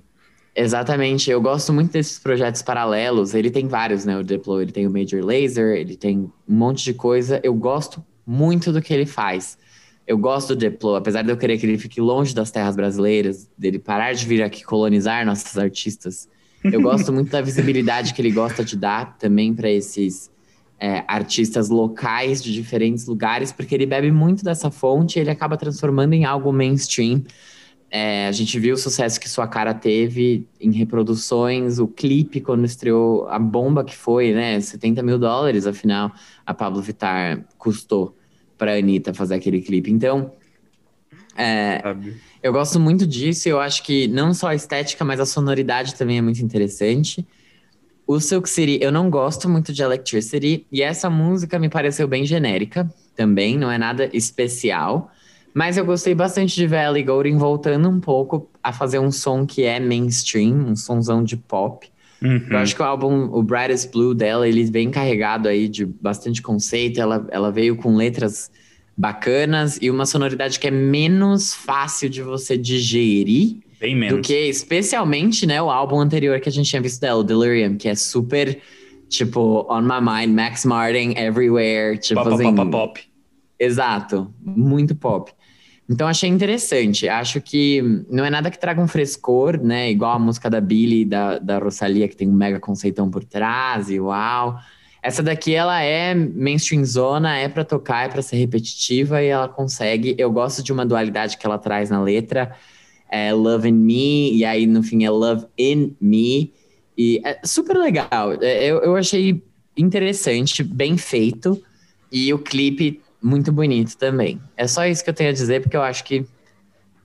Exatamente, 0.55 1.29
eu 1.29 1.41
gosto 1.41 1.73
muito 1.73 1.91
desses 1.91 2.17
projetos 2.17 2.61
paralelos. 2.61 3.33
Ele 3.33 3.51
tem 3.51 3.67
vários, 3.67 4.05
né? 4.05 4.17
O 4.17 4.23
Diplo, 4.23 4.61
ele 4.61 4.71
tem 4.71 4.87
o 4.87 4.89
Major 4.89 5.21
Laser, 5.21 5.75
ele 5.75 5.97
tem 5.97 6.31
um 6.47 6.55
monte 6.55 6.85
de 6.85 6.93
coisa. 6.93 7.41
Eu 7.43 7.53
gosto 7.53 8.01
muito 8.25 8.71
do 8.71 8.81
que 8.81 8.93
ele 8.93 9.05
faz. 9.05 9.57
Eu 10.07 10.17
gosto 10.17 10.55
do 10.55 10.59
Diplo, 10.59 10.95
apesar 10.95 11.23
de 11.23 11.31
eu 11.31 11.37
querer 11.37 11.57
que 11.57 11.65
ele 11.65 11.77
fique 11.77 11.99
longe 11.99 12.33
das 12.33 12.51
terras 12.51 12.75
brasileiras, 12.75 13.49
dele 13.57 13.79
parar 13.79 14.13
de 14.13 14.25
vir 14.25 14.43
aqui 14.43 14.63
colonizar 14.63 15.25
nossos 15.25 15.57
artistas. 15.57 16.29
Eu 16.63 16.81
gosto 16.81 17.11
muito 17.11 17.31
da 17.31 17.41
visibilidade 17.41 18.13
que 18.13 18.21
ele 18.21 18.31
gosta 18.31 18.63
de 18.63 18.75
dar 18.75 19.17
também 19.17 19.53
para 19.53 19.69
esses 19.69 20.31
é, 20.79 21.03
artistas 21.07 21.69
locais 21.69 22.43
de 22.43 22.53
diferentes 22.53 23.07
lugares, 23.07 23.51
porque 23.51 23.73
ele 23.73 23.85
bebe 23.85 24.11
muito 24.11 24.43
dessa 24.43 24.69
fonte 24.69 25.17
e 25.17 25.21
ele 25.21 25.31
acaba 25.31 25.57
transformando 25.57 26.13
em 26.13 26.25
algo 26.25 26.51
mainstream. 26.51 27.23
É, 27.89 28.27
a 28.27 28.31
gente 28.31 28.59
viu 28.59 28.75
o 28.75 28.77
sucesso 28.77 29.19
que 29.19 29.29
sua 29.29 29.47
cara 29.47 29.73
teve 29.73 30.47
em 30.59 30.71
reproduções, 30.71 31.79
o 31.79 31.87
clipe 31.87 32.41
quando 32.41 32.65
estreou, 32.65 33.27
a 33.27 33.39
bomba 33.39 33.83
que 33.83 33.95
foi, 33.95 34.33
né? 34.33 34.59
70 34.59 35.01
mil 35.01 35.17
dólares, 35.17 35.65
afinal, 35.65 36.11
a 36.45 36.53
Pablo 36.53 36.81
Vittar 36.81 37.45
custou 37.57 38.15
pra 38.57 38.77
Anitta 38.77 39.13
fazer 39.13 39.35
aquele 39.35 39.61
clipe. 39.61 39.91
Então, 39.91 40.31
é, 41.37 41.81
eu 42.41 42.53
gosto 42.53 42.79
muito 42.79 43.05
disso. 43.05 43.49
Eu 43.49 43.59
acho 43.59 43.83
que 43.83 44.07
não 44.07 44.33
só 44.33 44.47
a 44.47 44.55
estética, 44.55 45.03
mas 45.03 45.19
a 45.19 45.25
sonoridade 45.25 45.95
também 45.95 46.17
é 46.17 46.21
muito 46.21 46.41
interessante. 46.41 47.25
O 48.07 48.19
Silk 48.19 48.47
City, 48.49 48.79
eu 48.81 48.91
não 48.91 49.09
gosto 49.09 49.49
muito 49.49 49.73
de 49.73 49.81
Electricity. 49.81 50.65
E 50.71 50.81
essa 50.81 51.09
música 51.09 51.57
me 51.59 51.69
pareceu 51.69 52.07
bem 52.07 52.25
genérica 52.25 52.89
também, 53.15 53.57
não 53.57 53.71
é 53.71 53.77
nada 53.77 54.09
especial. 54.13 55.11
Mas 55.53 55.77
eu 55.77 55.85
gostei 55.85 56.13
bastante 56.13 56.53
de 56.53 56.67
ver 56.67 56.77
a 56.77 56.89
Ellie 56.89 57.03
Goulding 57.03 57.37
voltando 57.37 57.89
um 57.89 57.99
pouco 57.99 58.49
a 58.61 58.73
fazer 58.73 58.99
um 58.99 59.09
som 59.09 59.45
que 59.45 59.63
é 59.63 59.79
mainstream, 59.79 60.53
um 60.53 60.75
sonzão 60.75 61.23
de 61.23 61.37
pop. 61.37 61.89
Uhum. 62.21 62.47
Eu 62.49 62.57
acho 62.57 62.75
que 62.75 62.81
o 62.81 62.85
álbum, 62.85 63.29
o 63.31 63.43
Brightest 63.43 63.91
Blue 63.91 64.13
dela, 64.13 64.47
ele 64.47 64.63
vem 64.65 64.89
carregado 64.89 65.47
aí 65.47 65.67
de 65.67 65.85
bastante 65.85 66.41
conceito. 66.41 66.99
Ela, 66.99 67.27
ela 67.29 67.51
veio 67.51 67.75
com 67.75 67.95
letras 67.95 68.49
bacanas 68.97 69.77
e 69.81 69.89
uma 69.91 70.05
sonoridade 70.05 70.59
que 70.59 70.67
é 70.67 70.71
menos 70.71 71.53
fácil 71.53 72.09
de 72.09 72.21
você 72.21 72.57
digerir 72.57 73.57
Bem 73.79 73.95
menos. 73.95 74.17
do 74.17 74.21
que, 74.21 74.47
especialmente, 74.47 75.45
né, 75.45 75.61
o 75.61 75.69
álbum 75.69 75.99
anterior 75.99 76.39
que 76.39 76.47
a 76.47 76.51
gente 76.51 76.69
tinha 76.69 76.81
visto 76.81 77.01
dela, 77.01 77.19
o 77.19 77.23
Delirium, 77.23 77.75
que 77.75 77.89
é 77.89 77.95
super, 77.95 78.59
tipo, 79.09 79.67
On 79.69 79.81
My 79.81 79.99
Mind, 79.99 80.33
Max 80.33 80.65
Martin, 80.65 81.13
Everywhere, 81.17 81.97
tipo 81.97 82.23
pop, 82.23 82.33
assim... 82.33 82.43
pop, 82.43 82.55
pop, 82.55 82.71
pop. 82.71 83.01
Exato, 83.59 84.33
muito 84.41 84.95
pop. 84.95 85.31
Então 85.87 86.07
achei 86.07 86.29
interessante. 86.29 87.07
Acho 87.07 87.39
que 87.39 87.81
não 88.09 88.25
é 88.25 88.29
nada 88.29 88.49
que 88.49 88.59
traga 88.59 88.81
um 88.81 88.87
frescor, 88.87 89.61
né? 89.61 89.91
Igual 89.91 90.13
a 90.13 90.19
música 90.19 90.49
da 90.49 90.59
Billy 90.59 91.05
da, 91.05 91.37
da 91.37 91.59
Rosalia, 91.59 92.07
que 92.07 92.15
tem 92.15 92.27
um 92.27 92.33
mega 92.33 92.59
conceitão 92.59 93.09
por 93.09 93.23
trás, 93.23 93.89
e 93.89 93.99
uau. 93.99 94.57
Essa 95.01 95.21
daqui, 95.21 95.53
ela 95.53 95.79
é 95.83 96.15
mainstream 96.15 96.83
zona, 96.83 97.37
é 97.37 97.47
para 97.47 97.63
tocar, 97.63 98.07
é 98.07 98.09
para 98.09 98.23
ser 98.23 98.37
repetitiva 98.37 99.21
e 99.21 99.27
ela 99.27 99.47
consegue. 99.47 100.15
Eu 100.17 100.31
gosto 100.31 100.63
de 100.63 100.73
uma 100.73 100.83
dualidade 100.83 101.37
que 101.37 101.45
ela 101.45 101.59
traz 101.59 101.91
na 101.91 102.01
letra, 102.01 102.55
é 103.07 103.31
Love 103.31 103.69
in 103.69 103.73
Me, 103.73 104.35
e 104.35 104.43
aí 104.43 104.65
no 104.65 104.81
fim 104.81 105.05
é 105.05 105.09
Love 105.11 105.45
in 105.55 105.95
Me. 106.01 106.51
E 106.97 107.21
é 107.23 107.39
super 107.43 107.77
legal. 107.77 108.33
É, 108.41 108.65
Eu, 108.65 108.79
eu 108.79 108.95
achei 108.95 109.43
interessante, 109.77 110.63
bem 110.63 110.97
feito, 110.97 111.61
e 112.11 112.33
o 112.33 112.39
clipe 112.39 112.99
muito 113.25 113.51
bonito 113.51 113.97
também. 113.97 114.39
É 114.55 114.67
só 114.67 114.85
isso 114.85 115.03
que 115.03 115.09
eu 115.09 115.13
tenho 115.13 115.31
a 115.31 115.33
dizer, 115.33 115.61
porque 115.61 115.75
eu 115.75 115.81
acho 115.81 116.03
que 116.03 116.25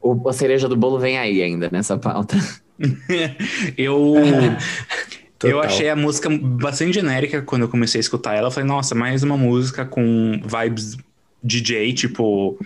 o, 0.03 0.29
a 0.29 0.33
cereja 0.35 0.69
do 0.69 0.77
bolo 0.77 0.99
vem 0.99 1.19
aí 1.19 1.43
ainda 1.43 1.71
nessa 1.73 1.97
pauta. 1.97 2.37
eu, 3.77 4.17
eu 5.43 5.57
Total. 5.57 5.61
achei 5.63 5.89
a 5.89 5.97
música 5.97 6.29
bastante 6.29 6.93
genérica 6.93 7.41
quando 7.41 7.63
eu 7.63 7.69
comecei 7.69 7.99
a 7.99 8.03
escutar 8.03 8.35
ela. 8.35 8.49
Eu 8.49 8.51
falei, 8.51 8.69
nossa, 8.69 8.95
mais 8.95 9.23
uma 9.23 9.39
música 9.39 9.87
com 9.87 10.39
vibes 10.45 10.99
DJ, 11.43 11.95
tipo, 11.95 12.59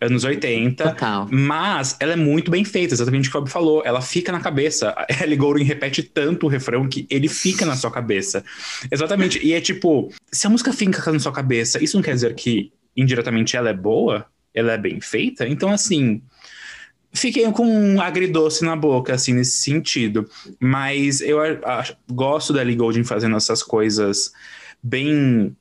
anos 0.00 0.24
80. 0.24 0.82
Total. 0.82 1.28
Mas 1.30 1.98
ela 2.00 2.14
é 2.14 2.16
muito 2.16 2.50
bem 2.50 2.64
feita, 2.64 2.94
exatamente 2.94 3.28
o 3.28 3.30
que 3.30 3.36
o 3.36 3.40
Fábio 3.40 3.52
falou. 3.52 3.82
Ela 3.84 4.00
fica 4.00 4.32
na 4.32 4.40
cabeça. 4.40 4.94
A 4.96 5.06
Ellie 5.22 5.36
Goulding 5.36 5.64
repete 5.64 6.02
tanto 6.02 6.46
o 6.46 6.48
refrão 6.48 6.88
que 6.88 7.06
ele 7.10 7.28
fica 7.28 7.66
na 7.66 7.76
sua 7.76 7.90
cabeça. 7.90 8.42
Exatamente. 8.90 9.38
E 9.44 9.52
é 9.52 9.60
tipo, 9.60 10.10
se 10.32 10.46
a 10.46 10.50
música 10.50 10.72
fica 10.72 11.12
na 11.12 11.18
sua 11.18 11.32
cabeça, 11.32 11.82
isso 11.84 11.94
não 11.98 12.02
quer 12.02 12.14
dizer 12.14 12.34
que 12.34 12.72
indiretamente 12.96 13.56
ela 13.56 13.70
é 13.70 13.74
boa? 13.74 14.26
Ela 14.54 14.72
é 14.72 14.78
bem 14.78 15.00
feita? 15.00 15.46
Então, 15.46 15.70
assim. 15.70 16.22
Fiquei 17.14 17.44
com 17.52 17.66
um 17.66 18.00
agridoce 18.00 18.64
na 18.64 18.74
boca, 18.74 19.12
assim, 19.12 19.34
nesse 19.34 19.58
sentido. 19.58 20.26
Mas 20.58 21.20
eu 21.20 21.38
gosto 22.10 22.54
da 22.54 22.62
Ellie 22.62 22.74
Goulding 22.74 23.04
fazendo 23.04 23.36
essas 23.36 23.62
coisas 23.62 24.32
bem 24.82 25.54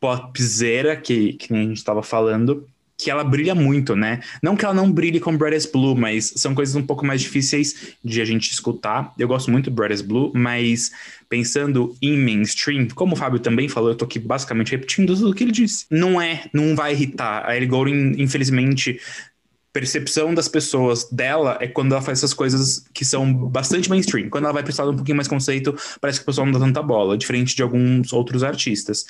popzera, 0.00 0.96
que, 0.96 1.34
que 1.34 1.54
a 1.54 1.56
gente 1.56 1.84
tava 1.84 2.02
falando, 2.02 2.66
que 3.02 3.10
ela 3.10 3.24
brilha 3.24 3.54
muito, 3.54 3.96
né? 3.96 4.20
Não 4.42 4.54
que 4.54 4.64
ela 4.64 4.74
não 4.74 4.90
brilhe 4.90 5.18
com 5.18 5.36
Brightest 5.36 5.72
Blue, 5.72 5.96
mas 5.96 6.32
são 6.36 6.54
coisas 6.54 6.76
um 6.76 6.82
pouco 6.82 7.04
mais 7.04 7.20
difíceis 7.20 7.94
de 8.04 8.20
a 8.20 8.24
gente 8.24 8.50
escutar. 8.50 9.12
Eu 9.18 9.26
gosto 9.26 9.50
muito 9.50 9.70
do 9.70 9.74
Brightest 9.74 10.04
Blue, 10.04 10.30
mas 10.34 10.92
pensando 11.28 11.96
em 12.02 12.18
mainstream, 12.18 12.88
como 12.88 13.14
o 13.14 13.16
Fábio 13.16 13.38
também 13.38 13.68
falou, 13.68 13.90
eu 13.90 13.94
tô 13.94 14.04
aqui 14.04 14.18
basicamente 14.18 14.72
repetindo 14.72 15.14
tudo 15.14 15.30
o 15.30 15.34
que 15.34 15.44
ele 15.44 15.52
disse. 15.52 15.86
Não 15.90 16.20
é, 16.20 16.44
não 16.52 16.74
vai 16.74 16.92
irritar. 16.92 17.46
A 17.46 17.56
Ellie 17.56 17.68
Goulding, 17.68 18.14
infelizmente, 18.18 19.00
percepção 19.72 20.34
das 20.34 20.48
pessoas 20.48 21.08
dela 21.10 21.56
é 21.60 21.68
quando 21.68 21.92
ela 21.92 22.02
faz 22.02 22.18
essas 22.18 22.34
coisas 22.34 22.84
que 22.92 23.04
são 23.04 23.32
bastante 23.32 23.88
mainstream. 23.88 24.28
Quando 24.28 24.44
ela 24.44 24.52
vai 24.52 24.62
precisar 24.62 24.84
de 24.84 24.90
um 24.90 24.96
pouquinho 24.96 25.16
mais 25.16 25.28
conceito, 25.28 25.74
parece 26.00 26.18
que 26.18 26.24
o 26.24 26.26
pessoal 26.26 26.46
não 26.46 26.52
dá 26.52 26.66
tanta 26.66 26.82
bola, 26.82 27.16
diferente 27.16 27.54
de 27.54 27.62
alguns 27.62 28.12
outros 28.12 28.42
artistas. 28.42 29.06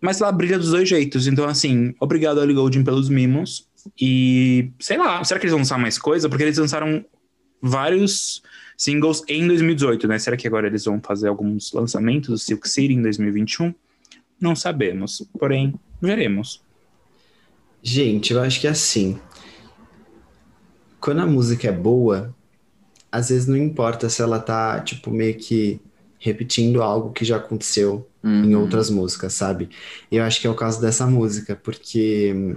Mas 0.00 0.20
ela 0.20 0.32
brilha 0.32 0.58
dos 0.58 0.70
dois 0.70 0.88
jeitos. 0.88 1.26
Então, 1.26 1.46
assim, 1.46 1.94
obrigado, 2.00 2.42
Ellie 2.42 2.54
Goulding, 2.54 2.82
pelos 2.82 3.08
mimos. 3.08 3.68
E, 4.00 4.70
sei 4.78 4.96
lá, 4.96 5.22
será 5.24 5.38
que 5.38 5.44
eles 5.44 5.52
vão 5.52 5.60
lançar 5.60 5.78
mais 5.78 5.98
coisa? 5.98 6.28
Porque 6.28 6.44
eles 6.44 6.58
lançaram 6.58 7.04
vários 7.60 8.42
singles 8.76 9.22
em 9.28 9.46
2018, 9.46 10.08
né? 10.08 10.18
Será 10.18 10.36
que 10.36 10.46
agora 10.46 10.66
eles 10.66 10.84
vão 10.84 11.00
fazer 11.02 11.28
alguns 11.28 11.72
lançamentos 11.72 12.28
do 12.30 12.38
Silk 12.38 12.68
City 12.68 12.94
em 12.94 13.02
2021? 13.02 13.74
Não 14.40 14.56
sabemos. 14.56 15.22
Porém, 15.38 15.74
veremos. 16.00 16.62
Gente, 17.82 18.32
eu 18.32 18.40
acho 18.40 18.60
que 18.60 18.66
é 18.66 18.70
assim. 18.70 19.18
Quando 20.98 21.20
a 21.20 21.26
música 21.26 21.68
é 21.68 21.72
boa, 21.72 22.34
às 23.12 23.28
vezes 23.28 23.46
não 23.46 23.56
importa 23.56 24.08
se 24.08 24.22
ela 24.22 24.38
tá, 24.38 24.80
tipo, 24.80 25.10
meio 25.10 25.34
que 25.34 25.80
repetindo 26.18 26.82
algo 26.82 27.12
que 27.12 27.24
já 27.24 27.36
aconteceu 27.36 28.06
em 28.42 28.54
Uhum. 28.54 28.60
outras 28.60 28.90
músicas, 28.90 29.34
sabe? 29.34 29.70
E 30.10 30.16
eu 30.16 30.24
acho 30.24 30.40
que 30.40 30.46
é 30.46 30.50
o 30.50 30.54
caso 30.54 30.80
dessa 30.80 31.06
música, 31.06 31.56
porque 31.56 32.56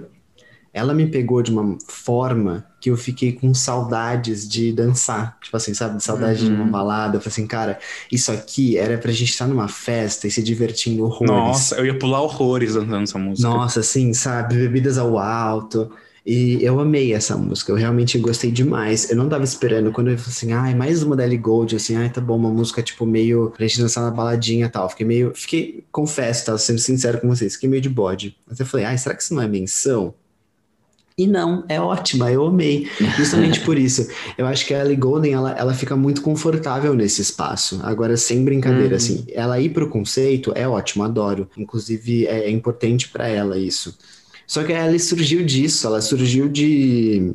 ela 0.73 0.93
me 0.93 1.05
pegou 1.07 1.41
de 1.43 1.51
uma 1.51 1.77
forma 1.87 2.65
que 2.81 2.89
eu 2.89 2.97
fiquei 2.97 3.31
com 3.33 3.53
saudades 3.53 4.47
de 4.49 4.73
dançar. 4.73 5.37
Tipo 5.41 5.55
assim, 5.55 5.73
sabe? 5.73 6.03
Saudade 6.03 6.45
de 6.45 6.51
uma 6.51 6.63
Uhum. 6.65 6.71
balada. 6.71 7.17
Eu 7.17 7.21
falei 7.21 7.31
assim, 7.33 7.47
cara, 7.47 7.79
isso 8.11 8.31
aqui 8.31 8.75
era 8.77 8.97
pra 8.97 9.11
gente 9.11 9.29
estar 9.29 9.47
numa 9.47 9.67
festa 9.67 10.27
e 10.27 10.31
se 10.31 10.41
divertindo 10.41 11.03
horrores. 11.05 11.31
Nossa, 11.31 11.75
eu 11.75 11.85
ia 11.85 11.97
pular 11.97 12.21
horrores 12.21 12.73
cantando 12.73 13.03
essa 13.03 13.19
música. 13.19 13.47
Nossa, 13.47 13.81
assim, 13.81 14.13
sabe? 14.13 14.55
Bebidas 14.55 14.97
ao 14.97 15.17
alto. 15.19 15.91
E 16.25 16.63
eu 16.63 16.79
amei 16.79 17.13
essa 17.13 17.35
música, 17.35 17.69
eu 17.71 17.75
realmente 17.75 18.17
gostei 18.17 18.49
demais. 18.49 19.09
Eu 19.09 19.17
não 19.17 19.27
tava 19.27 19.43
esperando 19.43 19.91
quando 19.91 20.09
eu 20.09 20.17
falei 20.17 20.31
assim, 20.31 20.53
ai, 20.53 20.73
mais 20.73 21.03
uma 21.03 21.17
da 21.17 21.25
Ellie 21.25 21.37
Gold, 21.37 21.75
assim, 21.75 21.97
ai, 21.97 22.09
tá 22.09 22.21
bom, 22.21 22.37
uma 22.37 22.49
música 22.49 22.81
tipo 22.81 23.05
meio 23.05 23.51
pra 23.55 23.67
gente 23.67 23.81
dançar 23.81 24.03
na 24.05 24.09
baladinha 24.11 24.67
e 24.67 24.69
tal. 24.69 24.89
Fiquei 24.89 25.05
meio, 25.05 25.33
fiquei, 25.35 25.83
confesso, 25.91 26.45
tá 26.45 26.57
sendo 26.57 26.79
sincero 26.79 27.19
com 27.19 27.27
vocês, 27.27 27.55
fiquei 27.55 27.67
meio 27.67 27.81
de 27.81 27.89
bode. 27.89 28.37
Mas 28.47 28.57
eu 28.57 28.65
falei, 28.65 28.85
ai, 28.85 28.97
será 28.97 29.13
que 29.15 29.21
isso 29.21 29.33
não 29.35 29.41
é 29.41 29.47
menção? 29.49 30.13
E 31.17 31.27
não, 31.27 31.63
é 31.69 31.79
ótima, 31.79 32.31
eu 32.31 32.43
amei. 32.45 32.87
Justamente 33.17 33.59
por 33.59 33.77
isso. 33.77 34.07
Eu 34.37 34.47
acho 34.47 34.65
que 34.65 34.73
a 34.73 34.79
Ellie 34.83 34.95
Golden, 34.95 35.33
ela, 35.33 35.51
ela 35.51 35.73
fica 35.73 35.95
muito 35.95 36.21
confortável 36.23 36.93
nesse 36.95 37.21
espaço. 37.21 37.79
Agora, 37.83 38.17
sem 38.17 38.43
brincadeira, 38.43 38.91
Uhum. 38.91 38.95
assim, 38.95 39.25
ela 39.31 39.59
ir 39.59 39.69
pro 39.69 39.89
conceito 39.89 40.51
é 40.55 40.67
ótimo, 40.67 41.03
adoro. 41.03 41.47
Inclusive, 41.55 42.25
é, 42.25 42.45
é 42.45 42.49
importante 42.49 43.09
pra 43.09 43.27
ela 43.27 43.59
isso. 43.59 43.95
Só 44.47 44.63
que 44.63 44.73
ela 44.73 44.97
surgiu 44.99 45.45
disso, 45.45 45.87
ela 45.87 46.01
surgiu 46.01 46.49
de, 46.49 47.33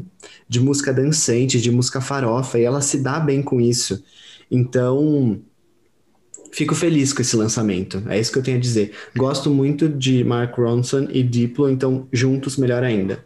de 0.49 0.61
música 0.61 0.93
dançante, 0.93 1.61
de 1.61 1.71
música 1.71 2.01
farofa, 2.01 2.59
e 2.59 2.65
ela 2.65 2.81
se 2.81 2.99
dá 2.99 3.19
bem 3.19 3.43
com 3.43 3.61
isso. 3.61 4.03
Então, 4.51 5.41
fico 6.53 6.75
feliz 6.75 7.13
com 7.13 7.23
esse 7.23 7.37
lançamento. 7.37 8.03
É 8.09 8.19
isso 8.19 8.33
que 8.33 8.39
eu 8.39 8.43
tenho 8.43 8.57
a 8.57 8.61
dizer. 8.61 8.93
Gosto 9.17 9.51
muito 9.51 9.89
de 9.89 10.25
Mark 10.25 10.57
Ronson 10.57 11.09
e 11.11 11.23
Diplo, 11.23 11.69
então 11.69 12.07
juntos 12.13 12.57
melhor 12.57 12.83
ainda. 12.83 13.25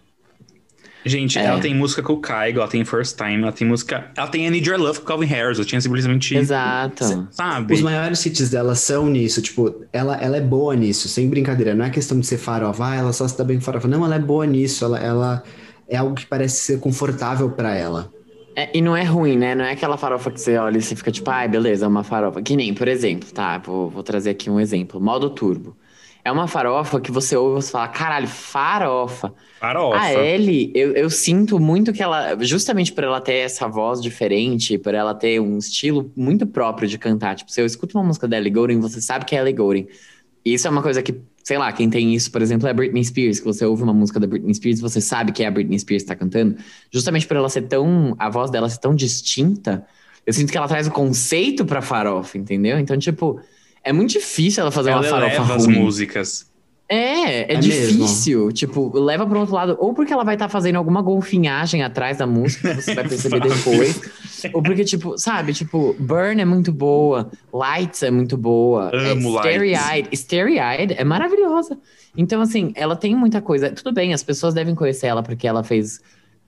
Gente, 1.05 1.39
É. 1.39 1.45
ela 1.45 1.59
tem 1.61 1.75
música 1.75 2.03
com 2.03 2.13
o 2.15 2.21
Kygo, 2.21 2.61
ela 2.61 2.69
tem 2.69 2.85
First 2.85 3.17
Time, 3.17 3.43
ela 3.43 3.53
tem 3.53 3.67
música. 3.67 4.11
Ela 4.17 4.29
tem 4.29 4.47
I 4.47 4.51
Need 4.51 4.69
Your 4.69 4.79
Love 4.81 5.01
com 5.01 5.07
Calvin 5.07 5.27
Harris. 5.27 5.59
Eu 5.59 5.65
tinha 5.65 5.81
simplesmente. 5.81 6.37
Exato. 6.37 7.29
Sabe? 7.31 7.75
Os 7.75 7.83
maiores 7.83 8.25
hits 8.25 8.51
dela 8.51 8.75
são 8.75 9.07
nisso, 9.07 9.43
tipo, 9.43 9.75
ela, 9.93 10.17
ela 10.17 10.37
é 10.37 10.41
boa 10.41 10.75
nisso, 10.77 11.09
sem 11.09 11.29
brincadeira. 11.29 11.75
Não 11.75 11.85
é 11.85 11.91
questão 11.91 12.19
de 12.21 12.27
ser 12.27 12.39
farofa, 12.39 12.85
ah, 12.87 12.95
ela 12.95 13.13
só 13.13 13.27
se 13.27 13.37
dá 13.37 13.45
bem 13.45 13.57
com 13.59 13.63
farofa. 13.65 13.89
Não, 13.89 14.05
ela 14.05 14.15
é 14.15 14.19
boa 14.21 14.47
nisso, 14.47 14.85
ela, 14.85 14.99
ela 14.99 15.43
é 15.89 15.97
algo 15.97 16.15
que 16.15 16.27
parece 16.27 16.61
ser 16.61 16.79
confortável 16.81 17.51
pra 17.51 17.75
ela. 17.75 18.11
É, 18.55 18.69
e 18.77 18.83
não 18.83 18.95
é 18.97 19.03
ruim, 19.03 19.37
né? 19.37 19.55
Não 19.55 19.65
é 19.65 19.73
aquela 19.73 19.97
farofa 19.97 20.31
que 20.31 20.39
você 20.41 20.57
olha 20.59 20.77
e 20.77 20.83
você 20.83 20.95
fica 20.95 21.11
tipo, 21.11 21.29
ai, 21.31 21.49
beleza, 21.49 21.87
é 21.87 21.89
uma 21.89 22.05
farofa. 22.05 22.43
Que 22.43 22.55
nem, 22.55 22.75
por 22.75 22.87
exemplo, 22.87 23.29
tá? 23.33 23.59
Vou, 23.59 23.89
vou 23.89 24.03
trazer 24.03 24.31
aqui 24.31 24.51
um 24.51 24.61
exemplo. 24.61 25.01
Modo 25.01 25.31
turbo. 25.31 25.75
É 26.25 26.31
uma 26.31 26.47
farofa 26.47 27.01
que 27.01 27.11
você 27.11 27.37
ouve 27.37 27.59
e 27.59 27.63
você 27.63 27.73
fala, 27.73 27.89
caralho, 27.89 28.29
farofa. 28.29 29.35
Farofa. 29.59 29.99
A 29.99 30.13
Ellie, 30.13 30.71
eu, 30.75 30.93
eu 30.93 31.11
sinto 31.11 31.59
muito 31.59 31.93
que 31.93 32.01
ela, 32.01 32.37
justamente 32.41 32.93
por 32.93 33.03
ela 33.03 33.21
ter 33.21 33.35
essa 33.35 33.67
voz 33.67 34.01
diferente, 34.01 34.79
por 34.79 34.95
ela 34.95 35.15
ter 35.15 35.41
um 35.41 35.59
estilo 35.59 36.13
muito 36.17 36.47
próprio 36.47 36.87
de 36.89 36.97
cantar. 36.97 37.35
Tipo, 37.35 37.51
se 37.51 37.61
eu 37.61 37.67
escuto 37.67 37.99
uma 37.99 38.05
música 38.05 38.29
da 38.29 38.37
Ellie 38.37 38.53
Goulding, 38.53 38.79
você 38.79 39.01
sabe 39.01 39.25
que 39.25 39.35
é 39.35 39.41
Ellie 39.41 39.53
Goulding. 39.53 39.89
E 40.45 40.55
isso 40.55 40.67
é 40.69 40.71
uma 40.71 40.83
coisa 40.83 41.03
que, 41.03 41.21
sei 41.43 41.59
lá, 41.59 41.73
quem 41.73 41.91
tem 41.91 42.15
isso, 42.15 42.31
por 42.31 42.41
exemplo, 42.41 42.69
é 42.69 42.71
a 42.71 42.75
Britney 42.75 43.05
Spears, 43.05 43.41
que 43.41 43.47
você 43.47 43.65
ouve 43.65 43.83
uma 43.83 43.95
música 43.95 44.21
da 44.21 44.27
Britney 44.27 44.55
Spears, 44.55 44.81
você 44.81 45.01
sabe 45.01 45.33
que 45.33 45.43
é 45.43 45.49
a 45.49 45.51
Britney 45.51 45.79
Spears 45.79 46.05
que 46.05 46.09
tá 46.09 46.17
cantando. 46.17 46.57
Justamente 46.91 47.27
por 47.27 47.37
ela 47.37 47.49
ser 47.49 47.63
tão, 47.63 48.15
a 48.17 48.31
voz 48.31 48.49
dela 48.49 48.69
ser 48.69 48.79
tão 48.79 48.95
distinta, 48.95 49.85
eu 50.25 50.33
sinto 50.33 50.53
que 50.53 50.57
ela 50.57 50.69
traz 50.69 50.87
o 50.87 50.91
conceito 50.93 51.65
pra 51.65 51.83
farofa, 51.83 52.39
entendeu? 52.39 52.79
Então, 52.79 52.97
tipo, 52.97 53.41
é 53.85 53.93
muito 53.93 54.11
difícil 54.11 54.63
ela 54.63 54.71
fazer 54.71 54.91
ela 54.91 55.01
uma 55.01 55.09
farofa 55.09 55.37
eleva 55.37 55.55
as 55.55 55.67
ruim. 55.67 55.79
músicas. 55.79 56.53
É, 56.89 57.53
é, 57.53 57.55
É 57.55 57.57
difícil. 57.57 58.53
Tipo, 58.53 58.99
leva 58.99 59.27
para 59.27 59.39
outro 59.39 59.55
lado. 59.55 59.77
Ou 59.81 59.95
porque 59.95 60.13
ela 60.13 60.25
vai 60.25 60.35
estar 60.35 60.49
fazendo 60.51 60.77
alguma 60.77 61.01
golfinhagem 61.01 61.83
atrás 61.83 62.19
da 62.19 62.27
música, 62.27 62.75
que 62.75 62.83
você 62.83 62.95
vai 62.95 63.09
perceber 63.09 63.41
depois. 63.49 64.01
ou 64.53 64.63
porque, 64.63 64.85
tipo, 64.85 65.17
sabe, 65.17 65.55
tipo, 65.55 65.97
Burn 65.99 66.39
é 66.43 66.45
muito 66.45 66.71
boa, 66.71 67.31
Lights 67.51 68.03
é 68.03 68.11
muito 68.11 68.37
boa. 68.37 68.91
Amo 68.95 69.39
é, 69.39 69.41
Starry-Eyed. 69.41 70.09
Starry-Eyed 70.13 70.95
é 70.99 71.05
maravilhosa. 71.05 71.79
Então, 72.15 72.43
assim, 72.43 72.73
ela 72.75 72.95
tem 72.95 73.17
muita 73.17 73.41
coisa. 73.41 73.71
Tudo 73.71 73.91
bem, 73.93 74.13
as 74.13 74.23
pessoas 74.23 74.53
devem 74.53 74.75
conhecer 74.75 75.07
ela 75.07 75.23
porque 75.23 75.47
ela 75.47 75.65
fez, 75.65 75.99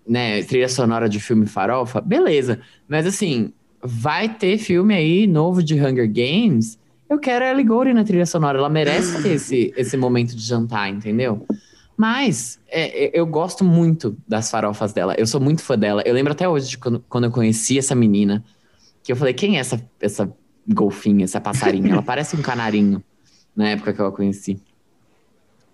né, 0.07 0.43
trilha 0.43 0.69
sonora 0.69 1.09
de 1.09 1.21
filme 1.21 1.47
farofa. 1.47 2.03
Beleza. 2.03 2.61
Mas, 2.87 3.07
assim, 3.07 3.51
vai 3.83 4.29
ter 4.29 4.59
filme 4.59 4.95
aí 4.95 5.27
novo 5.27 5.63
de 5.63 5.75
Hunger 5.75 6.07
Games. 6.13 6.79
Eu 7.09 7.19
quero 7.19 7.45
a 7.45 7.63
Goulding 7.63 7.93
na 7.93 8.05
trilha 8.05 8.27
sonora. 8.27 8.59
Ela 8.59 8.69
merece 8.69 9.29
esse, 9.29 9.73
esse 9.77 9.97
momento 9.97 10.35
de 10.35 10.43
jantar, 10.43 10.89
entendeu? 10.89 11.47
Mas 11.97 12.59
é, 12.69 13.07
é, 13.07 13.11
eu 13.13 13.27
gosto 13.27 13.63
muito 13.65 14.17
das 14.27 14.51
farofas 14.51 14.93
dela. 14.93 15.15
Eu 15.17 15.27
sou 15.27 15.41
muito 15.41 15.63
fã 15.63 15.79
dela. 15.79 16.03
Eu 16.05 16.15
lembro 16.15 16.33
até 16.33 16.49
hoje 16.49 16.71
de 16.71 16.79
quando, 16.79 17.05
quando 17.09 17.25
eu 17.25 17.31
conheci 17.31 17.79
essa 17.79 17.95
menina, 17.95 18.43
que 19.03 19.13
eu 19.13 19.17
falei, 19.17 19.35
quem 19.35 19.57
é 19.57 19.61
essa, 19.61 19.81
essa 20.01 20.33
golfinha, 20.67 21.25
essa 21.25 21.41
passarinha? 21.41 21.93
Ela 21.93 22.03
parece 22.03 22.37
um 22.37 22.43
canarinho 22.43 23.03
na 23.55 23.69
época 23.69 23.93
que 23.93 24.01
eu 24.01 24.07
a 24.07 24.13
conheci. 24.13 24.61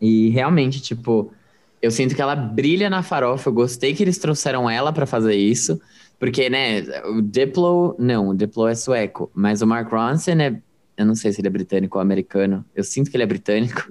E 0.00 0.28
realmente, 0.30 0.80
tipo, 0.80 1.32
eu 1.80 1.90
sinto 1.90 2.14
que 2.14 2.20
ela 2.20 2.34
brilha 2.34 2.90
na 2.90 3.02
farofa. 3.02 3.48
Eu 3.48 3.54
gostei 3.54 3.94
que 3.94 4.02
eles 4.02 4.18
trouxeram 4.18 4.68
ela 4.68 4.92
pra 4.92 5.06
fazer 5.06 5.34
isso. 5.34 5.80
Porque, 6.18 6.50
né, 6.50 6.82
o 7.06 7.22
Diplo, 7.22 7.96
não, 7.98 8.28
o 8.28 8.34
Diplo 8.34 8.68
é 8.68 8.74
sueco, 8.74 9.30
mas 9.34 9.62
o 9.62 9.66
Mark 9.66 9.90
Ronson 9.90 10.32
é, 10.32 10.60
eu 11.00 11.06
não 11.06 11.14
sei 11.14 11.32
se 11.32 11.40
ele 11.40 11.48
é 11.48 11.50
britânico 11.50 11.96
ou 11.96 12.02
americano, 12.02 12.62
eu 12.76 12.84
sinto 12.84 13.10
que 13.10 13.16
ele 13.16 13.24
é 13.24 13.26
britânico. 13.26 13.90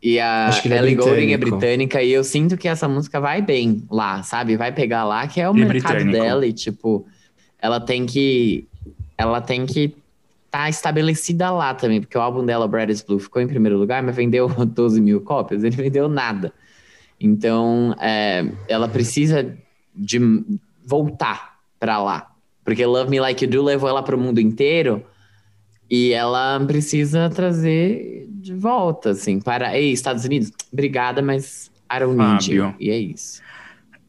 E 0.00 0.20
a 0.20 0.46
Acho 0.46 0.72
é 0.72 0.78
Ellie 0.78 0.94
Goulding 0.94 1.32
é 1.32 1.36
britânica 1.36 2.00
e 2.00 2.12
eu 2.12 2.22
sinto 2.22 2.56
que 2.56 2.68
essa 2.68 2.86
música 2.86 3.18
vai 3.18 3.42
bem 3.42 3.82
lá, 3.90 4.22
sabe? 4.22 4.56
Vai 4.56 4.70
pegar 4.70 5.02
lá, 5.02 5.26
que 5.26 5.40
é 5.40 5.50
o 5.50 5.56
é 5.56 5.58
mercado 5.58 5.94
britânico. 5.94 6.12
dela 6.12 6.46
e, 6.46 6.52
tipo, 6.52 7.04
ela 7.58 7.80
tem 7.80 8.06
que. 8.06 8.64
Ela 9.18 9.40
tem 9.40 9.66
que 9.66 9.96
estar 10.44 10.68
estabelecida 10.68 11.50
lá 11.50 11.74
também, 11.74 12.00
porque 12.00 12.16
o 12.16 12.20
álbum 12.20 12.46
dela, 12.46 12.68
Brad 12.68 12.90
is 12.90 13.02
Blue, 13.02 13.18
ficou 13.18 13.42
em 13.42 13.48
primeiro 13.48 13.76
lugar, 13.76 14.00
mas 14.04 14.14
vendeu 14.14 14.46
12 14.64 15.00
mil 15.00 15.20
cópias, 15.22 15.64
ele 15.64 15.74
vendeu 15.74 16.08
nada. 16.08 16.52
Então, 17.18 17.92
é, 17.98 18.46
ela 18.68 18.86
precisa 18.86 19.52
de 19.92 20.20
voltar 20.84 21.58
pra 21.80 22.00
lá. 22.00 22.30
Porque 22.62 22.86
Love 22.86 23.10
Me 23.10 23.18
Like 23.18 23.44
You 23.44 23.50
Do 23.50 23.64
levou 23.64 23.88
ela 23.88 24.02
pro 24.02 24.16
mundo 24.16 24.38
inteiro 24.38 25.04
e 25.90 26.12
ela 26.12 26.58
precisa 26.66 27.30
trazer 27.30 28.28
de 28.28 28.54
volta, 28.54 29.10
assim, 29.10 29.40
para. 29.40 29.76
Ei, 29.76 29.92
Estados 29.92 30.24
Unidos, 30.24 30.52
obrigada, 30.72 31.22
mas 31.22 31.70
I 31.92 32.00
don't 32.00 32.16
need 32.16 32.52
you. 32.52 32.64
Fábio. 32.64 32.76
E 32.80 32.90
é 32.90 32.98
isso. 32.98 33.42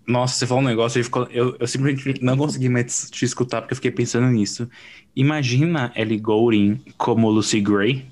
Nossa, 0.08 0.36
você 0.36 0.48
falou 0.48 0.64
um 0.64 0.68
negócio, 0.68 1.02
eu, 1.02 1.28
eu, 1.32 1.58
eu 1.60 1.68
simplesmente 1.68 2.24
não 2.24 2.38
consegui 2.38 2.70
mais 2.70 3.10
te 3.12 3.26
escutar 3.26 3.62
porque 3.62 3.74
eu 3.74 3.76
fiquei 3.76 3.92
pensando 3.92 4.28
nisso. 4.28 4.70
Imagina 5.16 5.92
Ellie 5.96 6.18
Goulding 6.18 6.80
como 6.98 7.30
Lucy 7.30 7.60
Gray. 7.60 8.06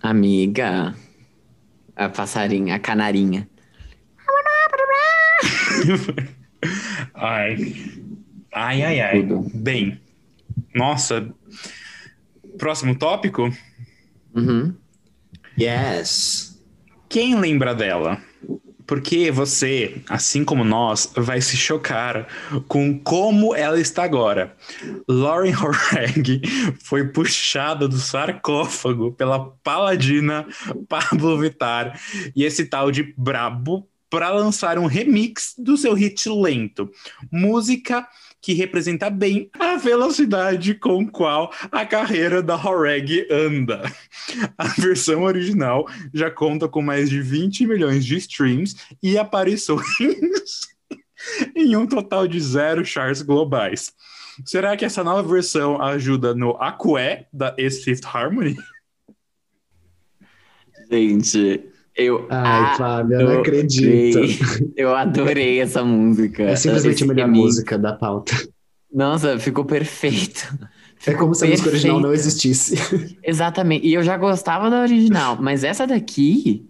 Amiga, 0.00 0.94
a 1.96 2.08
passarinha, 2.08 2.76
a 2.76 2.78
canarinha. 2.78 3.48
ai. 7.14 7.74
Ai, 8.52 8.82
ai, 8.82 9.00
ai. 9.00 9.22
Bem, 9.54 10.00
nossa. 10.74 11.28
Próximo 12.58 12.96
tópico. 12.96 13.50
Uhum. 14.34 14.74
Yes. 15.58 16.60
Quem 17.08 17.38
lembra 17.38 17.74
dela? 17.74 18.20
Porque 18.86 19.30
você, 19.30 20.02
assim 20.08 20.44
como 20.44 20.62
nós, 20.62 21.10
vai 21.16 21.40
se 21.40 21.56
chocar 21.56 22.26
com 22.68 22.98
como 22.98 23.54
ela 23.54 23.80
está 23.80 24.04
agora. 24.04 24.54
Lauren 25.08 25.54
Horag 25.54 26.42
foi 26.84 27.08
puxada 27.08 27.88
do 27.88 27.96
sarcófago 27.96 29.12
pela 29.12 29.52
paladina 29.62 30.46
Pablo 30.88 31.38
Vittar 31.38 31.98
e 32.36 32.44
esse 32.44 32.66
tal 32.66 32.90
de 32.90 33.14
Brabo 33.16 33.88
para 34.14 34.30
lançar 34.30 34.78
um 34.78 34.86
remix 34.86 35.56
do 35.58 35.76
seu 35.76 35.92
hit 35.92 36.28
lento. 36.28 36.88
Música 37.32 38.06
que 38.40 38.52
representa 38.52 39.10
bem 39.10 39.50
a 39.58 39.76
velocidade 39.76 40.74
com 40.74 41.04
qual 41.04 41.52
a 41.72 41.84
carreira 41.84 42.40
da 42.40 42.54
Horeg 42.54 43.26
anda. 43.28 43.82
A 44.56 44.68
versão 44.68 45.24
original 45.24 45.88
já 46.12 46.30
conta 46.30 46.68
com 46.68 46.80
mais 46.80 47.10
de 47.10 47.20
20 47.20 47.66
milhões 47.66 48.04
de 48.04 48.16
streams 48.18 48.76
e 49.02 49.18
aparições 49.18 49.82
em 51.56 51.74
um 51.74 51.84
total 51.84 52.28
de 52.28 52.38
zero 52.38 52.84
charts 52.84 53.20
globais. 53.20 53.92
Será 54.44 54.76
que 54.76 54.84
essa 54.84 55.02
nova 55.02 55.28
versão 55.28 55.82
ajuda 55.82 56.36
no 56.36 56.50
Aqué 56.62 57.26
da 57.32 57.52
ex-Fifth 57.58 58.06
Harmony? 58.06 58.56
Gente, 60.88 61.73
eu. 61.96 62.26
Ai, 62.28 62.76
Fábio, 62.76 63.20
eu 63.20 63.28
não 63.28 63.40
acredito. 63.40 64.18
Eu 64.76 64.94
adorei 64.94 65.60
essa 65.60 65.84
música. 65.84 66.42
É 66.42 66.56
simplesmente 66.56 66.94
Esse 66.96 67.04
a 67.04 67.06
melhor 67.06 67.26
remix. 67.26 67.44
música 67.44 67.78
da 67.78 67.92
pauta. 67.92 68.34
Nossa, 68.92 69.38
ficou 69.38 69.64
perfeito. 69.64 70.56
É 71.06 71.12
como 71.12 71.34
se 71.34 71.44
a 71.44 71.48
música 71.50 71.68
original 71.68 72.00
não 72.00 72.14
existisse. 72.14 72.76
Exatamente. 73.22 73.86
E 73.86 73.92
eu 73.92 74.02
já 74.02 74.16
gostava 74.16 74.70
da 74.70 74.80
original, 74.80 75.36
mas 75.38 75.62
essa 75.62 75.86
daqui, 75.86 76.64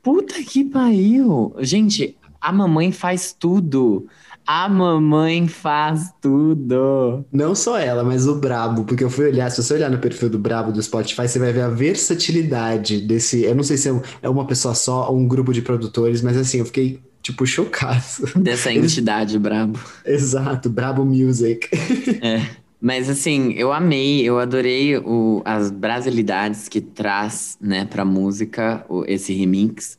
puta 0.00 0.34
que 0.44 0.64
pariu. 0.64 1.52
Gente, 1.58 2.16
a 2.40 2.52
mamãe 2.52 2.92
faz 2.92 3.32
tudo. 3.36 4.06
A 4.46 4.68
mamãe 4.68 5.46
faz 5.46 6.10
tudo. 6.20 7.24
Não 7.32 7.54
só 7.54 7.78
ela, 7.78 8.02
mas 8.02 8.26
o 8.26 8.34
Brabo, 8.34 8.84
porque 8.84 9.04
eu 9.04 9.10
fui 9.10 9.26
olhar, 9.26 9.48
se 9.50 9.62
você 9.62 9.74
olhar 9.74 9.90
no 9.90 9.98
perfil 9.98 10.28
do 10.28 10.38
Brabo 10.38 10.72
do 10.72 10.82
Spotify, 10.82 11.28
você 11.28 11.38
vai 11.38 11.52
ver 11.52 11.60
a 11.62 11.68
versatilidade 11.68 13.00
desse. 13.00 13.42
Eu 13.44 13.54
não 13.54 13.62
sei 13.62 13.76
se 13.76 13.88
é 13.88 14.00
é 14.22 14.28
uma 14.28 14.46
pessoa 14.46 14.74
só 14.74 15.08
ou 15.10 15.18
um 15.18 15.26
grupo 15.28 15.52
de 15.52 15.62
produtores, 15.62 16.20
mas 16.22 16.36
assim, 16.36 16.58
eu 16.58 16.64
fiquei, 16.66 17.00
tipo, 17.22 17.46
chocado. 17.46 18.02
Dessa 18.36 18.72
Eles- 18.72 18.92
entidade 18.92 19.38
brabo. 19.38 19.78
Exato, 20.04 20.68
Brabo 20.68 21.04
Music. 21.04 21.68
Mas 22.82 23.10
assim, 23.10 23.52
eu 23.58 23.70
amei, 23.74 24.22
eu 24.22 24.38
adorei 24.38 24.96
o, 24.96 25.42
as 25.44 25.70
brasilidades 25.70 26.66
que 26.66 26.80
traz, 26.80 27.58
né, 27.60 27.84
pra 27.84 28.06
música, 28.06 28.86
o- 28.88 29.04
esse 29.06 29.34
remix. 29.34 29.98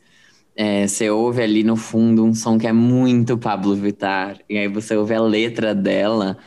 É, 0.63 0.85
você 0.87 1.09
ouve 1.09 1.41
ali 1.41 1.63
no 1.63 1.75
fundo 1.75 2.23
um 2.23 2.35
som 2.35 2.55
que 2.59 2.67
é 2.67 2.71
muito 2.71 3.35
Pablo 3.35 3.75
Vittar, 3.75 4.37
e 4.47 4.59
aí 4.59 4.67
você 4.67 4.95
ouve 4.95 5.15
a 5.15 5.19
letra 5.19 5.73
dela. 5.73 6.37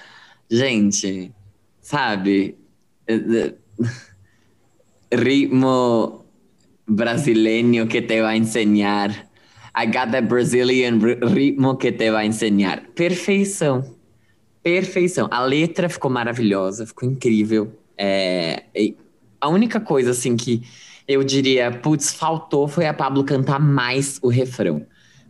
Gente, 0.48 1.32
sabe? 1.80 2.56
Ritmo 5.12 6.24
brasileño 6.86 7.88
que 7.88 8.02
te 8.02 8.22
vai 8.22 8.36
ensinar. 8.36 9.10
I 9.76 9.86
got 9.86 10.12
that 10.12 10.28
Brazilian 10.28 11.00
ri- 11.00 11.18
ritmo 11.20 11.76
que 11.76 11.90
te 11.90 12.08
vai 12.12 12.26
ensinar. 12.26 12.82
Perfeição. 12.94 13.96
Perfeição. 14.62 15.26
A 15.28 15.44
letra 15.44 15.88
ficou 15.88 16.08
maravilhosa, 16.08 16.86
ficou 16.86 17.10
incrível. 17.10 17.76
É, 17.98 18.62
a 19.40 19.48
única 19.48 19.80
coisa, 19.80 20.12
assim, 20.12 20.36
que 20.36 20.62
eu 21.06 21.22
diria, 21.24 21.70
putz, 21.70 22.12
faltou 22.14 22.66
foi 22.68 22.86
a 22.86 22.94
Pablo 22.94 23.24
cantar 23.24 23.58
mais 23.60 24.18
o 24.22 24.28
refrão. 24.28 24.86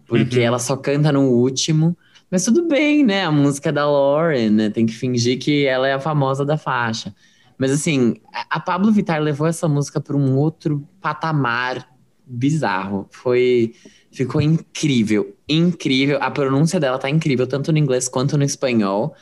Porque 0.06 0.38
Uhum. 0.38 0.44
ela 0.44 0.58
só 0.58 0.76
canta 0.76 1.10
no 1.12 1.22
último. 1.22 1.96
Mas 2.30 2.44
tudo 2.44 2.66
bem, 2.68 3.02
né? 3.04 3.24
A 3.24 3.30
música 3.32 3.72
da 3.72 3.88
Lauren, 3.88 4.50
né? 4.50 4.70
Tem 4.70 4.84
que 4.86 4.92
fingir 4.94 5.38
que 5.38 5.64
ela 5.66 5.88
é 5.88 5.92
a 5.94 6.00
famosa 6.00 6.44
da 6.44 6.56
faixa. 6.56 7.14
Mas 7.56 7.70
assim, 7.70 8.16
a- 8.50 8.60
Pablo 8.60 8.90
Vittar 8.92 9.22
levou 9.22 9.46
essa 9.46 9.68
música 9.68 10.00
para 10.00 10.16
um 10.16 10.36
outro 10.36 10.86
patamar 11.00 11.88
bizarro. 12.26 13.06
Foi. 13.10 13.74
Ficou 14.12 14.40
incrível, 14.40 15.34
incrível. 15.48 16.18
A 16.20 16.30
pronúncia 16.30 16.78
dela 16.78 16.98
tá 16.98 17.08
incrível, 17.10 17.46
tanto 17.46 17.72
no 17.72 17.78
inglês 17.78 18.08
quanto 18.08 18.36
no 18.36 18.44
espanhol. 18.44 19.14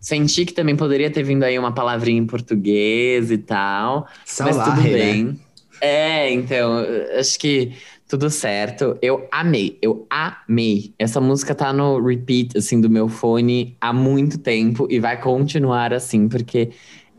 Senti 0.00 0.44
que 0.44 0.52
também 0.52 0.76
poderia 0.76 1.10
ter 1.10 1.22
vindo 1.22 1.42
aí 1.42 1.58
uma 1.58 1.72
palavrinha 1.72 2.20
em 2.20 2.26
português 2.26 3.30
e 3.30 3.38
tal. 3.38 4.06
Mas 4.40 4.56
tudo 4.56 4.82
Salare, 4.82 4.92
né? 4.92 5.36
É, 5.80 6.30
então, 6.32 6.84
acho 7.18 7.38
que 7.38 7.72
tudo 8.08 8.30
certo. 8.30 8.96
Eu 9.02 9.26
amei, 9.30 9.78
eu 9.82 10.06
amei. 10.08 10.94
Essa 10.98 11.20
música 11.20 11.54
tá 11.54 11.72
no 11.72 12.00
repeat, 12.00 12.56
assim, 12.56 12.80
do 12.80 12.88
meu 12.88 13.08
fone 13.08 13.76
há 13.80 13.92
muito 13.92 14.38
tempo 14.38 14.86
e 14.90 15.00
vai 15.00 15.20
continuar 15.20 15.92
assim, 15.92 16.28
porque 16.28 16.70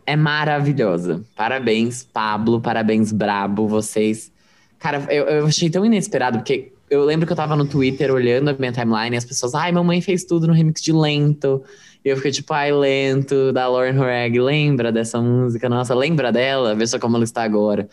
é 0.06 0.16
maravilhosa. 0.16 1.24
Parabéns, 1.36 2.04
Pablo, 2.04 2.62
parabéns, 2.62 3.12
Brabo, 3.12 3.68
vocês. 3.68 4.32
Cara, 4.80 5.06
eu, 5.10 5.26
eu 5.26 5.46
achei 5.48 5.70
tão 5.70 5.86
inesperado, 5.86 6.40
porque 6.40 6.72
eu 6.90 7.04
lembro 7.04 7.26
que 7.26 7.34
eu 7.34 7.38
tava 7.38 7.56
no 7.56 7.66
Twitter 7.66 8.12
olhando 8.14 8.50
a 8.50 8.54
minha 8.54 8.72
timeline 8.72 9.16
e 9.16 9.18
as 9.18 9.26
pessoas, 9.26 9.54
ai, 9.54 9.72
mamãe 9.72 10.00
fez 10.00 10.24
tudo 10.24 10.48
no 10.48 10.54
remix 10.54 10.82
de 10.82 10.94
Lento. 10.94 11.62
E 12.06 12.10
eu 12.10 12.16
fiquei 12.16 12.32
tipo, 12.32 12.54
ai, 12.54 12.72
Lento, 12.72 13.52
da 13.52 13.68
Lauren 13.68 14.00
Horag, 14.00 14.40
lembra 14.40 14.92
dessa 14.92 15.22
música? 15.22 15.68
Nossa, 15.68 15.94
lembra 15.94 16.32
dela? 16.32 16.74
Veja 16.74 16.98
como 16.98 17.18
ela 17.18 17.26
está 17.26 17.44
agora. 17.44 17.90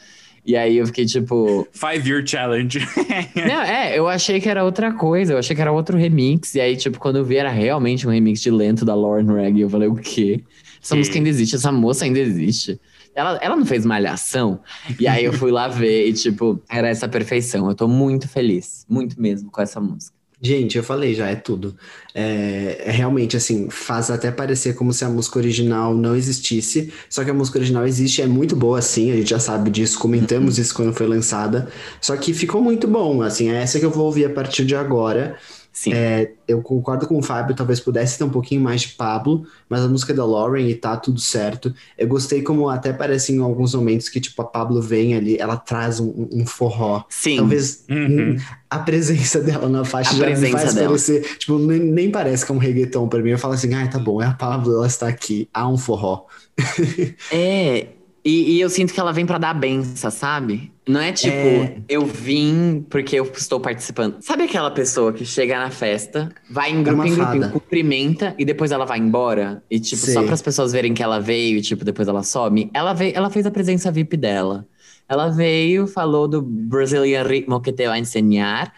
E 0.47 0.57
aí 0.57 0.77
eu 0.77 0.87
fiquei 0.87 1.07
tipo. 1.07 1.67
Five 1.73 2.09
Year 2.09 2.27
Challenge. 2.27 2.81
Não, 3.35 3.63
é, 3.63 3.99
eu 3.99 4.07
achei 4.07 4.41
que 4.41 4.49
era 4.49 4.63
outra 4.63 4.93
coisa, 4.93 5.33
eu 5.33 5.39
achei 5.39 5.57
que 5.57 5.63
era 5.63 5.73
outro 5.73 5.97
remix. 5.97 6.55
E 6.55 6.61
aí, 6.61 6.77
tipo, 6.77 6.99
quando 6.99 7.17
eu 7.17 7.25
vi, 7.25 7.37
era 7.37 7.51
realmente 7.51 8.07
um 8.07 8.11
remix 8.11 8.41
de 8.41 8.51
lento 8.51 8.85
da 8.85 8.95
Lauren 8.95 9.33
Reg. 9.33 9.61
Eu 9.61 9.71
falei, 9.71 9.89
o 9.89 9.95
quê? 9.95 10.43
Essa 10.83 10.95
música 10.95 11.17
ainda 11.17 11.31
existe, 11.31 11.57
essa 11.57 11.73
moça 11.73 12.05
ainda 12.05 12.19
existe. 12.19 12.79
Ela, 13.15 13.39
ela 13.41 13.57
não 13.57 13.65
fez 13.65 13.87
malhação. 13.87 14.61
E 15.01 15.07
aí 15.07 15.25
eu 15.25 15.33
fui 15.33 15.51
lá 15.51 15.67
ver 15.67 16.09
e, 16.09 16.13
tipo, 16.13 16.61
era 16.69 16.89
essa 16.89 17.09
perfeição. 17.09 17.69
Eu 17.69 17.75
tô 17.75 17.89
muito 17.89 18.29
feliz, 18.29 18.85
muito 18.89 19.19
mesmo 19.21 19.51
com 19.51 19.63
essa 19.63 19.81
música. 19.81 20.15
Gente, 20.47 20.77
eu 20.77 20.85
falei 20.85 21.15
já, 21.15 21.27
é 21.27 21.37
tudo. 21.37 21.75
É, 22.15 22.83
é 22.85 22.91
realmente 22.91 23.35
assim, 23.35 23.71
faz 23.71 24.11
até 24.11 24.31
parecer 24.31 24.75
como 24.75 24.93
se 24.93 25.03
a 25.03 25.09
música 25.09 25.39
original 25.39 25.97
não 25.97 26.15
existisse, 26.15 26.93
só 27.09 27.25
que 27.25 27.31
a 27.31 27.35
música 27.35 27.59
original 27.59 27.87
existe, 27.87 28.21
é 28.21 28.27
muito 28.27 28.55
boa 28.55 28.79
assim, 28.79 29.11
a 29.11 29.17
gente 29.17 29.31
já 29.31 29.41
sabe 29.41 29.71
disso, 29.71 29.99
comentamos 29.99 30.59
isso 30.59 30.75
quando 30.75 30.93
foi 30.93 31.07
lançada, 31.07 31.69
só 31.99 32.15
que 32.15 32.35
ficou 32.35 32.61
muito 32.63 32.87
bom, 32.87 33.23
assim, 33.23 33.51
é 33.51 33.63
essa 33.63 33.81
que 33.81 33.87
eu 33.87 33.91
vou 33.91 34.05
ouvir 34.05 34.27
a 34.27 34.31
partir 34.31 34.67
de 34.67 34.77
agora. 34.77 35.39
Sim. 35.75 35.93
É, 35.93 36.31
eu 36.47 36.63
concordo 36.63 37.05
com 37.09 37.19
o 37.19 37.23
Fábio, 37.23 37.55
talvez 37.57 37.81
pudesse 37.81 38.17
ter 38.17 38.23
um 38.23 38.31
pouquinho 38.31 38.61
mais 38.61 38.83
de 38.83 38.89
Pablo, 38.91 39.45
mas 39.69 39.81
a 39.83 39.89
música 39.89 40.15
da 40.15 40.25
Lauren 40.25 40.69
e 40.69 40.75
tá 40.77 40.97
tudo 40.97 41.21
certo. 41.21 41.75
Eu 41.99 42.07
gostei 42.07 42.43
como 42.43 42.69
até 42.69 42.93
parece 42.93 43.33
em 43.33 43.41
alguns 43.41 43.75
momentos 43.75 44.09
que, 44.09 44.21
tipo, 44.21 44.41
a 44.41 44.45
Pablo 44.45 44.81
vem 44.81 45.17
ali, 45.17 45.37
ela 45.37 45.57
traz 45.57 45.99
um, 45.99 46.29
um 46.33 46.47
forró. 46.47 47.03
Sim. 47.09 47.39
Talvez 47.39 47.85
Uhum. 47.91 48.35
hum, 48.35 48.37
a 48.71 48.79
presença 48.79 49.41
dela 49.41 49.69
na 49.69 49.85
faixa 49.85 50.11
A 50.11 50.13
já 50.15 50.19
me 50.21 50.27
presença 50.27 50.59
faz 50.59 50.75
dela. 50.75 50.87
parecer, 50.91 51.39
tipo, 51.39 51.59
nem, 51.59 51.81
nem 51.81 52.11
parece 52.11 52.47
que 52.47 52.53
é 52.53 52.55
um 52.55 52.59
reggaeton 52.59 53.09
pra 53.09 53.21
mim. 53.21 53.31
Eu 53.31 53.39
falo 53.39 53.55
assim, 53.55 53.75
ai, 53.75 53.91
tá 53.91 53.99
bom, 53.99 54.23
é 54.23 54.27
a 54.27 54.33
Pablo, 54.33 54.75
ela 54.77 54.87
está 54.87 55.09
aqui, 55.09 55.49
há 55.53 55.69
um 55.69 55.77
forró. 55.77 56.27
É, 57.33 57.89
e, 58.25 58.53
e 58.57 58.61
eu 58.61 58.71
sinto 58.71 58.93
que 58.95 58.99
ela 59.01 59.13
vem 59.13 59.27
pra 59.27 59.37
dar 59.39 59.51
a 59.51 59.55
benção, 59.55 60.11
sabe? 60.11 60.73
Não 60.89 61.01
é 61.01 61.13
tipo, 61.13 61.35
É. 61.35 61.77
eu 61.89 62.05
vim 62.07 62.85
porque 62.89 63.17
eu 63.17 63.25
estou 63.37 63.61
participando. 63.61 64.17
Sabe 64.21 64.45
aquela 64.45 64.71
pessoa 64.71 65.13
que 65.13 65.25
chega 65.25 65.59
na 65.59 65.71
festa, 65.71 66.31
vai 66.51 66.71
em 66.73 66.81
É 66.81 66.83
grupo 66.83 67.03
uma 67.03 67.09
em 67.09 67.17
fada. 67.17 67.49
cumprimenta 67.51 68.35
e 68.39 68.45
depois 68.45 68.71
ela 68.73 68.85
vai 68.85 68.99
embora? 68.99 69.63
E 69.71 69.79
tipo, 69.81 70.01
só 70.05 70.13
Sei. 70.13 70.23
para 70.25 70.35
as 70.35 70.43
pessoas 70.43 70.73
verem 70.73 70.95
que 70.95 71.03
ela 71.03 71.19
veio 71.21 71.59
e 71.59 71.63
tipo, 71.63 71.85
depois 71.85 72.09
ela 72.09 72.23
some? 72.23 72.71
Ela, 72.73 72.93
veio, 72.95 73.13
ela 73.17 73.31
fez 73.31 73.47
a 73.47 73.51
presença 73.51 73.91
VIP 73.91 74.17
dela. 74.17 74.67
Ela 75.09 75.29
veio, 75.29 75.87
falou 75.87 76.27
do 76.27 76.41
Brazilian 76.41 77.23
ritmo 77.25 77.61
que 77.61 77.73
te 77.73 77.87
vai 77.87 78.01
ensinar, 78.01 78.73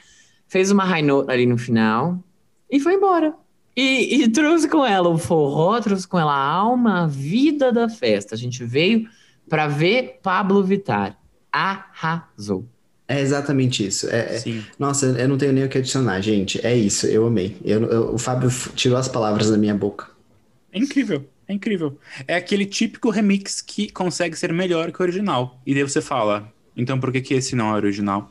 fez 0.49 0.71
uma 0.73 0.85
high 0.85 1.03
note 1.03 1.31
ali 1.31 1.47
no 1.47 1.57
final 1.59 2.19
e 2.71 2.81
foi 2.81 2.95
embora. 2.95 3.33
E, 3.77 4.23
e 4.23 4.29
trouxe 4.29 4.69
com 4.69 4.85
ela 4.85 5.09
o 5.09 5.19
forró, 5.19 5.79
trouxe 5.81 6.07
com 6.09 6.19
ela 6.19 6.33
a 6.33 6.45
alma, 6.51 7.03
a 7.03 7.07
vida 7.07 7.71
da 7.71 7.89
festa. 7.89 8.35
A 8.35 8.39
gente 8.39 8.65
veio 8.65 9.07
pra 9.49 9.67
ver 9.69 10.19
Pablo 10.23 10.63
Vittar. 10.63 11.17
Arrasou. 11.53 12.65
É 13.09 13.21
exatamente 13.21 13.87
isso. 13.87 14.09
É, 14.11 14.37
é-. 14.37 14.63
Nossa, 14.79 15.07
eu 15.07 15.29
não 15.29 15.39
tenho 15.39 15.53
nem 15.53 15.65
o 15.65 15.69
que 15.69 15.79
adicionar, 15.79 16.21
gente. 16.21 16.65
É 16.67 16.75
isso, 16.75 17.07
eu 17.07 17.27
amei. 17.27 17.57
Eu, 17.65 17.85
eu- 17.85 18.15
o 18.15 18.19
Fábio 18.19 18.51
tirou 18.75 18.99
as 18.99 19.09
palavras 19.09 19.51
da 19.51 19.57
minha 19.57 19.75
boca. 19.75 20.09
É 20.73 20.79
incrível, 20.79 21.25
é 21.47 21.53
incrível. 21.55 21.97
É 22.27 22.35
aquele 22.35 22.67
típico 22.67 23.09
remix 23.11 23.61
que 23.63 23.89
consegue 23.91 24.37
ser 24.37 24.53
melhor 24.53 24.91
que 24.91 25.01
o 25.01 25.03
original. 25.03 25.61
E 25.65 25.73
daí 25.73 25.83
você 25.83 26.01
fala, 26.01 26.53
então 26.77 26.99
por 26.99 27.13
que, 27.13 27.21
que 27.21 27.35
esse 27.35 27.55
não 27.55 27.71
é 27.73 27.75
original? 27.77 28.31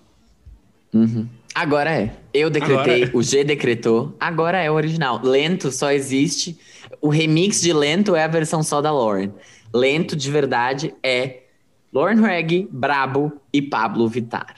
Uhum. 0.93 1.27
Agora 1.53 1.89
é. 1.91 2.13
Eu 2.33 2.49
decretei, 2.49 3.05
é. 3.05 3.11
o 3.13 3.23
G 3.23 3.43
decretou, 3.45 4.13
agora 4.19 4.61
é 4.61 4.69
o 4.69 4.73
original. 4.73 5.21
Lento 5.23 5.71
só 5.71 5.89
existe. 5.91 6.57
O 7.01 7.07
remix 7.07 7.61
de 7.61 7.71
Lento 7.71 8.13
é 8.13 8.23
a 8.25 8.27
versão 8.27 8.61
só 8.61 8.81
da 8.81 8.91
Lauren. 8.91 9.31
Lento 9.75 10.15
de 10.15 10.31
verdade 10.31 10.93
é 11.03 11.43
Lauren 11.91 12.21
Reg, 12.21 12.67
Brabo 12.71 13.41
e 13.51 13.61
Pablo 13.61 14.07
Vittar. 14.07 14.55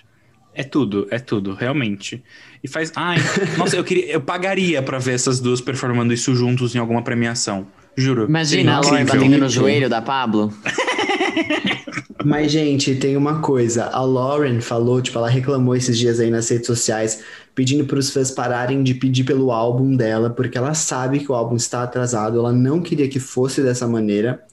É 0.54 0.64
tudo, 0.64 1.08
é 1.10 1.18
tudo, 1.18 1.54
realmente. 1.54 2.24
E 2.64 2.68
faz. 2.68 2.92
Ai, 2.96 3.18
nossa, 3.58 3.76
eu 3.76 3.84
queria. 3.84 4.12
Eu 4.12 4.22
pagaria 4.22 4.82
pra 4.82 5.00
ver 5.00 5.14
essas 5.14 5.40
duas 5.40 5.60
performando 5.60 6.14
isso 6.14 6.36
juntos 6.36 6.76
em 6.76 6.80
alguma 6.80 7.04
premiação. 7.04 7.68
Juro. 7.96 8.26
Imagina 8.26 8.78
a 8.78 8.82
Lauren 8.82 9.06
batendo 9.06 9.38
no 9.40 9.50
joelho 9.50 9.90
da 9.90 10.02
Pablo. 10.02 10.54
Mas, 12.24 12.52
gente, 12.52 12.96
tem 12.96 13.16
uma 13.16 13.40
coisa. 13.40 13.86
A 13.86 14.02
Lauren 14.02 14.60
falou, 14.60 15.02
tipo, 15.02 15.18
ela 15.18 15.30
reclamou 15.30 15.76
esses 15.76 15.98
dias 15.98 16.20
aí 16.20 16.30
nas 16.30 16.50
redes 16.50 16.68
sociais, 16.68 17.24
pedindo 17.56 17.86
para 17.86 17.98
os 17.98 18.12
fãs 18.12 18.32
pararem 18.32 18.84
de 18.84 18.94
pedir 18.94 19.24
pelo 19.24 19.52
álbum 19.52 19.96
dela, 19.96 20.30
porque 20.30 20.58
ela 20.58 20.74
sabe 20.74 21.20
que 21.20 21.32
o 21.32 21.36
álbum 21.36 21.56
está 21.56 21.84
atrasado, 21.84 22.38
ela 22.38 22.52
não 22.52 22.82
queria 22.82 23.08
que 23.08 23.20
fosse 23.20 23.62
dessa 23.62 23.88
maneira. 23.88 24.44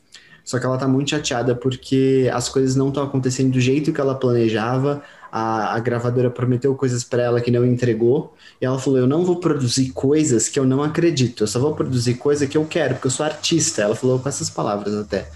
Só 0.45 0.59
que 0.59 0.67
ela 0.67 0.77
tá 0.79 0.87
muito 0.87 1.11
chateada 1.11 1.55
porque 1.55 2.31
as 2.33 2.49
coisas 2.49 2.77
não 2.77 2.89
estão 2.89 3.03
acontecendo 3.05 3.53
do 3.53 3.61
jeito 3.61 3.93
que 3.93 4.01
ela 4.01 4.15
planejava. 4.15 5.03
A, 5.33 5.75
a 5.75 5.81
gravadora 5.81 6.31
prometeu 6.31 6.75
coisas 6.77 7.03
para 7.03 7.23
ela 7.23 7.41
que 7.41 7.51
não 7.51 7.65
entregou. 7.65 8.35
E 8.61 8.65
ela 8.67 8.79
falou: 8.79 8.99
Eu 9.01 9.07
não 9.07 9.25
vou 9.25 9.41
produzir 9.41 9.91
coisas 9.93 10.49
que 10.49 10.59
eu 10.59 10.67
não 10.67 10.83
acredito. 10.83 11.45
Eu 11.45 11.47
só 11.49 11.59
vou 11.59 11.75
produzir 11.75 12.15
coisa 12.15 12.47
que 12.47 12.57
eu 12.59 12.65
quero, 12.67 12.95
porque 12.95 13.07
eu 13.07 13.11
sou 13.11 13.25
artista. 13.27 13.83
Ela 13.83 13.97
falou 13.97 14.19
com 14.21 14.29
essas 14.29 14.51
palavras 14.51 14.95
até. 14.95 15.31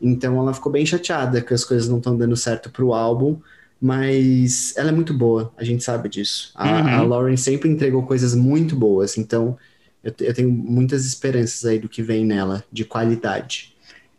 Então 0.00 0.38
ela 0.40 0.54
ficou 0.54 0.70
bem 0.72 0.86
chateada 0.86 1.40
que 1.42 1.52
as 1.54 1.64
coisas 1.64 1.88
não 1.88 1.98
estão 1.98 2.16
dando 2.16 2.36
certo 2.36 2.70
pro 2.70 2.92
álbum, 2.94 3.40
mas 3.80 4.76
ela 4.76 4.90
é 4.90 4.92
muito 4.92 5.12
boa, 5.14 5.52
a 5.56 5.64
gente 5.64 5.82
sabe 5.84 6.08
disso. 6.08 6.52
A, 6.54 6.82
Uhum. 6.82 6.88
a 6.98 7.02
Lauren 7.02 7.36
sempre 7.36 7.68
entregou 7.68 8.04
coisas 8.06 8.34
muito 8.34 8.76
boas, 8.76 9.18
então 9.18 9.56
eu, 10.02 10.12
eu 10.20 10.34
tenho 10.34 10.50
muitas 10.50 11.04
esperanças 11.04 11.64
aí 11.64 11.78
do 11.78 11.88
que 11.88 12.02
vem 12.02 12.24
nela, 12.24 12.64
de 12.72 12.84
qualidade. 12.84 13.74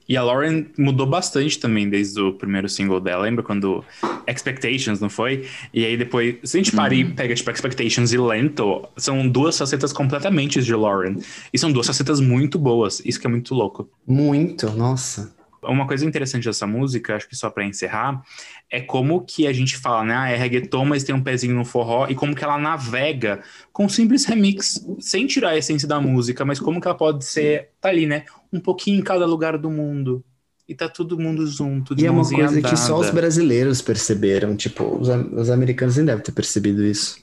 E 0.10 0.18
a 0.18 0.24
Lauren 0.24 0.66
mudou 0.76 1.06
bastante 1.06 1.60
também 1.60 1.88
desde 1.88 2.20
o 2.20 2.34
primeiro 2.34 2.68
single 2.68 3.00
dela. 3.00 3.22
Lembra 3.22 3.44
quando 3.44 3.86
Expectations, 4.28 5.00
não 5.00 5.10
foi? 5.10 5.48
E 5.72 5.86
aí 5.86 5.96
depois, 5.96 6.38
se 6.44 6.58
a 6.58 6.64
gente 6.64 6.76
para 6.76 6.92
e 6.96 7.06
pega 7.06 7.36
tipo 7.36 7.52
Expectations 7.52 8.12
e 8.12 8.18
Lento, 8.18 8.90
são 8.98 9.28
duas 9.30 9.56
facetas 9.56 9.94
completamente 9.94 10.64
de 10.64 10.74
Lauren. 10.74 11.18
E 11.54 11.60
são 11.60 11.72
duas 11.72 11.86
facetas 11.86 12.20
muito 12.20 12.58
boas. 12.58 13.00
Isso 13.06 13.20
que 13.20 13.28
é 13.28 13.30
muito 13.30 13.54
louco. 13.54 13.88
Muito, 14.08 14.72
nossa. 14.72 15.32
Uma 15.62 15.86
coisa 15.86 16.06
interessante 16.06 16.46
dessa 16.46 16.66
música, 16.66 17.16
acho 17.16 17.28
que 17.28 17.36
só 17.36 17.50
pra 17.50 17.66
encerrar, 17.66 18.24
é 18.72 18.82
como 18.82 19.26
que 19.26 19.48
a 19.48 19.54
gente 19.54 19.78
fala, 19.78 20.04
né? 20.04 20.16
Ah, 20.16 20.30
é 20.30 20.36
reggaeton, 20.36 20.86
mas 20.86 21.04
tem 21.04 21.14
um 21.16 21.24
pezinho 21.24 21.56
no 21.56 21.66
forró, 21.66 22.08
e 22.08 22.16
como 22.16 22.36
que 22.36 22.44
ela 22.44 22.58
navega 22.58 23.42
com 23.74 23.86
um 23.86 23.90
simples 23.90 24.26
remix, 24.26 24.86
sem 25.00 25.26
tirar 25.28 25.50
a 25.52 25.58
essência 25.58 25.88
da 25.88 26.00
música, 26.00 26.46
mas 26.46 26.60
como 26.60 26.80
que 26.80 26.88
ela 26.88 26.98
pode 26.98 27.26
ser, 27.26 27.70
tá 27.82 27.90
ali, 27.90 28.06
né? 28.06 28.26
Um 28.54 28.60
pouquinho 28.60 29.00
em 29.00 29.04
cada 29.04 29.26
lugar 29.26 29.58
do 29.58 29.70
mundo. 29.72 30.24
E 30.68 30.76
tá 30.76 30.88
todo 30.88 31.18
mundo 31.20 31.48
junto, 31.48 31.96
de 31.96 32.04
E 32.04 32.08
é 32.08 32.12
uma 32.12 32.24
coisa 32.32 32.62
que 32.62 32.78
só 32.78 33.00
os 33.00 33.10
brasileiros 33.10 33.82
perceberam, 33.82 34.56
tipo, 34.56 34.84
os, 34.98 35.10
os 35.10 35.50
americanos 35.50 35.98
nem 35.98 36.06
devem 36.06 36.24
ter 36.24 36.32
percebido 36.32 36.84
isso. 36.86 37.20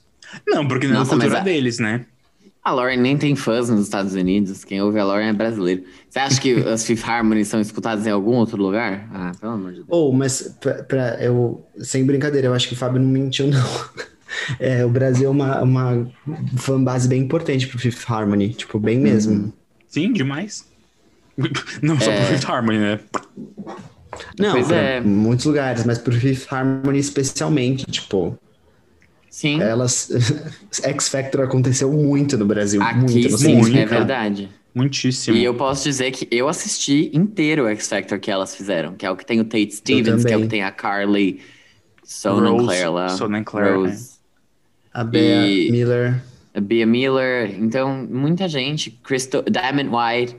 Não, 0.47 0.67
porque 0.67 0.87
não 0.87 0.95
é 0.99 1.03
a 1.03 1.05
cultura 1.05 1.39
a- 1.39 1.43
deles, 1.43 1.79
né? 1.79 2.05
A 2.67 2.71
Lauren 2.73 2.97
nem 2.97 3.17
tem 3.17 3.33
fãs 3.33 3.69
nos 3.69 3.81
Estados 3.81 4.13
Unidos. 4.13 4.65
Quem 4.65 4.81
ouve 4.81 4.99
a 4.99 5.03
Lauren 5.05 5.29
é 5.29 5.33
brasileiro. 5.33 5.83
Você 6.09 6.19
acha 6.19 6.41
que 6.41 6.53
as 6.67 6.85
Fifth 6.85 7.07
Harmony 7.07 7.45
são 7.45 7.61
escutadas 7.61 8.05
em 8.05 8.09
algum 8.09 8.33
outro 8.35 8.61
lugar? 8.61 9.07
Ah, 9.13 9.31
pelo 9.39 9.53
amor 9.53 9.69
de 9.71 9.75
Deus. 9.77 9.87
Ou, 9.89 10.11
mas 10.11 10.53
pra, 10.59 10.83
pra- 10.83 11.17
eu, 11.23 11.65
sem 11.79 12.05
brincadeira, 12.05 12.47
eu 12.47 12.53
acho 12.53 12.67
que 12.67 12.73
o 12.73 12.77
Fábio 12.77 12.99
não 13.01 13.07
mentiu, 13.09 13.47
não. 13.47 13.63
É, 14.59 14.85
o 14.85 14.89
Brasil 14.89 15.27
é 15.27 15.31
uma, 15.31 15.61
uma 15.61 16.11
fanbase 16.57 17.07
bem 17.07 17.21
importante 17.21 17.65
pro 17.65 17.79
Fifth 17.79 18.03
Harmony, 18.11 18.49
tipo, 18.53 18.77
bem 18.77 18.99
mesmo. 18.99 19.51
Sim, 19.87 20.11
demais. 20.11 20.65
Não 21.81 21.97
só 21.99 22.11
É. 22.11 22.17
pro 22.25 22.35
Fifth 22.35 22.49
Harmony, 22.49 22.77
né? 22.77 22.99
Não, 24.37 24.51
Pois 24.51 24.69
é. 24.69 24.99
muitos 24.99 25.45
lugares, 25.45 25.85
mas 25.85 25.97
pro 25.97 26.13
Fifth 26.13 26.51
Harmony 26.51 26.99
especialmente, 26.99 27.85
tipo, 27.89 28.37
Sim. 29.29 29.61
elas. 29.61 30.09
X 30.83 31.09
Factor 31.09 31.43
aconteceu 31.45 31.91
muito 31.91 32.37
no 32.37 32.45
Brasil. 32.45 32.81
Aqui 32.81 32.99
muito, 33.13 33.29
não 33.31 33.37
sei 33.37 33.53
sim, 33.55 33.61
muito, 33.61 33.77
é 33.77 33.85
verdade. 33.85 34.49
Muitíssimo. 34.73 35.35
E 35.35 35.43
eu 35.43 35.55
posso 35.55 35.83
dizer 35.83 36.11
que 36.11 36.27
eu 36.29 36.47
assisti 36.47 37.09
inteiro 37.13 37.65
o 37.65 37.67
X 37.67 37.87
Factor 37.87 38.19
que 38.19 38.29
elas 38.29 38.55
fizeram, 38.55 38.93
que 38.93 39.05
é 39.05 39.11
o 39.11 39.15
que 39.15 39.25
tem 39.25 39.39
o 39.39 39.43
Tate 39.43 39.71
Stevens, 39.73 40.23
que 40.23 40.31
é 40.31 40.37
o 40.37 40.41
que 40.41 40.47
tem 40.47 40.63
a 40.63 40.71
Carly 40.71 41.39
Sonenclair 42.03 42.83
Rose 42.85 42.93
lá. 42.95 43.09
Sonenclair, 43.09 43.75
Rose, 43.75 44.11
A 44.93 45.03
Bea 45.03 45.47
E- 45.47 45.71
Miller. 45.71 46.21
a 46.53 46.61
Bea 46.61 46.85
Miller. 46.85 47.55
Então, 47.59 48.07
muita 48.09 48.47
gente. 48.47 48.91
Crystal, 49.03 49.43
Diamond 49.49 49.89
White. 49.89 50.35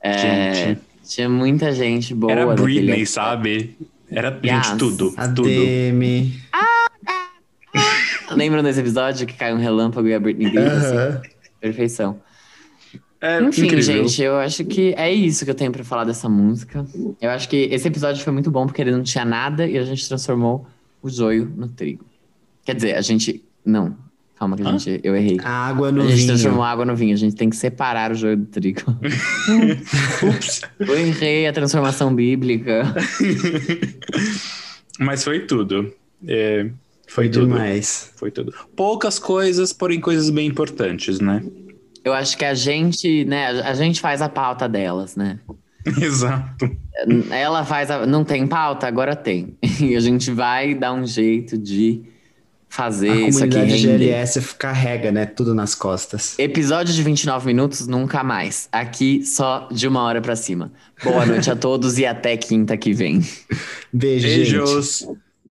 é, 0.00 0.54
Gente. 0.54 0.80
Tinha 1.06 1.28
muita 1.28 1.70
gente 1.72 2.14
boa. 2.14 2.32
Era 2.32 2.46
Britney, 2.54 3.04
Factor. 3.04 3.06
sabe? 3.06 3.76
Era, 4.10 4.40
Yes. 4.42 4.66
gente, 4.68 4.78
tudo. 4.78 5.12
A 5.16 5.28
tudo. 5.28 5.48
Demi. 5.48 6.32
Lembram 8.36 8.62
desse 8.62 8.80
episódio 8.80 9.26
que 9.26 9.34
caiu 9.34 9.56
um 9.56 9.58
relâmpago 9.58 10.08
e 10.08 10.14
a 10.14 10.20
Britney 10.20 10.50
grita 10.50 10.72
assim? 10.72 10.96
Aham. 10.96 11.22
Perfeição. 11.60 12.20
É 13.20 13.40
Enfim, 13.42 13.64
incrível. 13.66 13.82
gente, 13.82 14.22
eu 14.22 14.36
acho 14.36 14.64
que 14.66 14.92
é 14.98 15.10
isso 15.10 15.44
que 15.46 15.50
eu 15.50 15.54
tenho 15.54 15.72
pra 15.72 15.82
falar 15.82 16.04
dessa 16.04 16.28
música. 16.28 16.84
Eu 17.20 17.30
acho 17.30 17.48
que 17.48 17.56
esse 17.72 17.88
episódio 17.88 18.22
foi 18.22 18.32
muito 18.32 18.50
bom 18.50 18.66
porque 18.66 18.82
ele 18.82 18.90
não 18.90 19.02
tinha 19.02 19.24
nada 19.24 19.66
e 19.66 19.78
a 19.78 19.82
gente 19.82 20.06
transformou 20.06 20.66
o 21.00 21.08
joio 21.08 21.50
no 21.56 21.66
trigo. 21.68 22.04
Quer 22.66 22.74
dizer, 22.74 22.94
a 22.96 23.00
gente. 23.00 23.42
Não, 23.64 23.96
calma 24.38 24.56
que 24.56 24.62
a 24.62 24.72
gente. 24.72 25.00
Eu 25.02 25.16
errei. 25.16 25.38
A 25.42 25.50
água 25.68 25.90
no 25.90 26.02
a 26.02 26.06
gente 26.06 26.16
vinho. 26.16 26.26
transformou 26.28 26.62
a 26.62 26.70
água 26.70 26.84
no 26.84 26.94
vinho. 26.94 27.14
A 27.14 27.16
gente 27.16 27.34
tem 27.34 27.48
que 27.48 27.56
separar 27.56 28.12
o 28.12 28.14
joio 28.14 28.36
do 28.36 28.44
trigo. 28.46 28.82
Ups. 30.22 30.60
eu 30.78 30.94
errei 30.94 31.46
a 31.46 31.52
transformação 31.52 32.14
bíblica. 32.14 32.82
Mas 35.00 35.24
foi 35.24 35.40
tudo. 35.40 35.92
É, 36.26 36.70
foi 37.08 37.28
tudo. 37.28 37.46
demais. 37.46 38.12
Foi 38.16 38.30
tudo. 38.30 38.52
Poucas 38.76 39.18
coisas, 39.18 39.72
porém 39.72 40.00
coisas 40.00 40.30
bem 40.30 40.46
importantes, 40.46 41.20
né? 41.20 41.42
Eu 42.04 42.12
acho 42.12 42.36
que 42.36 42.44
a 42.44 42.54
gente, 42.54 43.24
né, 43.24 43.46
a 43.62 43.70
a 43.70 43.74
gente 43.74 44.00
faz 44.00 44.20
a 44.20 44.28
pauta 44.28 44.68
delas, 44.68 45.16
né? 45.16 45.38
Exato. 46.00 46.70
Ela 47.30 47.64
faz 47.64 47.90
a... 47.90 48.06
Não 48.06 48.24
tem 48.24 48.46
pauta? 48.46 48.86
Agora 48.86 49.14
tem. 49.16 49.56
E 49.80 49.96
a 49.96 50.00
gente 50.00 50.30
vai 50.30 50.74
dar 50.74 50.92
um 50.92 51.06
jeito 51.06 51.58
de 51.58 52.02
fazer 52.68 53.10
A 53.10 53.14
isso 53.28 53.44
aqui 53.44 53.54
comunidade 53.54 53.86
render. 53.86 54.06
GLS 54.06 54.54
carrega, 54.58 55.12
né? 55.12 55.26
Tudo 55.26 55.54
nas 55.54 55.74
costas. 55.74 56.36
Episódio 56.38 56.92
de 56.92 57.02
29 57.02 57.46
minutos, 57.46 57.86
nunca 57.86 58.24
mais. 58.24 58.68
Aqui 58.72 59.24
só 59.24 59.68
de 59.70 59.86
uma 59.86 60.02
hora 60.02 60.20
pra 60.20 60.34
cima. 60.34 60.72
Boa 61.02 61.24
noite 61.24 61.50
a 61.50 61.56
todos 61.56 61.98
e 61.98 62.06
até 62.06 62.36
quinta 62.36 62.76
que 62.76 62.92
vem. 62.92 63.20
Beijo, 63.92 64.26
gente. 64.26 64.52
Beijos. 64.52 65.06